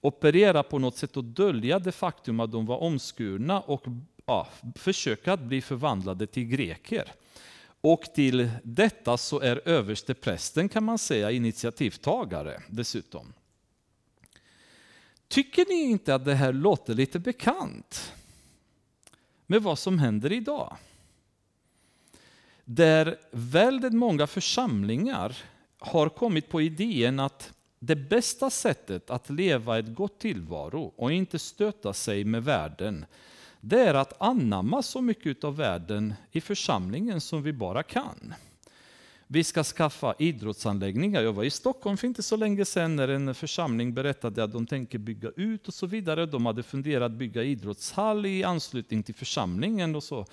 operera 0.00 0.62
på 0.62 0.78
något 0.78 0.96
sätt 0.96 1.16
och 1.16 1.24
dölja 1.24 1.78
det 1.78 1.92
faktum 1.92 2.40
att 2.40 2.52
de 2.52 2.66
var 2.66 2.78
omskurna 2.78 3.60
och 3.60 3.84
ja, 4.26 4.48
försöka 4.74 5.32
att 5.32 5.40
bli 5.40 5.60
förvandlade 5.60 6.26
till 6.26 6.44
greker. 6.44 7.12
Och 7.80 8.02
till 8.14 8.50
detta 8.62 9.16
så 9.16 9.40
är 9.40 9.68
överste 9.68 10.14
prästen 10.14 10.68
kan 10.68 10.84
man 10.84 10.98
säga 10.98 11.30
initiativtagare 11.30 12.62
dessutom. 12.68 13.32
Tycker 15.28 15.66
ni 15.68 15.82
inte 15.82 16.14
att 16.14 16.24
det 16.24 16.34
här 16.34 16.52
låter 16.52 16.94
lite 16.94 17.18
bekant? 17.18 18.12
Med 19.50 19.62
vad 19.62 19.78
som 19.78 19.98
händer 19.98 20.32
idag. 20.32 20.76
Där 22.64 23.16
väldigt 23.30 23.92
många 23.92 24.26
församlingar 24.26 25.36
har 25.78 26.08
kommit 26.08 26.48
på 26.48 26.60
idén 26.62 27.20
att 27.20 27.52
det 27.78 27.96
bästa 27.96 28.50
sättet 28.50 29.10
att 29.10 29.30
leva 29.30 29.78
ett 29.78 29.94
gott 29.94 30.18
tillvaro 30.18 30.92
och 30.96 31.12
inte 31.12 31.38
stöta 31.38 31.92
sig 31.92 32.24
med 32.24 32.44
världen, 32.44 33.06
det 33.60 33.80
är 33.80 33.94
att 33.94 34.22
anamma 34.22 34.82
så 34.82 35.00
mycket 35.00 35.44
av 35.44 35.56
världen 35.56 36.14
i 36.30 36.40
församlingen 36.40 37.20
som 37.20 37.42
vi 37.42 37.52
bara 37.52 37.82
kan. 37.82 38.34
Vi 39.30 39.44
ska 39.44 39.64
skaffa 39.64 40.14
idrottsanläggningar. 40.18 41.22
Jag 41.22 41.32
var 41.32 41.44
i 41.44 41.50
Stockholm 41.50 41.96
för 41.96 42.06
inte 42.06 42.22
så 42.22 42.36
länge 42.36 42.64
sedan 42.64 42.96
när 42.96 43.08
en 43.08 43.34
församling 43.34 43.94
berättade 43.94 44.44
att 44.44 44.52
de 44.52 44.66
tänker 44.66 44.98
bygga 44.98 45.30
ut 45.36 45.68
och 45.68 45.74
så 45.74 45.86
vidare. 45.86 46.26
De 46.26 46.46
hade 46.46 46.62
funderat 46.62 47.12
bygga 47.12 47.42
idrottshall 47.42 48.26
i 48.26 48.44
anslutning 48.44 49.02
till 49.02 49.14
församlingen 49.14 49.96
och 49.96 50.02
så. 50.02 50.26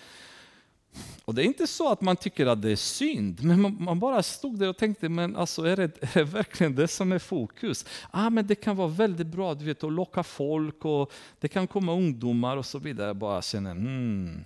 Och 1.26 1.36
det 1.36 1.44
är 1.44 1.46
inte 1.46 1.68
så 1.68 1.92
att 1.92 2.02
man 2.02 2.16
tycker 2.16 2.46
att 2.46 2.62
det 2.62 2.72
är 2.72 2.76
synd, 2.76 3.44
men 3.44 3.62
man, 3.62 3.78
man 3.80 4.00
bara 4.00 4.24
stod 4.24 4.60
där 4.60 4.70
och 4.70 4.78
tänkte, 4.78 5.10
men 5.10 5.36
alltså 5.36 5.64
är 5.64 5.76
det, 5.76 5.84
är 5.84 6.10
det, 6.14 6.24
verkligen 6.24 6.76
det 6.76 6.88
som 6.88 7.12
är 7.12 7.20
fokus? 7.20 7.86
Ah, 8.12 8.30
men 8.30 8.48
det 8.48 8.56
kan 8.56 8.76
vara 8.76 8.88
väldigt 8.88 9.28
bra 9.28 9.54
du 9.54 9.66
vet, 9.66 9.84
att 9.84 9.92
locka 9.92 10.24
folk 10.24 10.86
och 10.86 11.12
det 11.40 11.48
kan 11.48 11.68
komma 11.68 11.94
ungdomar 11.94 12.58
och 12.58 12.66
så 12.66 12.80
vidare. 12.80 13.08
Jag 13.08 13.16
bara 13.16 13.42
känner, 13.42 13.72
hmm, 13.72 14.46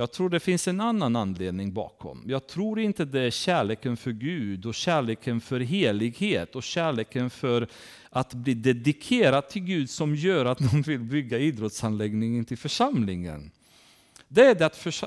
jag 0.00 0.12
tror 0.12 0.28
det 0.28 0.40
finns 0.40 0.68
en 0.68 0.80
annan 0.80 1.16
anledning 1.16 1.72
bakom. 1.72 2.24
Jag 2.26 2.46
tror 2.46 2.80
inte 2.80 3.04
det 3.04 3.20
är 3.20 3.30
kärleken 3.30 3.96
för 3.96 4.10
Gud 4.10 4.66
och 4.66 4.74
kärleken 4.74 5.40
för 5.40 5.60
helighet 5.60 6.56
och 6.56 6.62
kärleken 6.62 7.30
för 7.30 7.68
att 8.10 8.34
bli 8.34 8.54
dedikerad 8.54 9.48
till 9.48 9.62
Gud 9.62 9.90
som 9.90 10.14
gör 10.14 10.44
att 10.44 10.58
de 10.58 10.82
vill 10.82 11.00
bygga 11.00 11.38
idrottsanläggningen 11.38 12.44
till 12.44 12.58
församlingen. 12.58 13.50
Det 14.28 14.46
är 14.46 14.54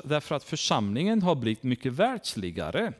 därför 0.03 0.35
att 0.35 0.43
församlingen 0.43 1.21
har 1.21 1.35
blivit 1.35 1.63
mycket 1.63 1.93
världsligare 1.93 2.93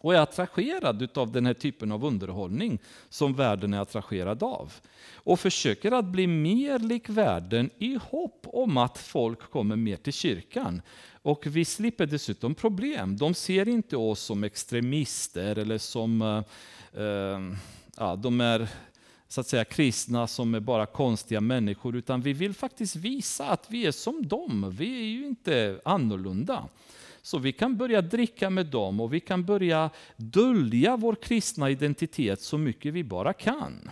och 0.00 0.14
är 0.14 0.18
attraherad 0.18 1.18
av 1.18 1.32
den 1.32 1.46
här 1.46 1.54
typen 1.54 1.92
av 1.92 2.04
underhållning 2.04 2.78
som 3.08 3.34
världen 3.34 3.74
är 3.74 3.80
attraherad 3.80 4.42
av. 4.42 4.72
Och 5.14 5.40
försöker 5.40 5.92
att 5.92 6.04
bli 6.04 6.26
mer 6.26 6.78
lik 6.78 7.08
världen 7.08 7.70
i 7.78 7.98
hopp 8.10 8.46
om 8.46 8.76
att 8.76 8.98
folk 8.98 9.40
kommer 9.50 9.76
mer 9.76 9.96
till 9.96 10.12
kyrkan. 10.12 10.82
Och 11.22 11.46
vi 11.46 11.64
slipper 11.64 12.06
dessutom 12.06 12.54
problem. 12.54 13.16
De 13.16 13.34
ser 13.34 13.68
inte 13.68 13.96
oss 13.96 14.20
som 14.20 14.44
extremister 14.44 15.58
eller 15.58 15.78
som 15.78 16.22
eh, 16.22 17.02
eh 17.02 17.40
ja, 17.96 18.16
de 18.16 18.40
är 18.40 18.68
så 19.28 19.40
att 19.40 19.48
säga 19.48 19.64
kristna 19.64 20.26
som 20.26 20.54
är 20.54 20.60
bara 20.60 20.86
konstiga 20.86 21.40
människor, 21.40 21.96
utan 21.96 22.20
vi 22.20 22.32
vill 22.32 22.54
faktiskt 22.54 22.96
visa 22.96 23.46
att 23.46 23.66
vi 23.70 23.86
är 23.86 23.92
som 23.92 24.28
dem. 24.28 24.74
Vi 24.78 25.00
är 25.00 25.04
ju 25.04 25.26
inte 25.26 25.80
annorlunda. 25.84 26.68
Så 27.30 27.38
vi 27.38 27.52
kan 27.52 27.76
börja 27.76 28.02
dricka 28.02 28.50
med 28.50 28.66
dem 28.66 29.00
och 29.00 29.14
vi 29.14 29.20
kan 29.20 29.44
börja 29.44 29.90
dölja 30.16 30.96
vår 30.96 31.14
kristna 31.14 31.70
identitet 31.70 32.40
så 32.40 32.58
mycket 32.58 32.94
vi 32.94 33.04
bara 33.04 33.32
kan. 33.32 33.90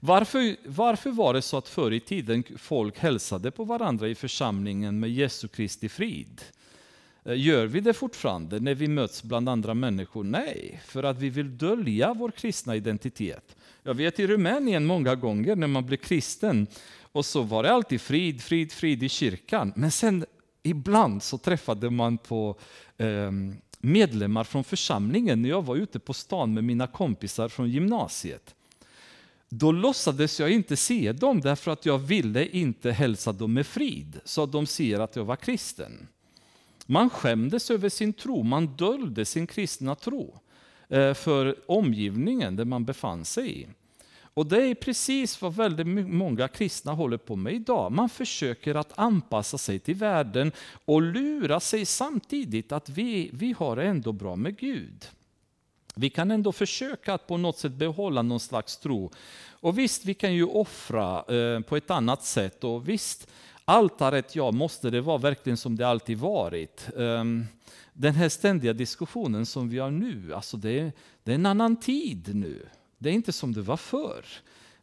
Varför, 0.00 0.56
varför 0.66 1.10
var 1.10 1.34
det 1.34 1.42
så 1.42 1.56
att 1.56 1.68
förr 1.68 1.92
i 1.92 2.00
tiden 2.00 2.44
folk 2.56 2.98
hälsade 2.98 3.50
på 3.50 3.64
varandra 3.64 4.08
i 4.08 4.14
församlingen 4.14 5.00
med 5.00 5.10
Jesu 5.10 5.48
Kristi 5.48 5.88
frid? 5.88 6.42
Eh, 7.24 7.40
gör 7.40 7.66
vi 7.66 7.80
det 7.80 7.92
fortfarande 7.92 8.60
när 8.60 8.74
vi 8.74 8.88
möts 8.88 9.22
bland 9.22 9.48
andra 9.48 9.74
människor? 9.74 10.24
Nej, 10.24 10.80
för 10.84 11.02
att 11.02 11.18
vi 11.18 11.30
vill 11.30 11.58
dölja 11.58 12.14
vår 12.14 12.30
kristna 12.30 12.76
identitet. 12.76 13.56
Jag 13.82 13.94
vet 13.94 14.20
i 14.20 14.26
Rumänien 14.26 14.86
många 14.86 15.14
gånger 15.14 15.56
när 15.56 15.66
man 15.66 15.86
blir 15.86 15.98
kristen 15.98 16.66
och 17.12 17.24
så 17.24 17.42
var 17.42 17.62
det 17.62 17.72
alltid 17.72 18.00
frid, 18.00 18.42
frid, 18.42 18.72
frid 18.72 19.02
i 19.02 19.08
kyrkan. 19.08 19.72
Men 19.76 19.90
sen 19.90 20.24
ibland 20.68 21.22
så 21.22 21.38
träffade 21.38 21.90
man 21.90 22.18
på 22.18 22.56
ehm, 22.98 23.56
medlemmar 23.80 24.44
från 24.44 24.64
församlingen 24.64 25.42
när 25.42 25.48
jag 25.48 25.64
var 25.64 25.76
ute 25.76 25.98
på 25.98 26.14
stan 26.14 26.54
med 26.54 26.64
mina 26.64 26.86
kompisar 26.86 27.48
från 27.48 27.70
gymnasiet. 27.70 28.54
Då 29.48 29.72
låtsades 29.72 30.40
jag 30.40 30.50
inte 30.50 30.76
se 30.76 31.12
dem 31.12 31.40
därför 31.40 31.70
att 31.70 31.86
jag 31.86 31.98
ville 31.98 32.46
inte 32.46 32.90
hälsa 32.90 33.32
dem 33.32 33.52
med 33.52 33.66
frid 33.66 34.20
så 34.24 34.42
att 34.42 34.52
de 34.52 34.66
ser 34.66 35.00
att 35.00 35.16
jag 35.16 35.24
var 35.24 35.36
kristen. 35.36 36.08
Man 36.86 37.10
skämdes 37.10 37.70
över 37.70 37.88
sin 37.88 38.12
tro, 38.12 38.42
man 38.42 38.66
döljde 38.66 39.24
sin 39.24 39.46
kristna 39.46 39.94
tro 39.94 40.34
eh, 40.88 41.14
för 41.14 41.56
omgivningen 41.66 42.56
där 42.56 42.64
man 42.64 42.84
befann 42.84 43.24
sig 43.24 43.60
i. 43.60 43.66
Och 44.38 44.46
det 44.46 44.66
är 44.66 44.74
precis 44.74 45.42
vad 45.42 45.54
väldigt 45.54 45.86
många 46.08 46.48
kristna 46.48 46.92
håller 46.92 47.16
på 47.16 47.36
med 47.36 47.54
idag. 47.54 47.92
Man 47.92 48.08
försöker 48.08 48.74
att 48.74 48.98
anpassa 48.98 49.58
sig 49.58 49.78
till 49.78 49.94
världen 49.94 50.52
och 50.84 51.02
lura 51.02 51.60
sig 51.60 51.86
samtidigt 51.86 52.72
att 52.72 52.88
vi, 52.88 53.30
vi 53.32 53.54
har 53.58 53.76
det 53.76 53.84
ändå 53.84 54.12
bra 54.12 54.36
med 54.36 54.58
Gud. 54.58 55.06
vi 55.94 56.10
kan 56.10 56.30
ändå 56.30 56.52
försöka 56.52 57.14
att 57.14 57.26
på 57.26 57.36
något 57.36 57.58
sätt 57.58 57.72
behålla 57.72 58.22
någon 58.22 58.40
slags 58.40 58.76
tro. 58.76 59.10
Och 59.50 59.78
visst, 59.78 60.04
vi 60.04 60.14
kan 60.14 60.34
ju 60.34 60.44
offra 60.44 61.24
eh, 61.34 61.60
på 61.60 61.76
ett 61.76 61.90
annat 61.90 62.24
sätt. 62.24 62.64
Och 62.64 62.88
visst, 62.88 63.28
altaret, 63.64 64.36
ja, 64.36 64.50
måste 64.50 64.90
det 64.90 65.00
vara 65.00 65.18
verkligen 65.18 65.56
som 65.56 65.76
det 65.76 65.88
alltid 65.88 66.18
varit? 66.18 66.88
Ehm, 66.96 67.46
den 67.92 68.14
här 68.14 68.28
ständiga 68.28 68.72
diskussionen 68.72 69.46
som 69.46 69.68
vi 69.68 69.78
har 69.78 69.90
nu, 69.90 70.34
alltså 70.34 70.56
det, 70.56 70.92
det 71.22 71.30
är 71.30 71.34
en 71.34 71.46
annan 71.46 71.76
tid 71.76 72.34
nu. 72.34 72.66
Det 72.98 73.08
är 73.08 73.12
inte 73.12 73.32
som 73.32 73.52
det 73.52 73.62
var 73.62 73.76
förr. 73.76 74.24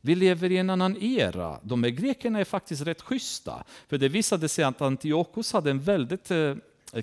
Vi 0.02 0.16
lever 0.16 0.52
i 0.52 0.58
en 0.58 0.70
annan 0.70 0.98
era. 0.98 1.60
De 1.64 1.84
här 1.84 1.90
grekerna 1.90 2.40
är 2.40 2.44
faktiskt 2.44 2.82
rätt 2.82 3.02
schyssta. 3.02 3.64
För 3.88 3.98
det 3.98 4.10
visade 4.10 4.50
sig 4.50 4.64
att 4.64 4.82
Antiochus 4.82 5.54
hade 5.54 5.72
en 5.72 5.80
väldigt 5.80 6.32
eh, 6.32 6.56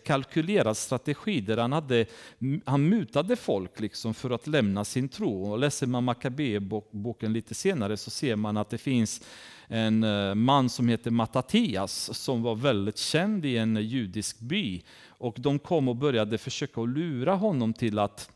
kalkylerad 0.04 0.76
strategi 0.76 1.40
där 1.40 1.56
han, 1.56 1.72
hade, 1.72 2.06
han 2.64 2.88
mutade 2.88 3.36
folk 3.36 3.80
liksom 3.80 4.14
för 4.14 4.30
att 4.30 4.46
lämna 4.46 4.84
sin 4.84 5.08
tro. 5.08 5.50
Och 5.50 5.58
läser 5.58 5.86
man 5.86 6.04
Maccabeboken 6.04 7.32
lite 7.32 7.54
senare 7.54 7.96
så 7.96 8.10
ser 8.10 8.36
man 8.36 8.56
att 8.56 8.70
det 8.70 8.78
finns 8.78 9.20
en 9.68 10.04
eh, 10.04 10.34
man 10.34 10.68
som 10.68 10.88
heter 10.88 11.10
Matatias 11.10 12.18
som 12.18 12.42
var 12.42 12.54
väldigt 12.54 12.98
känd 12.98 13.44
i 13.44 13.56
en 13.56 13.76
judisk 13.76 14.38
by. 14.38 14.82
Och 15.06 15.34
de 15.38 15.58
kom 15.58 15.88
och 15.88 15.96
började 15.96 16.38
försöka 16.38 16.80
lura 16.80 17.34
honom 17.34 17.72
till 17.72 17.98
att 17.98 18.30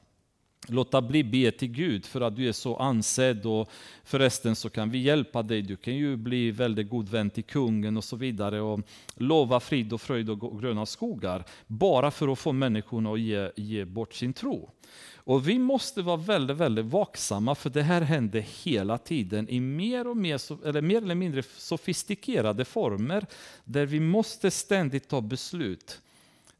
låta 0.66 1.02
bli 1.02 1.24
be 1.24 1.50
till 1.50 1.68
Gud 1.68 2.06
för 2.06 2.20
att 2.20 2.36
du 2.36 2.48
är 2.48 2.52
så 2.52 2.76
ansedd 2.76 3.46
och 3.46 3.70
förresten 4.04 4.56
så 4.56 4.70
kan 4.70 4.90
vi 4.90 4.98
hjälpa 4.98 5.42
dig. 5.42 5.62
Du 5.62 5.76
kan 5.76 5.94
ju 5.94 6.16
bli 6.16 6.50
väldigt 6.50 6.90
god 6.90 7.08
vän 7.08 7.30
till 7.30 7.44
kungen 7.44 7.96
och 7.96 8.04
så 8.04 8.16
vidare 8.16 8.60
och 8.60 8.80
lova 9.14 9.60
frid 9.60 9.92
och 9.92 10.00
fröjd 10.00 10.30
och 10.30 10.60
gröna 10.60 10.86
skogar 10.86 11.44
bara 11.66 12.10
för 12.10 12.32
att 12.32 12.38
få 12.38 12.52
människorna 12.52 13.12
att 13.12 13.20
ge, 13.20 13.50
ge 13.56 13.84
bort 13.84 14.14
sin 14.14 14.32
tro. 14.32 14.70
Och 15.26 15.48
vi 15.48 15.58
måste 15.58 16.02
vara 16.02 16.16
väldigt, 16.16 16.56
väldigt 16.56 16.84
vaksamma 16.84 17.54
för 17.54 17.70
det 17.70 17.82
här 17.82 18.00
händer 18.00 18.44
hela 18.64 18.98
tiden 18.98 19.48
i 19.48 19.60
mer 19.60 20.06
och 20.06 20.16
mer, 20.16 20.66
eller 20.66 20.80
mer 20.80 21.02
eller 21.02 21.14
mindre 21.14 21.42
sofistikerade 21.56 22.64
former 22.64 23.26
där 23.64 23.86
vi 23.86 24.00
måste 24.00 24.50
ständigt 24.50 25.08
ta 25.08 25.20
beslut 25.20 26.00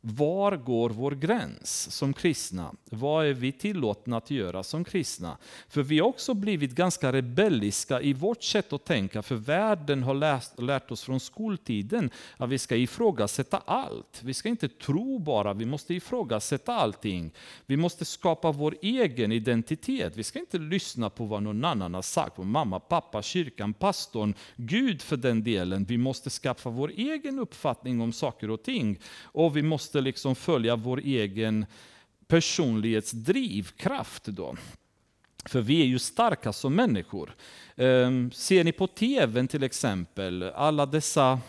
var 0.08 0.56
går 0.56 0.90
vår 0.90 1.10
gräns 1.10 1.90
som 1.90 2.12
kristna? 2.12 2.74
Vad 2.90 3.26
är 3.26 3.32
vi 3.32 3.52
tillåtna 3.52 4.16
att 4.16 4.30
göra 4.30 4.62
som 4.62 4.84
kristna? 4.84 5.36
För 5.68 5.82
vi 5.82 5.98
har 5.98 6.06
också 6.06 6.34
blivit 6.34 6.70
ganska 6.70 7.12
rebelliska 7.12 8.00
i 8.00 8.12
vårt 8.12 8.42
sätt 8.42 8.72
att 8.72 8.84
tänka, 8.84 9.22
för 9.22 9.34
världen 9.34 10.02
har 10.02 10.14
lärt, 10.14 10.60
lärt 10.60 10.90
oss 10.90 11.02
från 11.02 11.20
skoltiden 11.20 12.10
att 12.36 12.48
vi 12.48 12.58
ska 12.58 12.76
ifrågasätta 12.76 13.62
allt. 13.64 14.20
Vi 14.22 14.34
ska 14.34 14.48
inte 14.48 14.68
tro 14.68 15.18
bara, 15.18 15.52
vi 15.52 15.64
måste 15.64 15.94
ifrågasätta 15.94 16.74
allting. 16.74 17.30
Vi 17.66 17.76
måste 17.76 18.04
skapa 18.04 18.52
vår 18.52 18.74
egen 18.82 19.32
identitet. 19.32 20.16
Vi 20.16 20.24
ska 20.24 20.38
inte 20.38 20.58
lyssna 20.58 21.10
på 21.10 21.24
vad 21.24 21.42
någon 21.42 21.64
annan 21.64 21.94
har 21.94 22.02
sagt, 22.02 22.38
mamma, 22.38 22.80
pappa, 22.80 23.22
kyrkan, 23.22 23.74
pastorn, 23.74 24.34
Gud 24.56 25.02
för 25.02 25.16
den 25.16 25.44
delen. 25.44 25.84
Vi 25.84 25.98
måste 25.98 26.30
skaffa 26.30 26.70
vår 26.70 26.92
egen 26.96 27.38
uppfattning 27.38 28.00
om 28.00 28.12
saker 28.12 28.50
och 28.50 28.62
ting. 28.62 28.98
Och 29.22 29.56
vi 29.56 29.62
måste 29.62 29.95
måste 29.96 30.04
liksom 30.04 30.34
följa 30.34 30.76
vår 30.76 31.00
egen 31.04 31.66
personlighetsdrivkraft. 32.28 34.24
Då. 34.24 34.56
För 35.46 35.60
vi 35.60 35.80
är 35.80 35.86
ju 35.86 35.98
starka 35.98 36.52
som 36.52 36.74
människor. 36.74 37.34
Ehm, 37.76 38.30
ser 38.30 38.64
ni 38.64 38.72
på 38.72 38.86
tvn 38.86 39.48
till 39.48 39.62
exempel, 39.62 40.42
alla 40.42 40.86
dessa 40.86 41.40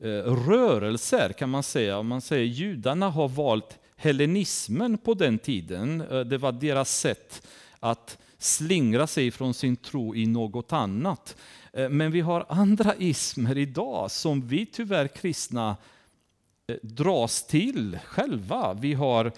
eh, 0.00 0.06
rörelser 0.48 1.32
kan 1.32 1.50
man 1.50 1.62
säga, 1.62 1.98
om 1.98 2.06
man 2.06 2.20
säger 2.20 2.44
judarna 2.44 3.10
har 3.10 3.28
valt 3.28 3.78
hellenismen 3.96 4.98
på 4.98 5.14
den 5.14 5.38
tiden, 5.38 6.00
eh, 6.00 6.20
det 6.20 6.38
var 6.38 6.52
deras 6.52 6.98
sätt 6.98 7.46
att 7.80 8.18
slingra 8.38 9.06
sig 9.06 9.30
från 9.30 9.54
sin 9.54 9.76
tro 9.76 10.14
i 10.14 10.26
något 10.26 10.72
annat. 10.72 11.36
Eh, 11.72 11.88
men 11.88 12.12
vi 12.12 12.20
har 12.20 12.46
andra 12.48 12.94
ismer 12.98 13.58
idag 13.58 14.10
som 14.10 14.48
vi 14.48 14.66
tyvärr 14.66 15.08
kristna 15.08 15.76
Eh, 16.66 16.76
dras 16.82 17.46
till 17.46 17.98
själva. 18.04 18.74
Vi 18.74 18.94
har 18.94 19.32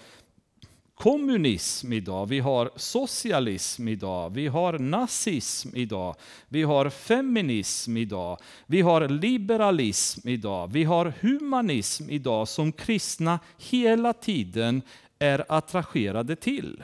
kommunism 0.95 1.93
idag, 1.93 2.25
vi 2.25 2.39
har 2.39 2.71
socialism 2.75 3.87
idag, 3.87 4.29
vi 4.29 4.47
har 4.47 4.79
nazism 4.79 5.69
idag, 5.75 6.15
vi 6.49 6.63
har 6.63 6.89
feminism 6.89 7.97
idag, 7.97 8.37
vi 8.67 8.81
har 8.81 9.07
liberalism 9.09 10.29
idag, 10.29 10.71
vi 10.71 10.83
har 10.83 11.13
humanism 11.21 12.09
idag 12.09 12.47
som 12.47 12.71
kristna 12.71 13.39
hela 13.57 14.13
tiden 14.13 14.81
är 15.19 15.45
attraherade 15.49 16.35
till. 16.35 16.83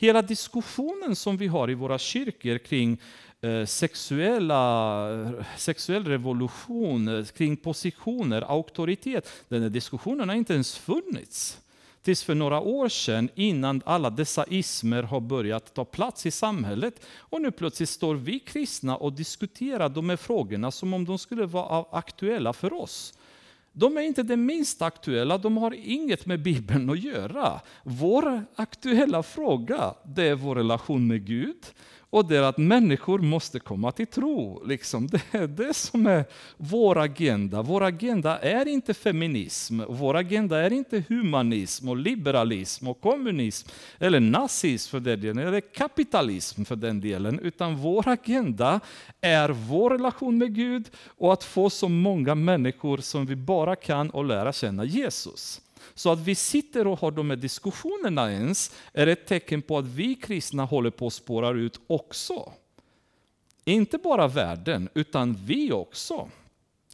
Hela 0.00 0.22
diskussionen 0.22 1.16
som 1.16 1.36
vi 1.36 1.46
har 1.46 1.70
i 1.70 1.74
våra 1.74 1.98
kyrkor 1.98 2.58
kring 2.58 3.00
eh, 3.40 3.64
sexuella, 3.66 5.32
sexuell 5.56 6.04
revolution, 6.04 7.08
eh, 7.08 7.24
kring 7.24 7.56
positioner, 7.56 8.42
auktoritet. 8.42 9.28
Den 9.48 9.62
här 9.62 9.68
diskussionen 9.68 10.28
har 10.28 10.36
inte 10.36 10.52
ens 10.52 10.78
funnits. 10.78 11.58
Tills 12.02 12.22
för 12.22 12.34
några 12.34 12.60
år 12.60 12.88
sedan, 12.88 13.28
innan 13.34 13.82
alla 13.84 14.10
dessa 14.10 14.44
ismer 14.48 15.02
har 15.02 15.20
börjat 15.20 15.74
ta 15.74 15.84
plats 15.84 16.26
i 16.26 16.30
samhället. 16.30 17.06
Och 17.16 17.42
nu 17.42 17.50
plötsligt 17.50 17.88
står 17.88 18.14
vi 18.14 18.38
kristna 18.38 18.96
och 18.96 19.12
diskuterar 19.12 19.88
de 19.88 20.10
här 20.10 20.16
frågorna 20.16 20.70
som 20.70 20.94
om 20.94 21.04
de 21.04 21.18
skulle 21.18 21.46
vara 21.46 21.84
aktuella 21.98 22.52
för 22.52 22.72
oss. 22.72 23.14
De 23.72 23.96
är 23.96 24.00
inte 24.00 24.22
det 24.22 24.36
minst 24.36 24.82
aktuella, 24.82 25.38
de 25.38 25.56
har 25.56 25.74
inget 25.74 26.26
med 26.26 26.42
Bibeln 26.42 26.90
att 26.90 27.02
göra. 27.02 27.60
Vår 27.84 28.44
aktuella 28.56 29.22
fråga, 29.22 29.94
det 30.04 30.22
är 30.22 30.34
vår 30.34 30.54
relation 30.54 31.06
med 31.06 31.26
Gud 31.26 31.66
och 32.10 32.28
det 32.28 32.36
är 32.36 32.42
att 32.42 32.58
människor 32.58 33.18
måste 33.18 33.58
komma 33.58 33.92
till 33.92 34.06
tro. 34.06 34.64
Liksom. 34.66 35.06
Det 35.06 35.22
är 35.30 35.46
det 35.46 35.74
som 35.74 36.06
är 36.06 36.24
vår 36.56 36.98
agenda. 36.98 37.62
Vår 37.62 37.82
agenda 37.82 38.38
är 38.38 38.68
inte 38.68 38.94
feminism, 38.94 39.80
vår 39.88 40.16
agenda 40.16 40.58
är 40.58 40.72
inte 40.72 41.04
humanism, 41.08 41.88
och 41.88 41.96
liberalism, 41.96 42.88
och 42.88 43.00
kommunism, 43.00 43.68
eller 43.98 44.20
nazism 44.20 44.90
för 44.90 45.00
den 45.00 45.20
delen, 45.20 45.48
eller 45.48 45.60
kapitalism 45.60 46.64
för 46.64 46.76
den 46.76 47.00
delen. 47.00 47.40
Utan 47.40 47.76
vår 47.76 48.08
agenda 48.08 48.80
är 49.20 49.48
vår 49.48 49.90
relation 49.90 50.38
med 50.38 50.54
Gud 50.54 50.90
och 51.18 51.32
att 51.32 51.44
få 51.44 51.70
så 51.70 51.88
många 51.88 52.34
människor 52.34 52.98
som 52.98 53.26
vi 53.26 53.36
bara 53.36 53.76
kan 53.76 54.10
och 54.10 54.24
lära 54.24 54.52
känna 54.52 54.84
Jesus. 54.84 55.60
Så 56.00 56.12
att 56.12 56.18
vi 56.18 56.34
sitter 56.34 56.86
och 56.86 57.00
har 57.00 57.10
de 57.10 57.30
här 57.30 57.36
diskussionerna 57.36 58.32
ens 58.32 58.74
är 58.92 59.06
ett 59.06 59.26
tecken 59.26 59.62
på 59.62 59.78
att 59.78 59.86
vi 59.86 60.14
kristna 60.14 60.64
håller 60.64 60.90
på 60.90 61.06
att 61.06 61.12
spåra 61.12 61.50
ut 61.50 61.80
också. 61.86 62.52
Inte 63.64 63.98
bara 63.98 64.28
världen, 64.28 64.88
utan 64.94 65.34
vi 65.44 65.72
också 65.72 66.28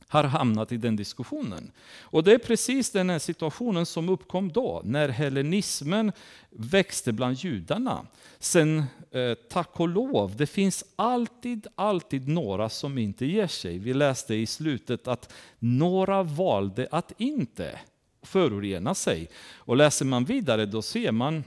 har 0.09 0.25
hamnat 0.25 0.73
i 0.73 0.77
den 0.77 0.97
diskussionen. 0.97 1.73
Och 2.01 2.25
det 2.25 2.33
är 2.33 2.39
precis 2.39 2.91
den 2.91 3.11
här 3.11 3.19
situationen 3.19 3.87
som 3.87 4.09
uppkom 4.09 4.53
då, 4.53 4.83
när 4.85 5.09
hellenismen 5.09 6.13
växte 6.51 7.13
bland 7.13 7.37
judarna. 7.37 8.07
Sen, 8.39 8.85
eh, 9.11 9.35
tack 9.51 9.81
och 9.81 9.89
lov, 9.89 10.37
det 10.37 10.47
finns 10.47 10.85
alltid, 10.97 11.67
alltid 11.75 12.29
några 12.29 12.69
som 12.69 12.99
inte 12.99 13.27
ger 13.27 13.47
sig. 13.47 13.79
Vi 13.79 13.95
läste 13.95 14.35
i 14.35 14.47
slutet 14.47 15.09
att 15.09 15.33
några 15.59 16.23
valde 16.23 16.89
att 16.91 17.13
inte 17.19 17.81
förorena 18.27 18.95
sig. 18.95 19.29
Och 19.57 19.77
läser 19.77 20.05
man 20.05 20.25
vidare 20.25 20.67
då 20.67 20.83
ser 20.83 21.13
man 21.13 21.45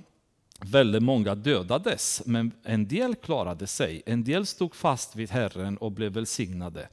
väldigt 0.66 1.04
många 1.04 1.36
dödades, 1.36 2.22
men 2.26 2.52
en 2.64 2.88
del 2.88 3.16
klarade 3.16 3.68
sig. 3.68 4.02
En 4.06 4.24
del 4.24 4.46
stod 4.46 4.76
fast 4.76 5.16
vid 5.16 5.32
Herren 5.32 5.78
och 5.78 5.92
blev 5.92 6.12
välsignade. 6.12 6.88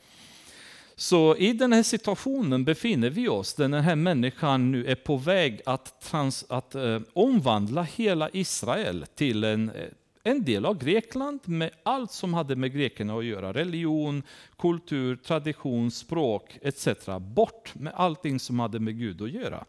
Så 0.98 1.36
i 1.36 1.52
den 1.52 1.72
här 1.72 1.82
situationen 1.82 2.64
befinner 2.64 3.10
vi 3.10 3.28
oss, 3.28 3.54
där 3.54 3.68
den 3.68 3.84
här 3.84 3.96
människan 3.96 4.72
nu 4.72 4.86
är 4.86 4.94
på 4.94 5.16
väg 5.16 5.60
att, 5.66 6.00
trans, 6.00 6.44
att 6.48 6.74
eh, 6.74 7.00
omvandla 7.12 7.82
hela 7.82 8.30
Israel 8.32 9.06
till 9.14 9.44
en, 9.44 9.70
eh, 9.70 9.84
en 10.26 10.44
del 10.44 10.66
av 10.66 10.78
Grekland 10.78 11.40
med 11.44 11.70
allt 11.82 12.12
som 12.12 12.34
hade 12.34 12.56
med 12.56 12.72
grekerna 12.72 13.18
att 13.18 13.24
göra. 13.24 13.52
Religion, 13.52 14.22
kultur, 14.58 15.16
tradition, 15.16 15.90
språk 15.90 16.58
etc. 16.62 16.88
Bort 17.20 17.74
med 17.74 17.92
allting 17.96 18.40
som 18.40 18.60
hade 18.60 18.80
med 18.80 18.98
Gud 18.98 19.22
att 19.22 19.30
göra. 19.30 19.64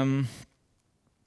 Um, 0.00 0.26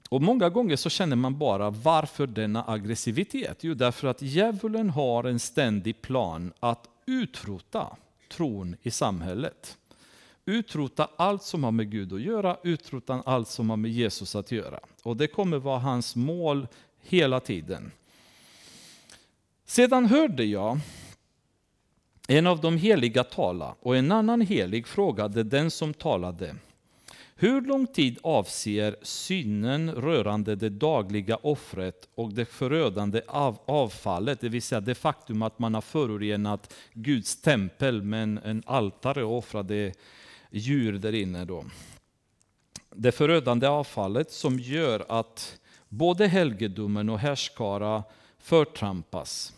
och 0.08 0.22
Många 0.22 0.48
gånger 0.48 0.76
så 0.76 0.90
känner 0.90 1.16
man 1.16 1.38
bara, 1.38 1.70
varför 1.70 2.26
denna 2.26 2.64
aggressivitet? 2.66 3.58
Jo, 3.60 3.74
därför 3.74 4.08
att 4.08 4.22
djävulen 4.22 4.90
har 4.90 5.24
en 5.24 5.38
ständig 5.38 6.02
plan 6.02 6.52
att 6.60 6.88
utrota 7.06 7.96
tron 8.30 8.76
i 8.82 8.90
samhället. 8.90 9.78
Utrota 10.44 11.08
allt 11.16 11.42
som 11.42 11.64
har 11.64 11.72
med 11.72 11.90
Gud 11.90 12.12
att 12.12 12.20
göra, 12.20 12.56
utrota 12.62 13.22
allt 13.26 13.48
som 13.48 13.70
har 13.70 13.76
med 13.76 13.90
Jesus 13.90 14.36
att 14.36 14.52
göra. 14.52 14.80
Och 15.02 15.16
det 15.16 15.26
kommer 15.26 15.58
vara 15.58 15.78
hans 15.78 16.16
mål 16.16 16.66
hela 17.00 17.40
tiden. 17.40 17.92
Sedan 19.72 20.06
hörde 20.06 20.44
jag 20.44 20.78
en 22.28 22.46
av 22.46 22.60
de 22.60 22.76
heliga 22.76 23.24
tala 23.24 23.74
och 23.80 23.96
en 23.96 24.12
annan 24.12 24.40
helig 24.40 24.86
frågade 24.86 25.42
den 25.42 25.70
som 25.70 25.94
talade. 25.94 26.56
Hur 27.34 27.60
lång 27.60 27.86
tid 27.86 28.18
avser 28.22 28.96
synen 29.02 29.90
rörande 29.90 30.56
det 30.56 30.68
dagliga 30.68 31.36
offret 31.36 32.08
och 32.14 32.32
det 32.32 32.44
förödande 32.44 33.20
av 33.28 33.58
avfallet, 33.64 34.40
det 34.40 34.48
vill 34.48 34.62
säga 34.62 34.80
det 34.80 34.94
faktum 34.94 35.42
att 35.42 35.58
man 35.58 35.74
har 35.74 35.80
förorenat 35.80 36.74
Guds 36.92 37.42
tempel 37.42 38.02
med 38.02 38.22
en, 38.22 38.38
en 38.38 38.62
altare 38.66 39.24
och 39.24 39.38
offrade 39.38 39.92
djur 40.50 40.92
där 40.92 41.14
inne. 41.14 41.44
Då. 41.44 41.64
Det 42.90 43.12
förödande 43.12 43.66
avfallet 43.66 44.32
som 44.32 44.58
gör 44.58 45.04
att 45.08 45.58
både 45.88 46.26
helgedomen 46.26 47.08
och 47.08 47.18
härskara 47.18 48.02
förtrampas. 48.38 49.52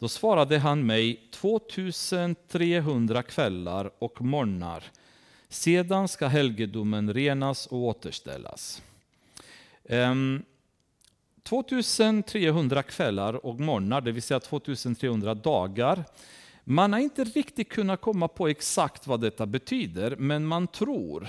Då 0.00 0.08
svarade 0.08 0.58
han 0.58 0.86
mig 0.86 1.28
2300 1.30 3.22
kvällar 3.22 3.90
och 3.98 4.22
morgnar. 4.22 4.84
Sedan 5.48 6.08
ska 6.08 6.26
helgedomen 6.26 7.14
renas 7.14 7.66
och 7.66 7.78
återställas. 7.78 8.82
Ehm, 9.84 10.42
2300 11.42 12.82
kvällar 12.82 13.46
och 13.46 13.60
morgnar, 13.60 14.00
det 14.00 14.12
vill 14.12 14.22
säga 14.22 14.40
2300 14.40 15.34
dagar. 15.34 16.04
Man 16.64 16.92
har 16.92 17.00
inte 17.00 17.24
riktigt 17.24 17.68
kunnat 17.68 18.00
komma 18.00 18.28
på 18.28 18.48
exakt 18.48 19.06
vad 19.06 19.20
detta 19.20 19.46
betyder, 19.46 20.16
men 20.16 20.46
man 20.46 20.66
tror 20.66 21.28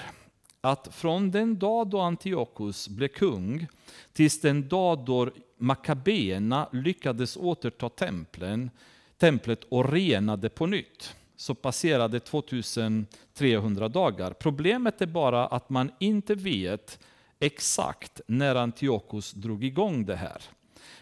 att 0.61 0.87
från 0.91 1.31
den 1.31 1.59
dag 1.59 1.87
då 1.87 1.99
Antiochus 1.99 2.87
blev 2.87 3.07
kung 3.07 3.67
tills 4.13 4.41
den 4.41 4.67
dag 4.67 5.05
då 5.05 5.29
Makabéerna 5.61 6.69
lyckades 6.71 7.37
återta 7.37 7.89
templen, 7.89 8.69
templet 9.17 9.63
och 9.69 9.91
rena 9.93 10.37
det 10.37 10.49
på 10.49 10.65
nytt 10.65 11.15
så 11.35 11.55
passerade 11.55 12.19
2300 12.19 13.87
dagar. 13.87 14.33
Problemet 14.33 15.01
är 15.01 15.05
bara 15.05 15.47
att 15.47 15.69
man 15.69 15.91
inte 15.99 16.35
vet 16.35 16.99
exakt 17.39 18.21
när 18.27 18.55
Antiochus 18.55 19.31
drog 19.31 19.63
igång 19.63 20.05
det 20.05 20.15
här. 20.15 20.41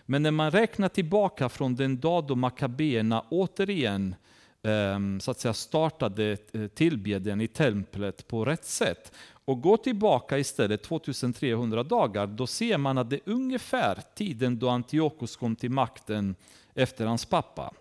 Men 0.06 0.24
när 0.24 0.32
man 0.32 0.52
räknar 0.52 0.90
tillbaka 0.90 1.50
från 1.50 1.76
den 1.76 2.00
dag 2.00 2.28
då 2.28 2.36
Makabéerna 2.36 3.24
återigen 3.30 4.16
Ehm, 4.64 5.20
så 5.20 5.32
att 5.32 5.40
säga, 5.40 5.54
startade 5.54 6.38
eh, 6.54 6.68
tillbedjan 6.68 7.42
i 7.42 7.48
templet 7.48 8.28
på 8.28 8.46
rätt 8.46 8.66
sätt 8.66 9.12
och 9.46 9.62
går 9.62 9.78
tillbaka 9.78 10.38
istället 10.38 10.84
2300 10.84 11.84
dagar, 11.84 12.28
då 12.28 12.48
ser 12.48 12.78
man 12.78 12.98
att 12.98 13.10
det 13.10 13.16
är 13.16 13.32
ungefär 13.32 14.02
tiden 14.16 14.60
då 14.60 14.70
Antiochus 14.70 15.36
kom 15.36 15.56
till 15.56 15.72
makten 15.72 16.36
efter 16.74 17.06
hans 17.06 17.26
pappa. 17.26 17.74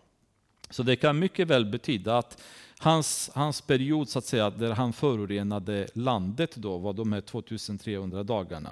Så 0.70 0.82
det 0.82 0.96
kan 0.96 1.18
mycket 1.18 1.48
väl 1.48 1.66
betyda 1.66 2.18
att 2.18 2.42
hans, 2.78 3.30
hans 3.34 3.60
period 3.60 4.08
så 4.08 4.18
att 4.18 4.24
säga, 4.24 4.50
där 4.50 4.70
han 4.70 4.92
förorenade 4.92 5.88
landet 5.94 6.56
då 6.56 6.78
var 6.78 6.92
de 6.92 7.12
här 7.12 7.20
2300 7.20 8.22
dagarna. 8.22 8.70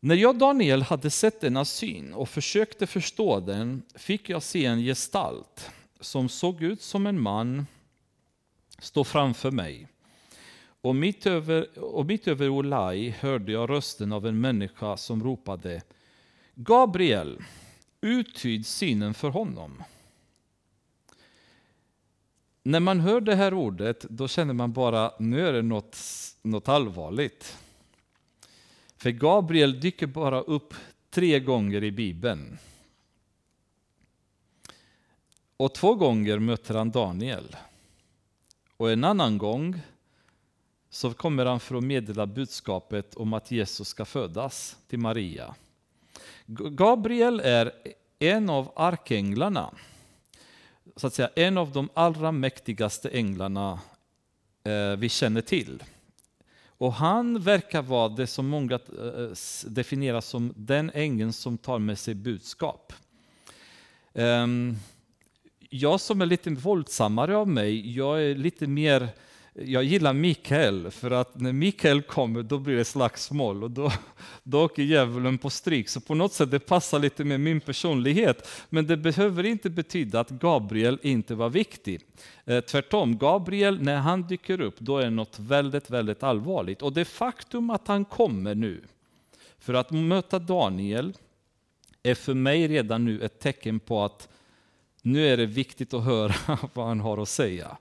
När 0.00 0.14
jag 0.14 0.38
Daniel 0.38 0.82
hade 0.82 1.10
sett 1.10 1.40
denna 1.40 1.64
syn 1.64 2.14
och 2.14 2.28
försökte 2.28 2.86
förstå 2.86 3.40
den 3.40 3.82
fick 3.94 4.28
jag 4.28 4.42
se 4.42 4.64
en 4.64 4.80
gestalt 4.80 5.70
som 6.00 6.28
såg 6.28 6.62
ut 6.62 6.82
som 6.82 7.06
en 7.06 7.20
man 7.20 7.66
stå 8.78 9.04
framför 9.04 9.50
mig. 9.50 9.88
Och 10.82 10.96
mitt 10.96 11.26
över, 11.26 11.78
och 11.78 12.06
mitt 12.06 12.28
över 12.28 12.48
Olai 12.48 13.10
hörde 13.10 13.52
jag 13.52 13.70
rösten 13.70 14.12
av 14.12 14.26
en 14.26 14.40
människa 14.40 14.96
som 14.96 15.22
ropade 15.22 15.82
Gabriel, 16.54 17.42
uttyd 18.00 18.66
synen 18.66 19.14
för 19.14 19.28
honom. 19.28 19.82
När 22.62 22.80
man 22.80 23.00
hör 23.00 23.20
det 23.20 23.34
här 23.34 23.54
ordet 23.54 24.00
då 24.00 24.28
känner 24.28 24.54
man 24.54 24.72
bara 24.72 25.12
nu 25.18 25.46
är 25.46 25.52
det 25.52 25.62
något, 25.62 25.98
något 26.42 26.68
allvarligt. 26.68 27.58
För 28.96 29.10
Gabriel 29.10 29.80
dyker 29.80 30.06
bara 30.06 30.40
upp 30.40 30.74
tre 31.10 31.40
gånger 31.40 31.84
i 31.84 31.90
Bibeln. 31.90 32.58
Och 35.60 35.74
två 35.74 35.94
gånger 35.94 36.38
möter 36.38 36.74
han 36.74 36.90
Daniel. 36.90 37.56
Och 38.76 38.92
en 38.92 39.04
annan 39.04 39.38
gång 39.38 39.80
så 40.90 41.12
kommer 41.12 41.46
han 41.46 41.60
för 41.60 41.74
att 41.74 41.84
meddela 41.84 42.26
budskapet 42.26 43.14
om 43.14 43.32
att 43.32 43.50
Jesus 43.50 43.88
ska 43.88 44.04
födas 44.04 44.76
till 44.88 44.98
Maria. 44.98 45.54
Gabriel 46.46 47.40
är 47.40 47.72
en 48.18 48.50
av 48.50 48.72
arkänglarna 48.76 49.74
så 50.96 51.06
att 51.06 51.14
säga, 51.14 51.30
en 51.34 51.58
av 51.58 51.72
de 51.72 51.88
allra 51.94 52.32
mäktigaste 52.32 53.08
änglarna 53.08 53.80
eh, 54.64 54.96
vi 54.98 55.08
känner 55.08 55.40
till. 55.40 55.82
Och 56.66 56.92
han 56.92 57.40
verkar 57.40 57.82
vara 57.82 58.08
det 58.08 58.26
som 58.26 58.48
många 58.48 58.74
eh, 58.74 59.30
definierar 59.66 60.20
som 60.20 60.52
den 60.56 60.90
ängeln 60.94 61.32
som 61.32 61.58
tar 61.58 61.78
med 61.78 61.98
sig 61.98 62.14
budskap. 62.14 62.92
Ehm, 64.14 64.76
jag 65.72 66.00
som 66.00 66.20
är 66.20 66.26
lite 66.26 66.50
våldsammare 66.50 67.36
av 67.36 67.48
mig, 67.48 67.96
jag 67.96 68.22
är 68.22 68.34
lite 68.34 68.66
mer 68.66 69.08
jag 69.54 69.84
gillar 69.84 70.12
Mikael, 70.12 70.90
för 70.90 71.10
att 71.10 71.40
när 71.40 71.52
Mikael 71.52 72.02
kommer 72.02 72.42
då 72.42 72.58
blir 72.58 72.76
det 72.76 72.84
slagsmål 72.84 73.64
och 73.64 73.70
då, 73.70 73.92
då 74.42 74.64
åker 74.64 74.82
djävulen 74.82 75.38
på 75.38 75.50
stryk. 75.50 75.88
Så 75.88 76.00
på 76.00 76.14
något 76.14 76.32
sätt 76.32 76.50
det 76.50 76.58
passar 76.58 76.98
lite 76.98 77.24
med 77.24 77.40
min 77.40 77.60
personlighet. 77.60 78.48
Men 78.68 78.86
det 78.86 78.96
behöver 78.96 79.46
inte 79.46 79.70
betyda 79.70 80.20
att 80.20 80.30
Gabriel 80.30 80.98
inte 81.02 81.34
var 81.34 81.48
viktig. 81.48 82.00
Eh, 82.44 82.60
tvärtom, 82.60 83.18
Gabriel 83.18 83.82
när 83.82 83.96
han 83.96 84.22
dyker 84.22 84.60
upp 84.60 84.80
då 84.80 84.98
är 84.98 85.04
det 85.04 85.10
något 85.10 85.38
väldigt, 85.38 85.90
väldigt 85.90 86.22
allvarligt. 86.22 86.82
Och 86.82 86.92
det 86.92 87.04
faktum 87.04 87.70
att 87.70 87.88
han 87.88 88.04
kommer 88.04 88.54
nu 88.54 88.82
för 89.58 89.74
att 89.74 89.90
möta 89.90 90.38
Daniel 90.38 91.12
är 92.02 92.14
för 92.14 92.34
mig 92.34 92.68
redan 92.68 93.04
nu 93.04 93.20
ett 93.20 93.40
tecken 93.40 93.80
på 93.80 94.04
att 94.04 94.28
nu 95.02 95.28
är 95.28 95.36
det 95.36 95.46
viktigt 95.46 95.94
att 95.94 96.04
höra 96.04 96.34
vad 96.74 96.86
han 96.86 97.00
har 97.00 97.18
att 97.22 97.28
säga. 97.28 97.76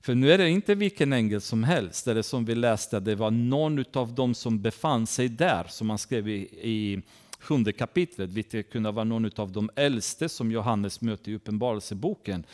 För 0.00 0.14
nu 0.14 0.32
är 0.32 0.38
det 0.38 0.50
inte 0.50 0.74
vilken 0.74 1.12
ängel 1.12 1.40
som 1.40 1.64
helst, 1.64 2.08
eller 2.08 2.22
som 2.22 2.44
vi 2.44 2.54
läste, 2.54 3.00
det 3.00 3.14
var 3.14 3.30
någon 3.30 3.84
av 3.92 4.14
dem 4.14 4.34
som 4.34 4.62
befann 4.62 5.06
sig 5.06 5.28
där, 5.28 5.64
som 5.68 5.86
man 5.86 5.98
skrev 5.98 6.28
i, 6.28 6.48
i 6.62 7.02
sjunde 7.38 7.72
kapitlet, 7.72 8.30
vilket 8.30 8.70
kunde 8.70 8.90
vara 8.90 9.04
någon 9.04 9.30
av 9.36 9.52
de 9.52 9.70
äldste 9.76 10.28
som 10.28 10.52
Johannes 10.52 11.00
möter 11.00 11.30
i 11.30 11.34
Uppenbarelseboken. 11.34 12.44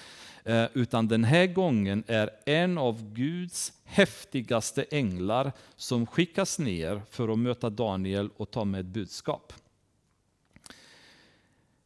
Eh, 0.44 0.64
utan 0.72 1.08
den 1.08 1.24
här 1.24 1.46
gången 1.46 2.04
är 2.06 2.30
en 2.46 2.78
av 2.78 3.14
Guds 3.14 3.72
häftigaste 3.84 4.84
änglar 4.90 5.52
som 5.76 6.06
skickas 6.06 6.58
ner 6.58 7.02
för 7.10 7.28
att 7.28 7.38
möta 7.38 7.70
Daniel 7.70 8.30
och 8.36 8.50
ta 8.50 8.64
med 8.64 8.80
ett 8.80 8.86
budskap. 8.86 9.52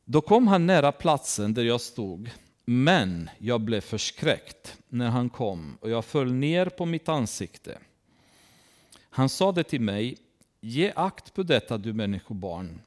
Då 0.08 0.20
kom 0.20 0.46
han 0.46 0.66
nära 0.66 0.92
platsen 0.92 1.54
där 1.54 1.64
jag 1.64 1.80
stod 1.80 2.30
men 2.64 3.30
jag 3.38 3.60
blev 3.60 3.80
förskräckt 3.80 4.78
när 4.88 5.10
han 5.10 5.30
kom 5.30 5.78
och 5.80 5.90
jag 5.90 6.04
föll 6.04 6.32
ner 6.32 6.66
på 6.66 6.86
mitt 6.86 7.08
ansikte. 7.08 7.78
Han 9.10 9.28
sade 9.28 9.64
till 9.64 9.80
mig, 9.80 10.18
ge 10.60 10.92
akt 10.96 11.34
på 11.34 11.42
detta 11.42 11.78
du 11.78 11.92
människobarn, 11.92 12.80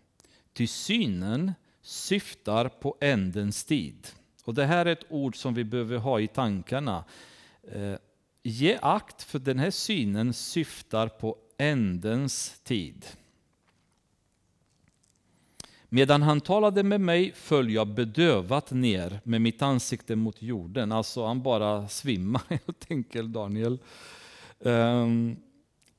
ty 0.53 0.67
synen 0.67 1.53
syftar 1.81 2.69
på 2.69 2.97
ändens 3.01 3.63
tid. 3.63 4.07
Och 4.43 4.53
Det 4.53 4.65
här 4.65 4.85
är 4.85 4.91
ett 4.91 5.05
ord 5.09 5.35
som 5.37 5.53
vi 5.53 5.63
behöver 5.63 5.97
ha 5.97 6.19
i 6.19 6.27
tankarna. 6.27 7.03
Eh, 7.71 7.95
ge 8.43 8.77
akt 8.81 9.23
för 9.23 9.39
den 9.39 9.59
här 9.59 9.71
synen 9.71 10.33
syftar 10.33 11.07
på 11.07 11.37
ändens 11.57 12.59
tid. 12.63 13.05
Medan 15.89 16.21
han 16.21 16.41
talade 16.41 16.83
med 16.83 17.01
mig 17.01 17.33
föll 17.35 17.69
jag 17.69 17.87
bedövat 17.87 18.71
ner 18.71 19.19
med 19.23 19.41
mitt 19.41 19.61
ansikte 19.61 20.15
mot 20.15 20.41
jorden. 20.41 20.91
Alltså 20.91 21.25
han 21.25 21.41
bara 21.41 21.87
svimmar 21.87 22.41
helt 22.49 22.85
enkelt, 22.89 23.33
Daniel. 23.33 23.79
Ehm, 24.65 25.35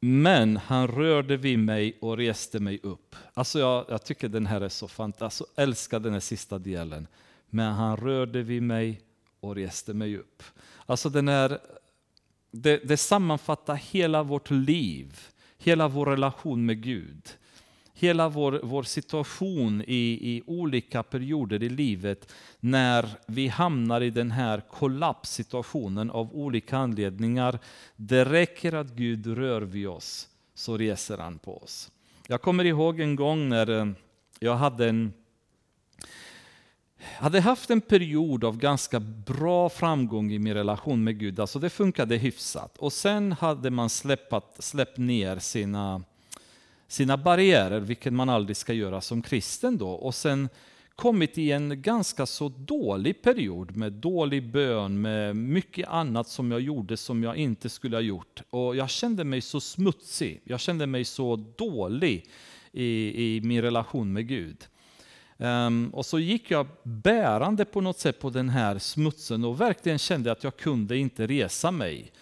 men 0.00 0.56
han 0.56 0.88
rörde 0.88 1.36
vid 1.36 1.58
mig 1.58 1.98
och 2.00 2.16
reste 2.16 2.60
mig 2.60 2.80
upp. 2.82 3.16
Alltså 3.34 3.58
jag, 3.58 3.84
jag 3.88 4.04
tycker 4.04 4.28
den 4.28 4.46
här 4.46 4.60
är 4.60 4.68
så 4.68 4.88
fantastisk. 4.88 5.48
alltså 5.48 5.62
älskar 5.62 6.00
den 6.00 6.12
här 6.12 6.20
sista 6.20 6.58
delen. 6.58 7.06
Men 7.46 7.72
han 7.72 7.96
rörde 7.96 8.42
vid 8.42 8.62
mig 8.62 9.00
och 9.40 9.54
reste 9.54 9.94
mig 9.94 10.16
upp. 10.16 10.42
Alltså 10.86 11.08
den 11.08 11.28
här, 11.28 11.58
det, 12.50 12.76
det 12.76 12.96
sammanfattar 12.96 13.74
hela 13.74 14.22
vårt 14.22 14.50
liv, 14.50 15.20
hela 15.58 15.88
vår 15.88 16.06
relation 16.06 16.66
med 16.66 16.82
Gud 16.82 17.28
hela 18.00 18.28
vår, 18.28 18.60
vår 18.62 18.82
situation 18.82 19.82
i, 19.86 20.18
i 20.36 20.42
olika 20.46 21.02
perioder 21.02 21.62
i 21.62 21.68
livet 21.68 22.32
när 22.60 23.08
vi 23.26 23.48
hamnar 23.48 24.00
i 24.00 24.10
den 24.10 24.30
här 24.30 24.60
kollapssituationen 24.70 26.10
av 26.10 26.34
olika 26.34 26.78
anledningar. 26.78 27.58
Det 27.96 28.24
räcker 28.24 28.72
att 28.72 28.90
Gud 28.90 29.26
rör 29.26 29.62
vid 29.62 29.88
oss 29.88 30.28
så 30.54 30.76
reser 30.76 31.18
han 31.18 31.38
på 31.38 31.62
oss. 31.62 31.90
Jag 32.26 32.42
kommer 32.42 32.64
ihåg 32.64 33.00
en 33.00 33.16
gång 33.16 33.48
när 33.48 33.70
eh, 33.70 33.86
jag 34.40 34.56
hade 34.56 34.88
en 34.88 35.12
hade 37.02 37.40
haft 37.40 37.70
en 37.70 37.80
period 37.80 38.44
av 38.44 38.56
ganska 38.58 39.00
bra 39.00 39.68
framgång 39.68 40.32
i 40.32 40.38
min 40.38 40.54
relation 40.54 41.04
med 41.04 41.18
Gud. 41.18 41.40
Alltså 41.40 41.58
det 41.58 41.70
funkade 41.70 42.16
hyfsat. 42.16 42.78
Och 42.78 42.92
sen 42.92 43.32
hade 43.32 43.70
man 43.70 43.90
släppt, 43.90 44.34
släppt 44.58 44.98
ner 44.98 45.38
sina, 45.38 46.02
sina 46.90 47.16
barriärer, 47.16 47.80
vilket 47.80 48.12
man 48.12 48.28
aldrig 48.28 48.56
ska 48.56 48.72
göra 48.72 49.00
som 49.00 49.22
kristen 49.22 49.78
då. 49.78 49.90
Och 49.90 50.14
sen 50.14 50.48
kommit 50.96 51.38
i 51.38 51.52
en 51.52 51.82
ganska 51.82 52.26
så 52.26 52.48
dålig 52.48 53.22
period 53.22 53.76
med 53.76 53.92
dålig 53.92 54.50
bön, 54.50 55.00
med 55.00 55.36
mycket 55.36 55.88
annat 55.88 56.28
som 56.28 56.50
jag 56.50 56.60
gjorde 56.60 56.96
som 56.96 57.22
jag 57.22 57.36
inte 57.36 57.68
skulle 57.68 57.96
ha 57.96 58.00
gjort. 58.00 58.42
Och 58.50 58.76
jag 58.76 58.90
kände 58.90 59.24
mig 59.24 59.40
så 59.40 59.60
smutsig, 59.60 60.40
jag 60.44 60.60
kände 60.60 60.86
mig 60.86 61.04
så 61.04 61.36
dålig 61.56 62.26
i, 62.72 63.36
i 63.36 63.40
min 63.40 63.62
relation 63.62 64.12
med 64.12 64.28
Gud. 64.28 64.66
Um, 65.36 65.90
och 65.94 66.06
så 66.06 66.18
gick 66.18 66.50
jag 66.50 66.66
bärande 66.82 67.64
på 67.64 67.80
något 67.80 67.98
sätt 67.98 68.20
på 68.20 68.30
den 68.30 68.48
här 68.48 68.78
smutsen 68.78 69.44
och 69.44 69.60
verkligen 69.60 69.98
kände 69.98 70.32
att 70.32 70.44
jag 70.44 70.56
kunde 70.56 70.96
inte 70.96 71.26
resa 71.26 71.70
mig. 71.70 72.12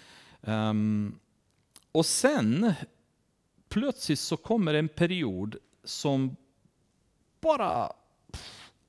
Um, 0.40 1.18
och 1.92 2.06
sen 2.06 2.74
plötsligt 3.68 4.18
så 4.18 4.36
kommer 4.36 4.74
en 4.74 4.88
period 4.88 5.56
som 5.84 6.36
bara, 7.40 7.92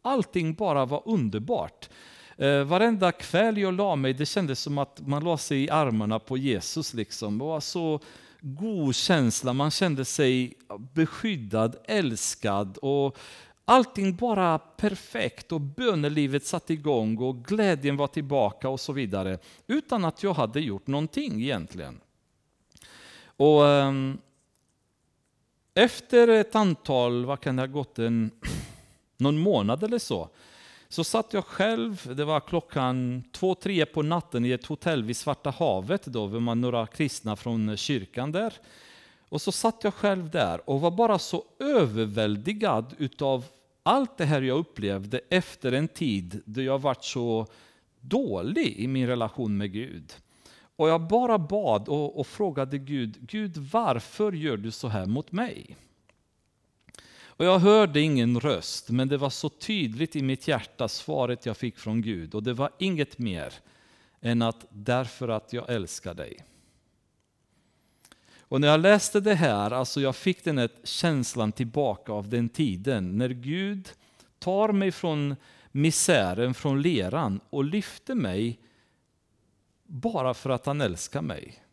allting 0.01 0.53
bara 0.53 0.86
var 0.86 1.03
underbart. 1.05 1.89
Eh, 2.38 2.63
varenda 2.63 3.11
kväll 3.11 3.57
jag 3.57 3.73
la 3.73 3.95
mig, 3.95 4.13
det 4.13 4.25
kändes 4.25 4.59
som 4.59 4.77
att 4.77 5.07
man 5.07 5.23
la 5.23 5.38
sig 5.38 5.63
i 5.63 5.69
armarna 5.69 6.19
på 6.19 6.38
Jesus. 6.38 6.93
Liksom. 6.93 7.38
Det 7.38 7.45
var 7.45 7.59
så 7.59 7.99
god 8.41 8.95
känsla, 8.95 9.53
man 9.53 9.71
kände 9.71 10.05
sig 10.05 10.53
beskyddad, 10.93 11.75
älskad. 11.86 12.77
och 12.77 13.17
Allting 13.65 14.15
bara 14.15 14.59
perfekt 14.59 15.51
och 15.51 15.61
bönelivet 15.61 16.45
satte 16.45 16.73
igång 16.73 17.17
och 17.17 17.45
glädjen 17.45 17.97
var 17.97 18.07
tillbaka 18.07 18.69
och 18.69 18.80
så 18.80 18.93
vidare. 18.93 19.38
Utan 19.67 20.05
att 20.05 20.23
jag 20.23 20.34
hade 20.34 20.59
gjort 20.59 20.88
någonting 20.88 21.41
egentligen. 21.41 21.99
Och 23.38 23.61
um, 23.61 24.17
efter 25.74 26.28
ett 26.28 26.55
antal, 26.55 27.26
vad 27.26 27.39
kan 27.39 27.55
det 27.55 27.61
ha 27.61 27.67
gått, 27.67 27.99
en, 27.99 28.32
någon 29.17 29.38
månad 29.38 29.84
eller 29.84 29.99
så, 29.99 30.30
så 30.89 31.03
satt 31.03 31.34
jag 31.34 31.45
själv, 31.45 32.15
det 32.15 32.26
var 32.26 32.39
klockan 32.39 33.24
två, 33.32 33.55
tre 33.55 33.86
på 33.86 34.01
natten 34.01 34.45
i 34.45 34.51
ett 34.51 34.65
hotell 34.65 35.03
vid 35.03 35.17
Svarta 35.17 35.49
havet, 35.49 36.05
då 36.05 36.26
var 36.26 36.39
man 36.39 36.61
några 36.61 36.88
kristna 36.88 37.36
från 37.36 37.78
kyrkan 37.78 38.32
där. 38.32 38.53
Och 39.30 39.41
så 39.41 39.51
satt 39.51 39.84
jag 39.84 39.93
själv 39.93 40.30
där 40.30 40.70
och 40.70 40.82
var 40.82 40.91
bara 40.91 41.20
så 41.20 41.43
överväldigad 41.59 42.95
utav 42.97 43.45
allt 43.84 44.17
det 44.17 44.26
här 44.26 44.41
jag 44.41 44.57
upplevde 44.57 45.22
efter 45.30 45.72
en 45.72 45.88
tid 45.88 46.41
då 46.45 46.61
jag 46.61 46.82
varit 46.82 47.03
så 47.03 47.47
dålig 47.99 48.76
i 48.80 48.88
min 48.88 49.07
relation 49.07 49.57
med 49.57 49.72
Gud. 49.72 50.13
Och 50.80 50.89
jag 50.89 51.01
bara 51.01 51.38
bad 51.39 51.89
och, 51.89 52.19
och, 52.19 52.27
frågade 52.27 52.77
Gud, 52.77 53.17
Gud 53.21 53.57
varför 53.57 54.32
gör 54.32 54.57
du 54.57 54.71
så 54.71 54.88
här 54.88 55.05
mot 55.05 55.32
mig? 55.32 55.75
Och 57.21 57.45
jag 57.45 57.59
hörde 57.59 58.01
ingen 58.01 58.39
röst, 58.39 58.89
men 58.89 59.07
det 59.07 59.17
var 59.17 59.30
så 59.30 59.49
tydligt 59.49 60.15
i 60.15 60.21
mitt 60.21 60.47
hjärta 60.47 60.88
svaret 60.88 61.45
jag 61.45 61.57
fick 61.57 61.77
från 61.77 62.01
Gud. 62.01 62.36
Och 62.36 62.43
det 62.43 62.53
var 62.53 62.69
inget 62.77 63.17
mer 63.17 63.53
än 64.21 64.41
att 64.41 64.65
därför 64.69 65.27
att 65.27 65.53
jag 65.53 65.69
älskar 65.69 66.13
dig. 66.13 66.38
Och 68.39 68.61
när 68.61 68.67
jag 68.67 68.80
läste 68.80 69.19
det 69.19 69.36
här, 69.36 69.71
alltså 69.71 70.01
jag 70.01 70.15
fick 70.15 70.43
den 70.43 70.57
här 70.57 70.69
känslan 70.84 71.51
tillbaka 71.51 72.11
av 72.11 72.30
den 72.30 72.49
tiden 72.49 73.17
när 73.17 73.30
Gud 73.30 73.89
tar 74.39 74.71
mig 74.71 74.91
från 74.91 75.36
misären, 75.71 76.53
från 76.53 76.82
leran 76.82 77.39
och 77.49 77.63
lyfter 77.63 78.15
mig 78.15 78.59
bara 79.89 80.33
för 80.33 80.49
att 80.49 80.65
han 80.65 80.81
älskar 80.81 81.21
mig. 81.21 81.63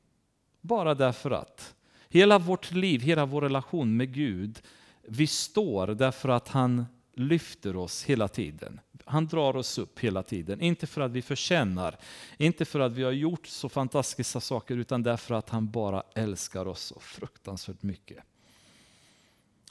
Bara 0.60 0.94
därför 0.94 1.30
att. 1.30 1.74
Hela 2.08 2.38
vårt 2.38 2.72
liv, 2.72 3.00
hela 3.00 3.26
vår 3.26 3.42
relation 3.42 3.96
med 3.96 4.14
Gud, 4.14 4.62
vi 5.02 5.26
står 5.26 5.86
därför 5.86 6.28
att 6.28 6.48
han 6.48 6.86
lyfter 7.14 7.76
oss 7.76 8.04
hela 8.04 8.28
tiden. 8.28 8.80
Han 9.04 9.26
drar 9.26 9.56
oss 9.56 9.78
upp 9.78 9.98
hela 9.98 10.22
tiden. 10.22 10.60
Inte 10.60 10.86
för 10.86 11.00
att 11.00 11.10
vi 11.10 11.22
förtjänar, 11.22 11.98
inte 12.36 12.64
för 12.64 12.80
att 12.80 12.92
vi 12.92 13.02
har 13.02 13.12
gjort 13.12 13.46
så 13.46 13.68
fantastiska 13.68 14.40
saker, 14.40 14.76
utan 14.76 15.02
därför 15.02 15.34
att 15.34 15.50
han 15.50 15.70
bara 15.70 16.02
älskar 16.14 16.66
oss 16.68 16.80
så 16.80 17.00
fruktansvärt 17.00 17.82
mycket. 17.82 18.18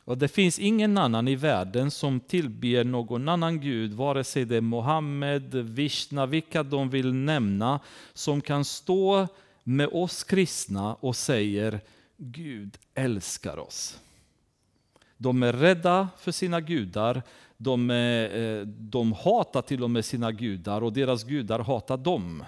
Och 0.06 0.18
Det 0.18 0.28
finns 0.28 0.60
ingen 0.60 0.97
annan 0.97 1.28
i 1.28 1.36
världen 1.36 1.91
som 1.91 2.20
tillber 2.20 2.84
någon 2.84 3.30
annan 3.30 3.60
gud, 3.60 3.93
vare 3.93 4.24
sig 4.24 4.45
det 4.45 4.56
är 4.56 4.62
Mohammed, 4.62 5.56
Vishna, 5.56 6.26
vilka 6.26 6.64
de 6.64 6.89
vill 6.89 7.14
nämna, 7.14 7.80
som 8.14 8.41
kan 8.41 8.66
stå 8.66 9.28
med 9.64 9.89
oss 9.91 10.24
kristna 10.24 10.95
och 10.95 11.16
säger 11.16 11.80
Gud 12.18 12.78
älskar 12.93 13.60
oss. 13.60 13.99
De 15.18 15.43
är 15.43 15.53
rädda 15.53 16.10
för 16.20 16.32
sina 16.32 16.62
gudar, 16.62 17.22
de, 17.58 17.89
är, 17.89 18.38
eh, 18.38 18.66
de 18.68 19.14
hatar 19.14 19.62
till 19.62 19.84
och 19.84 19.89
med 19.89 20.06
sina 20.06 20.32
gudar 20.32 20.82
och 20.82 20.93
deras 20.93 21.24
gudar 21.24 21.60
hatar 21.60 21.97
dem. 21.97 22.43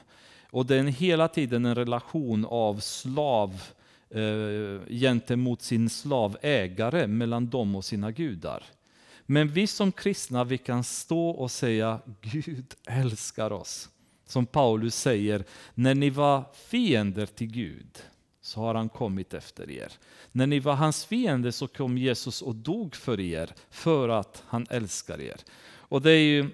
Och 0.49 0.65
det 0.65 0.75
är 0.75 0.83
hela 0.83 1.27
tiden 1.27 1.65
en 1.65 1.75
relation 1.75 2.45
av 2.45 2.79
slav 2.79 3.61
eh, 4.09 4.87
gentemot 4.89 5.61
sin 5.61 5.89
slavägare 5.89 7.07
mellan 7.07 7.49
dem 7.49 7.75
och 7.75 7.85
sina 7.85 8.11
gudar. 8.11 8.63
Men 9.25 9.47
vi 9.47 9.67
som 9.67 9.91
kristna 9.91 10.43
vi 10.43 10.57
kan 10.57 10.83
stå 10.83 11.29
och 11.29 11.51
säga 11.51 11.99
Gud 12.21 12.73
älskar 12.87 13.51
oss. 13.51 13.89
Som 14.25 14.45
Paulus 14.45 14.95
säger, 14.95 15.43
när 15.73 15.95
ni 15.95 16.09
var 16.09 16.43
fiender 16.53 17.25
till 17.25 17.47
Gud 17.47 18.03
så 18.41 18.59
har 18.59 18.75
han 18.75 18.89
kommit 18.89 19.33
efter 19.33 19.71
er. 19.71 19.91
När 20.31 20.47
ni 20.47 20.59
var 20.59 20.73
hans 20.73 21.05
fiender 21.05 21.51
så 21.51 21.67
kom 21.67 21.97
Jesus 21.97 22.41
och 22.41 22.55
dog 22.55 22.95
för 22.95 23.19
er, 23.19 23.53
för 23.69 24.09
att 24.09 24.43
han 24.47 24.67
älskar 24.69 25.21
er. 25.21 25.37
Och 25.89 26.01
det 26.01 26.11
är 26.11 26.23
ju 26.23 26.49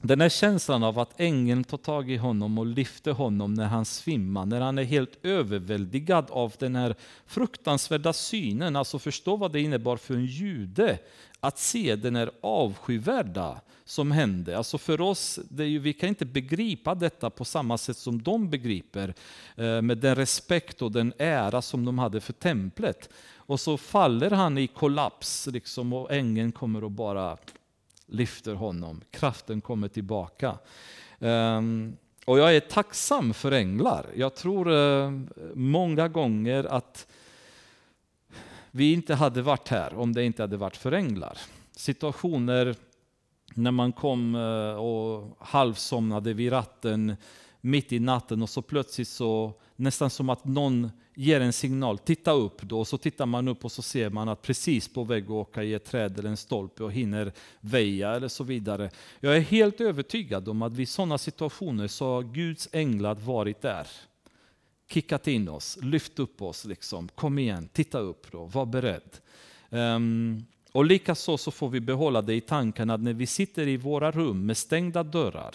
den 0.00 0.20
här 0.20 0.28
känslan 0.28 0.82
av 0.82 0.98
att 0.98 1.20
ängeln 1.20 1.64
tar 1.64 1.76
tag 1.76 2.10
i 2.10 2.16
honom 2.16 2.58
och 2.58 2.66
lyfter 2.66 3.12
honom 3.12 3.54
när 3.54 3.66
han 3.66 3.84
svimmar, 3.84 4.46
när 4.46 4.60
han 4.60 4.78
är 4.78 4.84
helt 4.84 5.24
överväldigad 5.24 6.30
av 6.30 6.54
den 6.58 6.76
här 6.76 6.94
fruktansvärda 7.26 8.12
synen. 8.12 8.76
Alltså 8.76 8.98
förstå 8.98 9.36
vad 9.36 9.52
det 9.52 9.60
innebar 9.60 9.96
för 9.96 10.14
en 10.14 10.26
jude 10.26 10.98
att 11.40 11.58
se 11.58 11.96
den 11.96 12.16
här 12.16 12.30
avskyvärda 12.40 13.60
som 13.84 14.10
hände. 14.10 14.58
Alltså 14.58 14.78
för 14.78 15.00
oss, 15.00 15.38
det 15.50 15.62
är 15.62 15.68
ju, 15.68 15.78
vi 15.78 15.92
kan 15.92 16.08
inte 16.08 16.24
begripa 16.24 16.94
detta 16.94 17.30
på 17.30 17.44
samma 17.44 17.78
sätt 17.78 17.96
som 17.96 18.22
de 18.22 18.50
begriper, 18.50 19.14
eh, 19.56 19.82
med 19.82 19.98
den 19.98 20.14
respekt 20.14 20.82
och 20.82 20.92
den 20.92 21.12
ära 21.18 21.62
som 21.62 21.84
de 21.84 21.98
hade 21.98 22.20
för 22.20 22.32
templet. 22.32 23.08
Och 23.36 23.60
så 23.60 23.76
faller 23.76 24.30
han 24.30 24.58
i 24.58 24.66
kollaps 24.66 25.46
liksom, 25.46 25.92
och 25.92 26.12
ängeln 26.12 26.52
kommer 26.52 26.84
och 26.84 26.90
bara 26.90 27.36
lyfter 28.08 28.54
honom. 28.54 29.00
Kraften 29.10 29.60
kommer 29.60 29.88
tillbaka. 29.88 30.58
Ehm, 31.18 31.96
och 32.24 32.38
jag 32.38 32.56
är 32.56 32.60
tacksam 32.60 33.34
för 33.34 33.52
änglar. 33.52 34.06
Jag 34.14 34.34
tror 34.34 34.72
eh, 34.72 35.12
många 35.54 36.08
gånger 36.08 36.64
att 36.64 37.06
vi 38.70 38.92
inte 38.92 39.14
hade 39.14 39.42
varit 39.42 39.68
här 39.68 39.94
om 39.94 40.12
det 40.12 40.24
inte 40.24 40.42
hade 40.42 40.56
varit 40.56 40.76
för 40.76 40.92
änglar. 40.92 41.38
Situationer 41.72 42.74
när 43.54 43.70
man 43.70 43.92
kom 43.92 44.34
eh, 44.34 44.74
och 44.74 45.36
halvsomnade 45.40 46.32
vid 46.32 46.52
ratten 46.52 47.16
mitt 47.60 47.92
i 47.92 47.98
natten 47.98 48.42
och 48.42 48.48
så 48.48 48.62
plötsligt 48.62 49.08
så 49.08 49.52
nästan 49.76 50.10
som 50.10 50.30
att 50.30 50.44
någon 50.44 50.90
ger 51.14 51.40
en 51.40 51.52
signal, 51.52 51.98
titta 51.98 52.32
upp 52.32 52.62
då, 52.62 52.80
och 52.80 52.88
så 52.88 52.98
tittar 52.98 53.26
man 53.26 53.48
upp 53.48 53.64
och 53.64 53.72
så 53.72 53.82
ser 53.82 54.10
man 54.10 54.28
att 54.28 54.42
precis 54.42 54.88
på 54.88 55.04
väg 55.04 55.24
att 55.24 55.30
åka 55.30 55.62
i 55.62 55.74
ett 55.74 55.84
träd 55.84 56.18
eller 56.18 56.28
en 56.28 56.36
stolpe 56.36 56.84
och 56.84 56.92
hinner 56.92 57.32
väja 57.60 58.10
eller 58.10 58.28
så 58.28 58.44
vidare. 58.44 58.90
Jag 59.20 59.36
är 59.36 59.40
helt 59.40 59.80
övertygad 59.80 60.48
om 60.48 60.62
att 60.62 60.72
vid 60.72 60.88
sådana 60.88 61.18
situationer 61.18 61.88
så 61.88 62.06
har 62.06 62.22
Guds 62.22 62.68
änglar 62.72 63.14
varit 63.14 63.62
där. 63.62 63.86
Kickat 64.90 65.28
in 65.28 65.48
oss, 65.48 65.78
lyft 65.82 66.18
upp 66.18 66.42
oss, 66.42 66.64
liksom. 66.64 67.08
kom 67.14 67.38
igen, 67.38 67.68
titta 67.72 67.98
upp 67.98 68.32
då, 68.32 68.44
var 68.44 68.66
beredd. 68.66 69.16
Um, 69.70 70.46
och 70.72 70.84
likaså 70.84 71.38
så 71.38 71.50
får 71.50 71.68
vi 71.68 71.80
behålla 71.80 72.22
det 72.22 72.34
i 72.34 72.40
tanken 72.40 72.90
att 72.90 73.00
när 73.00 73.12
vi 73.12 73.26
sitter 73.26 73.68
i 73.68 73.76
våra 73.76 74.10
rum 74.10 74.46
med 74.46 74.56
stängda 74.56 75.02
dörrar, 75.02 75.54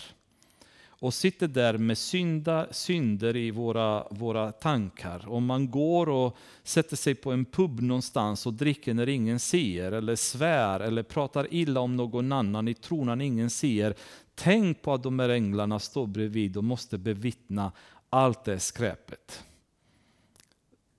och 1.04 1.14
sitter 1.14 1.48
där 1.48 1.78
med 1.78 1.98
synda, 1.98 2.68
synder 2.72 3.36
i 3.36 3.52
våra, 3.52 4.08
våra 4.12 4.52
tankar. 4.52 5.30
Om 5.30 5.46
man 5.46 5.72
går 5.72 6.10
och 6.10 6.38
sätter 6.64 6.96
sig 6.96 7.16
på 7.16 7.32
en 7.32 7.46
pub 7.46 7.82
någonstans 7.82 8.46
och 8.46 8.54
dricker 8.54 8.94
när 8.94 9.10
ingen 9.10 9.40
ser, 9.40 9.92
eller 9.92 10.16
svär 10.16 10.80
eller 10.80 11.04
pratar 11.04 11.48
illa 11.54 11.80
om 11.80 11.96
någon 11.96 12.32
annan 12.32 12.68
i 12.68 12.74
tron 12.74 13.22
ingen 13.22 13.50
ser. 13.50 13.96
Tänk 14.36 14.82
på 14.82 14.94
att 14.94 15.04
de 15.04 15.20
här 15.20 15.30
änglarna 15.30 15.80
står 15.80 16.08
bredvid 16.08 16.58
och 16.58 16.64
måste 16.64 16.98
bevittna 16.98 17.72
allt 18.10 18.44
det 18.44 18.60
skräpet. 18.60 19.44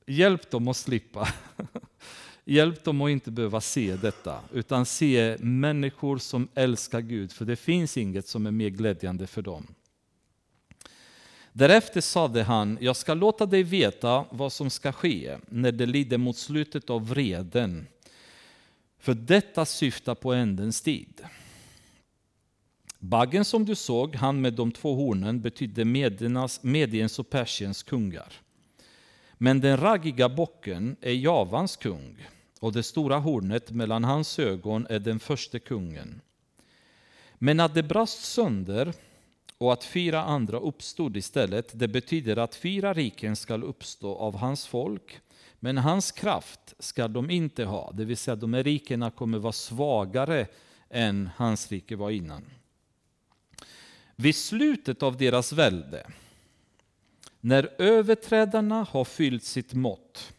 Hjälp 0.06 0.50
dem 0.50 0.68
att 0.68 0.76
slippa. 0.76 1.28
Hjälp 2.44 2.84
dem 2.84 3.00
att 3.00 3.10
inte 3.10 3.30
behöva 3.30 3.60
se 3.60 3.96
detta, 3.96 4.40
utan 4.52 4.86
se 4.86 5.36
människor 5.40 6.18
som 6.18 6.48
älskar 6.54 7.00
Gud, 7.00 7.32
för 7.32 7.44
det 7.44 7.56
finns 7.56 7.96
inget 7.96 8.28
som 8.28 8.46
är 8.46 8.50
mer 8.50 8.68
glädjande 8.68 9.26
för 9.26 9.42
dem. 9.42 9.66
Därefter 11.56 12.00
sade 12.00 12.42
han, 12.42 12.78
jag 12.80 12.96
ska 12.96 13.14
låta 13.14 13.46
dig 13.46 13.62
veta 13.62 14.24
vad 14.30 14.52
som 14.52 14.70
ska 14.70 14.92
ske 14.92 15.38
när 15.48 15.72
det 15.72 15.86
lider 15.86 16.18
mot 16.18 16.36
slutet 16.36 16.90
av 16.90 17.08
vreden. 17.08 17.86
För 18.98 19.14
detta 19.14 19.64
syftar 19.64 20.14
på 20.14 20.32
ändens 20.32 20.82
tid. 20.82 21.24
Baggen 22.98 23.44
som 23.44 23.64
du 23.64 23.74
såg, 23.74 24.14
han 24.14 24.40
med 24.40 24.52
de 24.52 24.72
två 24.72 24.94
hornen, 24.94 25.40
betydde 25.40 25.84
Mediens 26.62 27.18
och 27.18 27.30
Persiens 27.30 27.82
kungar. 27.82 28.32
Men 29.34 29.60
den 29.60 29.76
raggiga 29.76 30.28
bocken 30.28 30.96
är 31.00 31.12
Javans 31.12 31.76
kung, 31.76 32.26
och 32.60 32.72
det 32.72 32.82
stora 32.82 33.18
hornet 33.18 33.70
mellan 33.70 34.04
hans 34.04 34.38
ögon 34.38 34.86
är 34.90 34.98
den 34.98 35.20
första 35.20 35.58
kungen. 35.58 36.20
Men 37.34 37.60
att 37.60 37.74
det 37.74 37.82
brast 37.82 38.24
sönder 38.24 38.92
och 39.64 39.72
att 39.72 39.84
fyra 39.84 40.22
andra 40.22 40.58
uppstod 40.58 41.16
istället, 41.16 41.78
det 41.78 41.88
betyder 41.88 42.36
att 42.36 42.54
fyra 42.54 42.94
riken 42.94 43.36
skall 43.36 43.62
uppstå 43.62 44.14
av 44.14 44.36
hans 44.36 44.66
folk, 44.66 45.20
men 45.60 45.78
hans 45.78 46.12
kraft 46.12 46.74
skall 46.78 47.12
de 47.12 47.30
inte 47.30 47.64
ha, 47.64 47.92
det 47.92 48.04
vill 48.04 48.16
säga 48.16 48.36
de 48.36 48.54
här 48.54 48.62
rikena 48.62 49.10
kommer 49.10 49.38
vara 49.38 49.52
svagare 49.52 50.46
än 50.90 51.30
hans 51.36 51.72
rike 51.72 51.96
var 51.96 52.10
innan. 52.10 52.44
Vid 54.16 54.36
slutet 54.36 55.02
av 55.02 55.16
deras 55.16 55.52
välde, 55.52 56.10
när 57.40 57.70
överträdarna 57.78 58.86
har 58.90 59.04
fyllt 59.04 59.44
sitt 59.44 59.74
mått, 59.74 60.32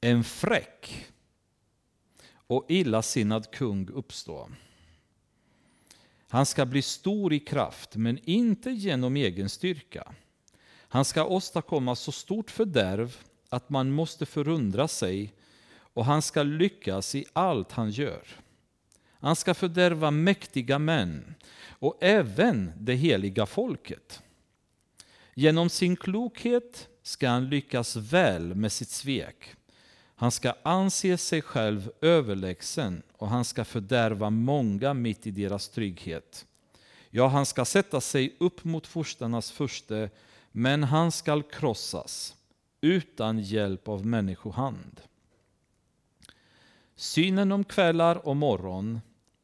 en 0.00 0.24
fräck 0.24 1.06
och 2.30 2.66
illasinnad 2.68 3.50
kung 3.50 3.88
uppstår. 3.88 4.50
Han 6.28 6.46
ska 6.46 6.66
bli 6.66 6.82
stor 6.82 7.32
i 7.32 7.40
kraft, 7.40 7.96
men 7.96 8.18
inte 8.24 8.70
genom 8.70 9.16
egen 9.16 9.48
styrka. 9.48 10.12
Han 10.90 11.04
ska 11.04 11.24
åstadkomma 11.24 11.96
så 11.96 12.12
stort 12.12 12.50
fördärv 12.50 13.16
att 13.48 13.70
man 13.70 13.90
måste 13.90 14.26
förundra 14.26 14.88
sig 14.88 15.32
och 15.70 16.04
han 16.04 16.22
ska 16.22 16.42
lyckas 16.42 17.14
i 17.14 17.24
allt 17.32 17.72
han 17.72 17.90
gör. 17.90 18.22
Han 19.20 19.36
ska 19.36 19.54
fördärva 19.54 20.10
mäktiga 20.10 20.78
män 20.78 21.34
och 21.68 21.98
även 22.00 22.72
det 22.76 22.94
heliga 22.94 23.46
folket. 23.46 24.22
Genom 25.34 25.70
sin 25.70 25.96
klokhet 25.96 26.88
ska 27.02 27.28
han 27.28 27.48
lyckas 27.48 27.96
väl 27.96 28.54
med 28.54 28.72
sitt 28.72 28.88
svek. 28.88 29.54
Han 30.20 30.30
ska 30.30 30.54
anse 30.62 31.18
sig 31.18 31.42
själv 31.42 31.90
överlägsen 32.00 33.02
och 33.12 33.28
han 33.28 33.44
ska 33.44 33.64
fördärva 33.64 34.30
många 34.30 34.94
mitt 34.94 35.26
i 35.26 35.30
deras 35.30 35.68
trygghet. 35.68 36.46
Ja, 37.10 37.28
han 37.28 37.46
ska 37.46 37.64
sätta 37.64 38.00
sig 38.00 38.36
upp 38.40 38.64
mot 38.64 38.86
furstarnas 38.86 39.50
furste, 39.50 40.10
men 40.52 40.84
han 40.84 41.12
skall 41.12 41.42
krossas 41.42 42.36
utan 42.80 43.38
hjälp 43.38 43.88
av 43.88 44.06
människohand. 44.06 45.00
Synen 46.96 47.52
om 47.52 47.64
kvällar 47.64 48.28
och 48.28 48.36
morgon, 48.36 49.00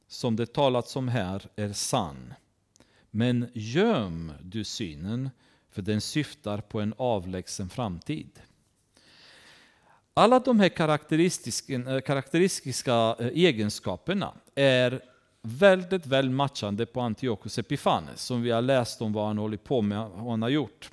som 0.08 0.36
det 0.36 0.46
talats 0.46 0.96
om 0.96 1.08
här, 1.08 1.48
är 1.56 1.72
sann. 1.72 2.34
Men 3.10 3.50
göm 3.52 4.32
du 4.42 4.64
synen, 4.64 5.30
för 5.70 5.82
den 5.82 6.00
syftar 6.00 6.60
på 6.60 6.80
en 6.80 6.94
avlägsen 6.96 7.68
framtid. 7.68 8.40
Alla 10.16 10.38
de 10.38 10.60
här 10.60 10.68
karaktäristiska, 10.68 11.74
eh, 11.74 12.00
karaktäristiska 12.00 13.16
eh, 13.18 13.26
egenskaperna 13.26 14.34
är 14.54 15.00
väldigt 15.42 16.06
väl 16.06 16.30
matchande 16.30 16.86
på 16.86 17.00
Antiochus 17.00 17.58
Epifanes 17.58 18.22
som 18.22 18.42
vi 18.42 18.50
har 18.50 18.62
läst 18.62 19.02
om 19.02 19.12
vad 19.12 19.26
han 19.26 19.38
håller 19.38 19.56
på 19.56 19.82
med 19.82 20.00
och 20.00 20.30
han 20.30 20.42
har 20.42 20.48
gjort. 20.48 20.90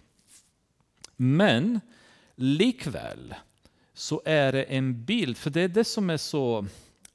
Men 1.16 1.82
likväl 2.36 3.36
så 3.94 4.22
är 4.26 4.52
det 4.52 4.64
en 4.64 5.06
bild, 5.06 5.38
för 5.38 5.50
det 5.50 5.62
är 5.62 5.68
det 5.68 5.84
som 5.84 6.10
är 6.10 6.18
så 6.18 6.66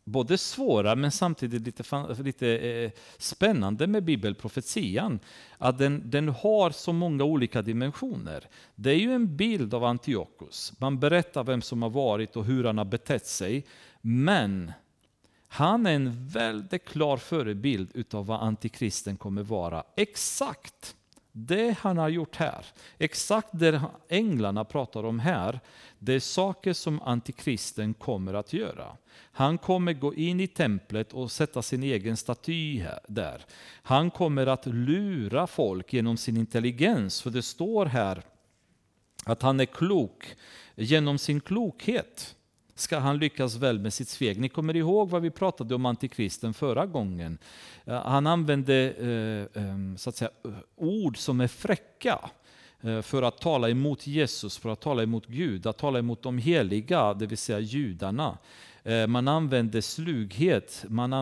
både 0.06 0.38
svåra 0.38 0.94
men 0.94 1.10
samtidigt 1.12 1.62
lite, 1.62 2.22
lite 2.22 2.58
eh, 2.58 2.90
spännande 3.18 3.86
med 3.86 4.04
bibelprofetian. 4.04 5.18
Att 5.58 5.78
den, 5.78 6.02
den 6.10 6.28
har 6.28 6.70
så 6.70 6.92
många 6.92 7.24
olika 7.24 7.62
dimensioner. 7.62 8.48
Det 8.74 8.90
är 8.90 8.98
ju 8.98 9.12
en 9.12 9.36
bild 9.36 9.74
av 9.74 9.84
Antiochus. 9.84 10.72
Man 10.78 10.98
berättar 10.98 11.44
vem 11.44 11.62
som 11.62 11.82
har 11.82 11.90
varit 11.90 12.36
och 12.36 12.44
hur 12.44 12.64
han 12.64 12.78
har 12.78 12.84
betett 12.84 13.26
sig. 13.26 13.66
Men 14.00 14.72
han 15.48 15.86
är 15.86 15.92
en 15.92 16.28
väldigt 16.28 16.84
klar 16.84 17.16
förebild 17.16 17.90
utav 17.94 18.26
vad 18.26 18.42
antikristen 18.42 19.16
kommer 19.16 19.42
vara. 19.42 19.84
Exakt 19.96 20.96
det 21.38 21.76
han 21.80 21.98
har 21.98 22.08
gjort 22.08 22.36
här, 22.36 22.66
exakt 22.98 23.48
det 23.52 23.82
änglarna 24.08 24.64
pratar 24.64 25.04
om 25.04 25.18
här, 25.18 25.60
det 25.98 26.12
är 26.12 26.20
saker 26.20 26.72
som 26.72 27.02
antikristen 27.02 27.94
kommer 27.94 28.34
att 28.34 28.52
göra. 28.52 28.96
Han 29.32 29.58
kommer 29.58 29.92
gå 29.92 30.14
in 30.14 30.40
i 30.40 30.46
templet 30.46 31.12
och 31.12 31.30
sätta 31.30 31.62
sin 31.62 31.82
egen 31.82 32.16
staty 32.16 32.84
där. 33.08 33.44
Han 33.82 34.10
kommer 34.10 34.46
att 34.46 34.66
lura 34.66 35.46
folk 35.46 35.92
genom 35.92 36.16
sin 36.16 36.36
intelligens, 36.36 37.22
för 37.22 37.30
det 37.30 37.42
står 37.42 37.86
här 37.86 38.22
att 39.24 39.42
han 39.42 39.60
är 39.60 39.66
klok 39.66 40.36
genom 40.74 41.18
sin 41.18 41.40
klokhet 41.40 42.35
ska 42.76 42.98
han 42.98 43.18
lyckas 43.18 43.56
väl 43.56 43.78
med 43.78 43.92
sitt 43.92 44.08
svek. 44.08 44.38
Ni 44.38 44.48
kommer 44.48 44.76
ihåg 44.76 45.10
vad 45.10 45.22
vi 45.22 45.30
pratade 45.30 45.74
om 45.74 45.86
antikristen 45.86 46.54
förra 46.54 46.86
gången. 46.86 47.38
Eh, 47.84 48.02
han 48.02 48.26
använde 48.26 48.90
eh, 49.54 49.96
så 49.96 50.10
att 50.10 50.16
säga, 50.16 50.30
ord 50.76 51.18
som 51.18 51.40
är 51.40 51.48
fräcka 51.48 52.18
eh, 52.80 53.02
för 53.02 53.22
att 53.22 53.38
tala 53.38 53.70
emot 53.70 54.06
Jesus, 54.06 54.58
för 54.58 54.68
att 54.68 54.80
tala 54.80 55.02
emot 55.02 55.26
Gud, 55.26 55.66
att 55.66 55.78
tala 55.78 55.98
emot 55.98 56.22
de 56.22 56.38
heliga, 56.38 57.14
det 57.14 57.26
vill 57.26 57.38
säga 57.38 57.58
judarna. 57.58 58.38
Man 59.08 59.28
använder 59.28 59.80
slughet, 59.80 60.84
man 60.88 61.12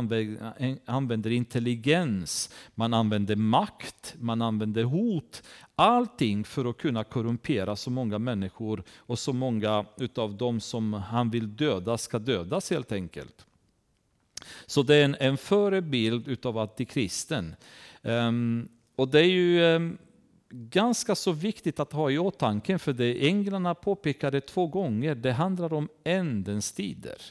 använder 0.86 1.30
intelligens, 1.30 2.50
man 2.74 2.94
använder 2.94 3.36
makt, 3.36 4.14
man 4.18 4.42
använder 4.42 4.84
hot. 4.84 5.42
Allting 5.76 6.44
för 6.44 6.64
att 6.64 6.78
kunna 6.78 7.04
korrumpera 7.04 7.76
så 7.76 7.90
många 7.90 8.18
människor 8.18 8.82
och 8.96 9.18
så 9.18 9.32
många 9.32 9.84
utav 9.96 10.36
dem 10.36 10.60
som 10.60 10.92
han 10.92 11.30
vill 11.30 11.56
döda 11.56 11.98
ska 11.98 12.18
dödas 12.18 12.70
helt 12.70 12.92
enkelt. 12.92 13.46
Så 14.66 14.82
det 14.82 14.96
är 14.96 15.04
en, 15.04 15.16
en 15.20 15.36
förebild 15.36 16.28
utav 16.28 16.58
antikristen. 16.58 17.56
Um, 18.02 18.10
ehm, 18.12 18.68
och 18.96 19.08
det 19.08 19.20
är 19.20 19.28
ju 19.28 19.62
um, 19.62 19.98
ganska 20.50 21.14
så 21.14 21.32
viktigt 21.32 21.80
att 21.80 21.92
ha 21.92 22.10
i 22.10 22.18
åtanke, 22.18 22.78
för 22.78 22.92
det 22.92 23.28
änglarna 23.28 23.74
påpekade 23.74 24.40
två 24.40 24.66
gånger, 24.66 25.14
det 25.14 25.32
handlar 25.32 25.72
om 25.72 25.88
ändens 26.04 26.72
tider. 26.72 27.22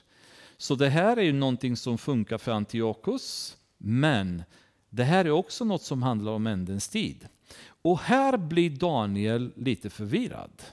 Så 0.58 0.76
det 0.76 0.90
här 0.90 1.18
är 1.18 1.22
ju 1.22 1.34
någonting 1.34 1.78
som 1.78 1.98
funkar 1.98 2.38
för 2.38 2.52
Antiochus, 2.52 3.58
men 3.78 4.44
det 4.90 5.04
här 5.04 5.26
är 5.26 5.32
också 5.32 5.66
något 5.66 5.82
som 5.82 6.04
handlar 6.04 6.32
om 6.32 6.48
ändens 6.48 6.90
tid. 6.90 7.28
Och 7.84 8.00
här 8.00 8.38
blir 8.38 8.70
Daniel 8.70 9.52
lite 9.56 9.90
förvirrad. 9.90 10.64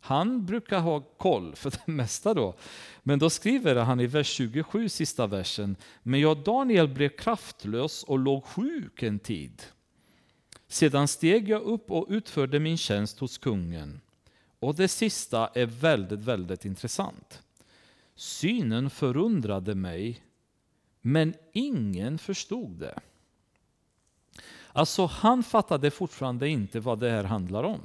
Han 0.00 0.46
brukar 0.46 0.80
ha 0.80 1.00
koll 1.00 1.54
för 1.56 1.70
det 1.70 1.92
mesta 1.92 2.34
då. 2.34 2.54
Men 3.02 3.18
då 3.18 3.30
skriver 3.30 3.76
han 3.76 4.00
i 4.00 4.06
vers 4.06 4.26
27, 4.26 4.88
sista 4.88 5.26
versen. 5.26 5.76
Men 6.02 6.20
jag 6.20 6.44
Daniel 6.44 6.88
blev 6.88 7.08
kraftlös 7.08 8.02
och 8.02 8.18
låg 8.18 8.44
sjuk 8.44 9.02
en 9.02 9.18
tid. 9.18 9.62
Sedan 10.68 11.08
steg 11.08 11.48
jag 11.48 11.62
upp 11.62 11.90
och 11.90 12.06
utförde 12.08 12.60
min 12.60 12.78
tjänst 12.78 13.18
hos 13.18 13.38
kungen. 13.38 14.00
Och 14.60 14.74
det 14.74 14.88
sista 14.88 15.46
är 15.54 15.66
väldigt, 15.66 16.20
väldigt 16.20 16.64
intressant. 16.64 17.42
Synen 18.14 18.90
förundrade 18.90 19.74
mig, 19.74 20.22
men 21.00 21.34
ingen 21.52 22.18
förstod 22.18 22.70
det. 22.70 23.00
Alltså 24.72 25.06
han 25.06 25.42
fattade 25.42 25.90
fortfarande 25.90 26.48
inte 26.48 26.80
vad 26.80 26.98
det 26.98 27.10
här 27.10 27.24
handlar 27.24 27.62
om. 27.64 27.80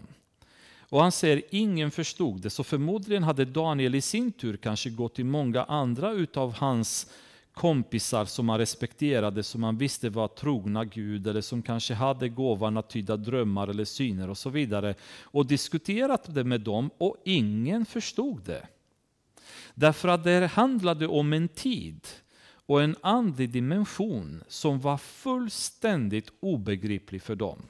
Och 0.94 1.02
han 1.02 1.12
säger 1.12 1.42
ingen 1.50 1.92
förstod 1.92 2.42
det, 2.42 2.50
så 2.50 2.64
förmodligen 2.64 3.24
hade 3.24 3.46
Daniel 3.46 3.96
i 3.96 4.02
sin 4.02 4.32
tur 4.32 4.58
kanske 4.58 4.90
gått 4.90 5.16
till 5.16 5.26
många 5.26 5.64
andra 5.64 6.12
utav 6.12 6.54
hans 6.54 7.12
kompisar 7.54 8.26
som 8.26 8.50
han 8.50 8.58
respekterade, 8.58 9.44
som 9.44 9.64
han 9.64 9.78
visste 9.78 10.10
var 10.10 10.28
trogna 10.28 10.86
Gud, 10.86 11.28
eller 11.28 11.42
som 11.42 11.62
kanske 11.62 11.94
hade 11.94 12.30
gåvan 12.30 12.78
att 12.78 12.90
tyda 12.90 13.18
drömmar 13.18 13.68
eller 13.68 13.86
syner 13.86 14.30
och 14.30 14.38
så 14.38 14.50
vidare, 14.50 14.96
och 15.22 15.46
diskuterat 15.46 16.36
det 16.36 16.44
med 16.44 16.62
dem, 16.62 16.90
och 16.98 17.18
ingen 17.26 17.86
förstod 17.86 18.42
det. 18.46 18.68
Därför 19.74 20.08
att 20.08 20.24
det 20.24 20.48
handlade 20.48 21.08
om 21.08 21.34
en 21.34 21.48
tid 21.48 22.08
och 22.66 22.82
en 22.84 22.96
andlig 23.02 23.50
dimension 23.50 24.44
som 24.48 24.80
var 24.80 24.98
fullständigt 24.98 26.30
obegriplig 26.40 27.22
för 27.22 27.36
dem. 27.36 27.62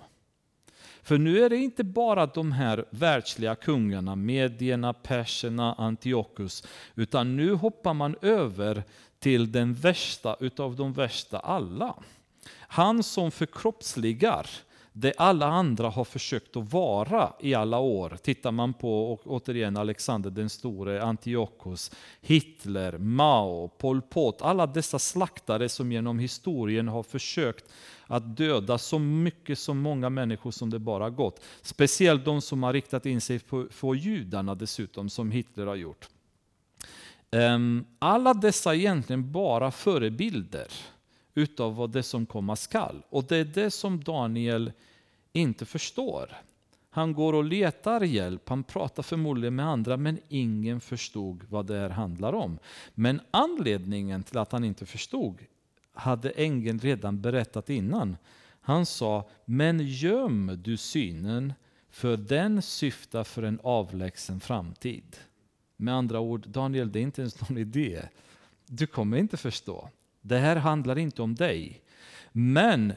För 1.04 1.18
nu 1.18 1.44
är 1.44 1.50
det 1.50 1.58
inte 1.58 1.84
bara 1.84 2.26
de 2.26 2.52
här 2.52 2.86
världsliga 2.90 3.56
kungarna, 3.56 4.16
medierna, 4.16 4.94
perserna, 4.94 5.74
Antiochus, 5.74 6.64
utan 6.96 7.36
nu 7.36 7.54
hoppar 7.54 7.94
man 7.94 8.16
över 8.22 8.84
till 9.20 9.52
den 9.52 9.74
värsta 9.74 10.36
utav 10.40 10.76
de 10.76 10.94
värsta 10.94 11.40
alla. 11.40 11.96
Han 12.58 13.04
som 13.04 13.32
förkroppsligar 13.32 14.50
det 14.94 15.14
alla 15.18 15.46
andra 15.46 15.90
har 15.90 16.04
försökt 16.04 16.56
att 16.56 16.74
vara 16.74 17.34
i 17.40 17.54
alla 17.54 17.80
år. 17.80 18.18
Tittar 18.22 18.52
man 18.52 18.74
på 18.74 19.14
och 19.14 19.22
återigen 19.26 19.78
Alexander 19.78 20.30
den 20.30 20.50
store, 20.50 21.04
Antiochus, 21.04 21.92
Hitler, 22.22 22.98
Mao, 22.98 23.68
Pol 23.68 24.02
Pot, 24.02 24.42
alla 24.42 24.68
dessa 24.68 25.00
slaktare 25.00 25.70
som 25.70 25.92
genom 25.92 26.20
historien 26.20 26.88
har 26.88 27.04
försökt 27.04 27.66
att 28.08 28.38
döda 28.38 28.78
så 28.78 29.00
mycket, 29.00 29.60
så 29.60 29.74
många 29.74 30.10
människor 30.10 30.52
som 30.52 30.70
det 30.70 30.80
bara 30.80 31.10
gått. 31.10 31.44
Speciellt 31.62 32.26
de 32.26 32.42
som 32.42 32.64
har 32.64 32.74
riktat 32.74 33.06
in 33.06 33.22
sig 33.22 33.40
på, 33.40 33.68
på 33.80 33.96
judarna 33.96 34.56
dessutom, 34.56 35.10
som 35.10 35.32
Hitler 35.32 35.66
har 35.66 35.76
gjort. 35.76 36.10
Ehm, 37.32 37.86
alla 38.00 38.34
dessa 38.34 38.74
är 38.74 38.78
egentligen 38.78 39.32
bara 39.32 39.72
förebilder 39.72 40.68
utav 41.36 41.76
vad 41.76 41.92
det 41.92 42.04
som 42.04 42.26
komma 42.26 42.56
skall. 42.56 43.04
Och 43.10 43.24
det 43.24 43.38
är 43.38 43.46
det 43.46 43.72
som 43.72 44.04
Daniel 44.04 44.72
inte 45.34 45.66
förstår. 45.66 46.30
Han 46.90 47.14
går 47.14 47.34
och 47.34 47.44
letar 47.44 48.02
hjälp, 48.02 48.50
han 48.50 48.64
pratar 48.64 49.04
förmodligen 49.04 49.56
med 49.56 49.66
andra, 49.66 49.98
men 49.98 50.20
ingen 50.30 50.82
förstod 50.82 51.44
vad 51.50 51.66
det 51.66 51.80
här 51.80 51.90
handlar 51.90 52.34
om. 52.34 52.60
Men 52.94 53.22
anledningen 53.32 54.24
till 54.24 54.38
att 54.38 54.52
han 54.52 54.64
inte 54.64 54.86
förstod 54.86 55.38
hade 55.94 56.30
ängeln 56.30 56.80
redan 56.80 57.22
berättat 57.22 57.70
innan. 57.70 58.18
Han 58.62 58.86
sa, 58.86 59.30
men 59.46 59.80
göm 59.80 60.60
du 60.64 60.78
synen, 60.78 61.54
för 61.90 62.18
den 62.18 62.62
syftar 62.62 63.24
för 63.24 63.44
en 63.44 63.60
avlägsen 63.64 64.40
framtid. 64.40 65.18
Med 65.78 65.94
andra 65.94 66.20
ord, 66.20 66.48
Daniel, 66.48 66.92
det 66.92 67.00
är 67.00 67.04
inte 67.04 67.22
ens 67.22 67.50
någon 67.50 67.58
idé. 67.58 68.02
Du 68.66 68.88
kommer 68.88 69.18
inte 69.18 69.38
förstå. 69.38 69.90
Det 70.26 70.38
här 70.38 70.56
handlar 70.56 70.98
inte 70.98 71.22
om 71.22 71.36
dig. 71.36 71.82
Men 72.32 72.94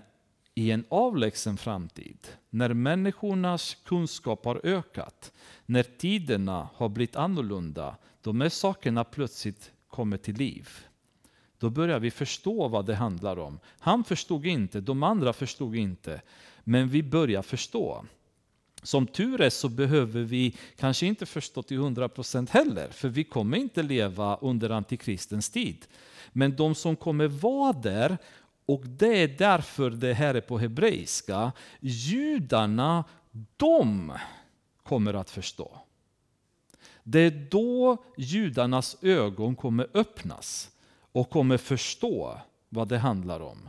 i 0.54 0.70
en 0.70 0.84
avlägsen 0.88 1.56
framtid, 1.56 2.18
när 2.50 2.74
människornas 2.74 3.76
kunskap 3.84 4.44
har 4.44 4.60
ökat, 4.64 5.32
när 5.66 5.82
tiderna 5.82 6.68
har 6.74 6.88
blivit 6.88 7.16
annorlunda, 7.16 7.96
de 8.22 8.40
här 8.40 8.48
sakerna 8.48 9.04
plötsligt 9.04 9.72
kommer 9.88 10.16
till 10.16 10.36
liv. 10.36 10.68
Då 11.58 11.70
börjar 11.70 12.00
vi 12.00 12.10
förstå 12.10 12.68
vad 12.68 12.86
det 12.86 12.94
handlar 12.94 13.38
om. 13.38 13.60
Han 13.78 14.04
förstod 14.04 14.46
inte, 14.46 14.80
de 14.80 15.02
andra 15.02 15.32
förstod 15.32 15.76
inte, 15.76 16.22
men 16.64 16.88
vi 16.88 17.02
börjar 17.02 17.42
förstå. 17.42 18.04
Som 18.86 19.06
tur 19.06 19.40
är 19.40 19.50
så 19.50 19.68
behöver 19.68 20.22
vi 20.22 20.54
kanske 20.76 21.06
inte 21.06 21.26
förstå 21.26 21.62
till 21.62 21.78
100% 21.78 22.50
heller, 22.50 22.88
för 22.88 23.08
vi 23.08 23.24
kommer 23.24 23.56
inte 23.56 23.82
leva 23.82 24.36
under 24.36 24.70
antikristens 24.70 25.50
tid. 25.50 25.86
Men 26.32 26.56
de 26.56 26.74
som 26.74 26.96
kommer 26.96 27.28
vara 27.28 27.72
där, 27.72 28.18
och 28.66 28.86
det 28.86 29.22
är 29.22 29.28
därför 29.28 29.90
det 29.90 30.14
här 30.14 30.34
är 30.34 30.40
på 30.40 30.58
hebreiska, 30.58 31.52
judarna, 31.80 33.04
de 33.56 34.12
kommer 34.82 35.14
att 35.14 35.30
förstå. 35.30 35.78
Det 37.02 37.20
är 37.20 37.48
då 37.50 38.04
judarnas 38.16 38.96
ögon 39.02 39.56
kommer 39.56 39.86
öppnas 39.94 40.70
och 41.12 41.30
kommer 41.30 41.56
förstå 41.56 42.40
vad 42.68 42.88
det 42.88 42.98
handlar 42.98 43.40
om. 43.40 43.68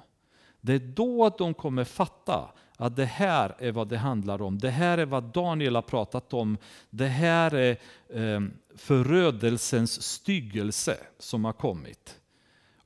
Det 0.62 0.74
är 0.74 0.80
då 0.80 1.30
de 1.38 1.54
kommer 1.54 1.84
fatta 1.84 2.50
att 2.78 2.96
det 2.96 3.06
här 3.06 3.56
är 3.60 3.72
vad 3.72 3.88
det 3.88 3.98
handlar 3.98 4.42
om. 4.42 4.60
Det 4.60 4.70
här 4.70 4.98
är 4.98 5.06
vad 5.06 5.24
Daniel 5.24 5.76
har 5.76 5.82
pratat 5.82 6.34
om. 6.34 6.58
Det 6.90 7.08
här 7.08 7.56
är 7.56 7.78
ehm, 8.14 8.54
förödelsens 8.76 10.02
styggelse 10.02 10.98
som 11.20 11.46
har 11.46 11.54
kommit. 11.54 12.20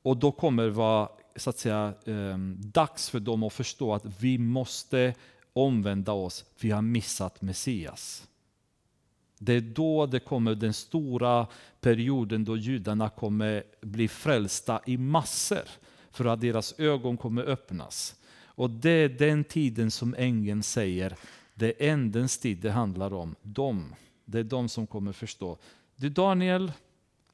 Och 0.02 0.18
då 0.18 0.32
kommer 0.32 0.64
det 0.64 0.70
vara 0.70 1.10
så 1.36 1.50
att 1.50 1.58
säga, 1.58 1.94
ehm, 2.06 2.58
dags 2.60 3.10
för 3.10 3.20
dem 3.20 3.44
att 3.44 3.54
förstå 3.54 3.94
att 3.94 4.06
vi 4.20 4.38
måste 4.38 5.14
omvända 5.54 6.12
oss. 6.12 6.46
Vi 6.60 6.72
har 6.72 6.82
missat 6.82 7.42
Messias. 7.42 8.28
Det 9.38 9.54
är 9.54 9.62
då 9.62 10.06
det 10.06 10.20
kommer 10.20 10.56
den 10.56 10.74
stora 10.74 11.48
perioden 11.82 12.46
då 12.46 12.58
judarna 12.58 13.10
kommer 13.10 13.64
bli 13.82 14.08
frälsta 14.08 14.82
i 14.86 14.98
massor. 14.98 15.70
För 16.12 16.26
att 16.26 16.42
deras 16.42 16.80
ögon 16.80 17.18
kommer 17.18 17.44
öppnas. 17.44 18.16
Och 18.62 18.70
det 18.70 18.90
är 18.90 19.10
den 19.10 19.44
tiden 19.44 19.92
som 19.92 20.16
ängeln 20.18 20.64
säger, 20.64 21.16
det 21.54 21.66
är 21.66 21.92
ändens 21.92 22.38
tid 22.38 22.58
det 22.58 22.72
handlar 22.72 23.14
om. 23.14 23.36
De, 23.42 23.96
det 24.26 24.40
är 24.40 24.44
de 24.44 24.70
som 24.70 24.88
kommer 24.88 25.12
förstå. 25.12 25.58
Du 25.96 26.10
Daniel, 26.10 26.72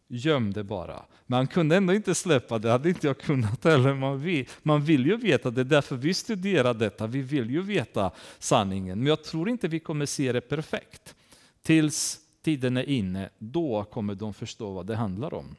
gömde 0.08 0.64
bara. 0.64 1.06
Men 1.26 1.38
han 1.38 1.48
kunde 1.48 1.76
ändå 1.76 1.94
inte 1.94 2.16
släppa 2.16 2.60
det, 2.60 2.70
hade 2.72 2.90
inte 2.90 3.08
jag 3.08 3.18
kunnat 3.18 3.64
heller. 3.64 3.94
Man 3.94 4.22
vill, 4.22 4.48
man 4.64 4.84
vill 4.86 5.06
ju 5.06 5.18
veta, 5.18 5.52
det 5.52 5.62
är 5.62 5.66
därför 5.66 5.96
vi 5.96 6.14
studerar 6.14 6.74
detta. 6.74 7.08
Vi 7.08 7.22
vill 7.22 7.50
ju 7.50 7.62
veta 7.62 8.12
sanningen. 8.40 8.98
Men 8.98 9.08
jag 9.08 9.24
tror 9.24 9.50
inte 9.50 9.68
vi 9.68 9.80
kommer 9.80 10.06
se 10.06 10.32
det 10.32 10.42
perfekt. 10.42 11.16
Tills 11.62 12.20
tiden 12.42 12.78
är 12.78 12.90
inne, 12.90 13.30
då 13.38 13.84
kommer 13.84 14.16
de 14.16 14.34
förstå 14.34 14.74
vad 14.74 14.86
det 14.86 14.96
handlar 14.96 15.34
om. 15.34 15.56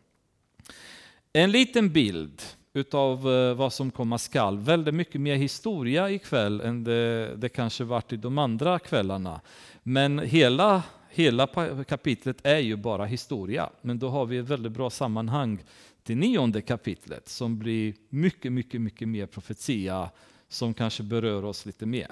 En 1.32 1.50
liten 1.50 1.92
bild 1.92 2.42
utav 2.78 3.32
eh, 3.32 3.54
vad 3.54 3.72
som 3.72 3.90
komma 3.90 4.18
skall. 4.18 4.58
Väldigt 4.58 4.94
mycket 4.94 5.20
mer 5.20 5.36
historia 5.36 6.10
ikväll 6.10 6.60
än 6.60 6.84
det, 6.84 7.36
det 7.36 7.48
kanske 7.48 7.84
varit 7.84 8.12
i 8.12 8.16
de 8.16 8.38
andra 8.38 8.78
kvällarna. 8.78 9.40
Men 9.82 10.18
hela 10.18 10.82
hela 11.18 11.46
kapitlet 11.84 12.36
är 12.42 12.58
ju 12.58 12.76
bara 12.76 13.04
historia, 13.04 13.70
men 13.82 13.98
då 13.98 14.08
har 14.08 14.26
vi 14.26 14.38
ett 14.38 14.48
väldigt 14.48 14.72
bra 14.72 14.90
sammanhang 14.90 15.64
till 16.02 16.16
nionde 16.16 16.60
kapitlet 16.60 17.28
som 17.28 17.58
blir 17.58 17.94
mycket, 18.08 18.52
mycket, 18.52 18.80
mycket 18.80 19.08
mer 19.08 19.26
profetia 19.26 20.10
som 20.48 20.74
kanske 20.74 21.02
berör 21.02 21.44
oss 21.44 21.66
lite 21.66 21.86
mer. 21.86 22.10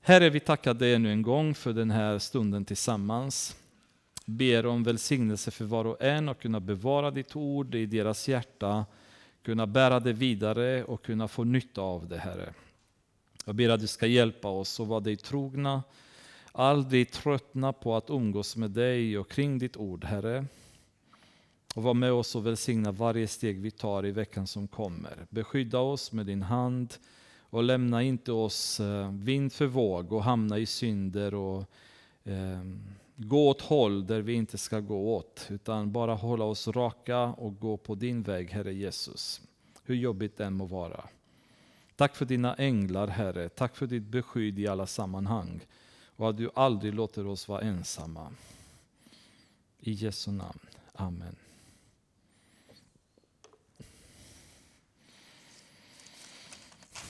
Herre, 0.00 0.30
vi 0.30 0.40
tackar 0.40 0.74
dig 0.74 0.94
ännu 0.94 1.12
en 1.12 1.22
gång 1.22 1.54
för 1.54 1.72
den 1.72 1.90
här 1.90 2.18
stunden 2.18 2.64
tillsammans. 2.64 3.56
Ber 4.24 4.66
om 4.66 4.84
välsignelse 4.84 5.50
för 5.50 5.64
var 5.64 5.84
och 5.84 6.02
en 6.02 6.28
och 6.28 6.40
kunna 6.40 6.60
bevara 6.60 7.10
ditt 7.10 7.36
ord 7.36 7.74
i 7.74 7.86
deras 7.86 8.28
hjärta, 8.28 8.84
kunna 9.46 9.66
bära 9.66 10.00
det 10.00 10.12
vidare 10.12 10.84
och 10.84 11.04
kunna 11.04 11.28
få 11.28 11.44
nytta 11.44 11.80
av 11.80 12.08
det, 12.08 12.18
Herre. 12.18 12.54
Jag 13.44 13.54
ber 13.54 13.68
att 13.68 13.80
du 13.80 13.86
ska 13.86 14.06
hjälpa 14.06 14.48
oss 14.48 14.80
och 14.80 14.86
vara 14.86 15.00
dig 15.00 15.16
trogna, 15.16 15.82
aldrig 16.52 17.12
tröttna 17.12 17.72
på 17.72 17.96
att 17.96 18.10
umgås 18.10 18.56
med 18.56 18.70
dig 18.70 19.18
och 19.18 19.30
kring 19.30 19.58
ditt 19.58 19.76
ord, 19.76 20.04
Herre. 20.04 20.44
Och 21.74 21.82
var 21.82 21.94
med 21.94 22.12
oss 22.12 22.34
och 22.34 22.46
välsigna 22.46 22.92
varje 22.92 23.28
steg 23.28 23.60
vi 23.60 23.70
tar 23.70 24.06
i 24.06 24.10
veckan 24.10 24.46
som 24.46 24.68
kommer. 24.68 25.26
Beskydda 25.30 25.78
oss 25.78 26.12
med 26.12 26.26
din 26.26 26.42
hand 26.42 26.94
och 27.40 27.62
lämna 27.62 28.02
inte 28.02 28.32
oss 28.32 28.80
eh, 28.80 29.12
vind 29.12 29.52
för 29.52 29.66
våg 29.66 30.12
och 30.12 30.24
hamna 30.24 30.58
i 30.58 30.66
synder 30.66 31.34
och 31.34 31.64
eh, 32.24 32.60
gå 33.16 33.48
åt 33.48 33.60
håll 33.60 34.06
där 34.06 34.20
vi 34.20 34.32
inte 34.32 34.58
ska 34.58 34.80
gå 34.80 35.16
åt, 35.16 35.46
utan 35.50 35.92
bara 35.92 36.14
hålla 36.14 36.44
oss 36.44 36.68
raka 36.68 37.18
och 37.18 37.58
gå 37.60 37.76
på 37.76 37.94
din 37.94 38.22
väg, 38.22 38.50
Herre 38.50 38.74
Jesus. 38.74 39.40
Hur 39.84 39.94
jobbigt 39.94 40.36
det 40.36 40.44
än 40.44 40.54
må 40.54 40.64
vara. 40.64 41.04
Tack 41.96 42.16
för 42.16 42.24
dina 42.24 42.54
änglar, 42.54 43.06
Herre. 43.06 43.48
Tack 43.48 43.76
för 43.76 43.86
ditt 43.86 44.02
beskydd 44.02 44.58
i 44.58 44.68
alla 44.68 44.86
sammanhang 44.86 45.60
och 46.16 46.30
att 46.30 46.36
du 46.36 46.50
aldrig 46.54 46.94
låter 46.94 47.26
oss 47.26 47.48
vara 47.48 47.60
ensamma. 47.60 48.32
I 49.80 49.92
Jesu 49.92 50.30
namn. 50.30 50.58
Amen. 50.92 51.36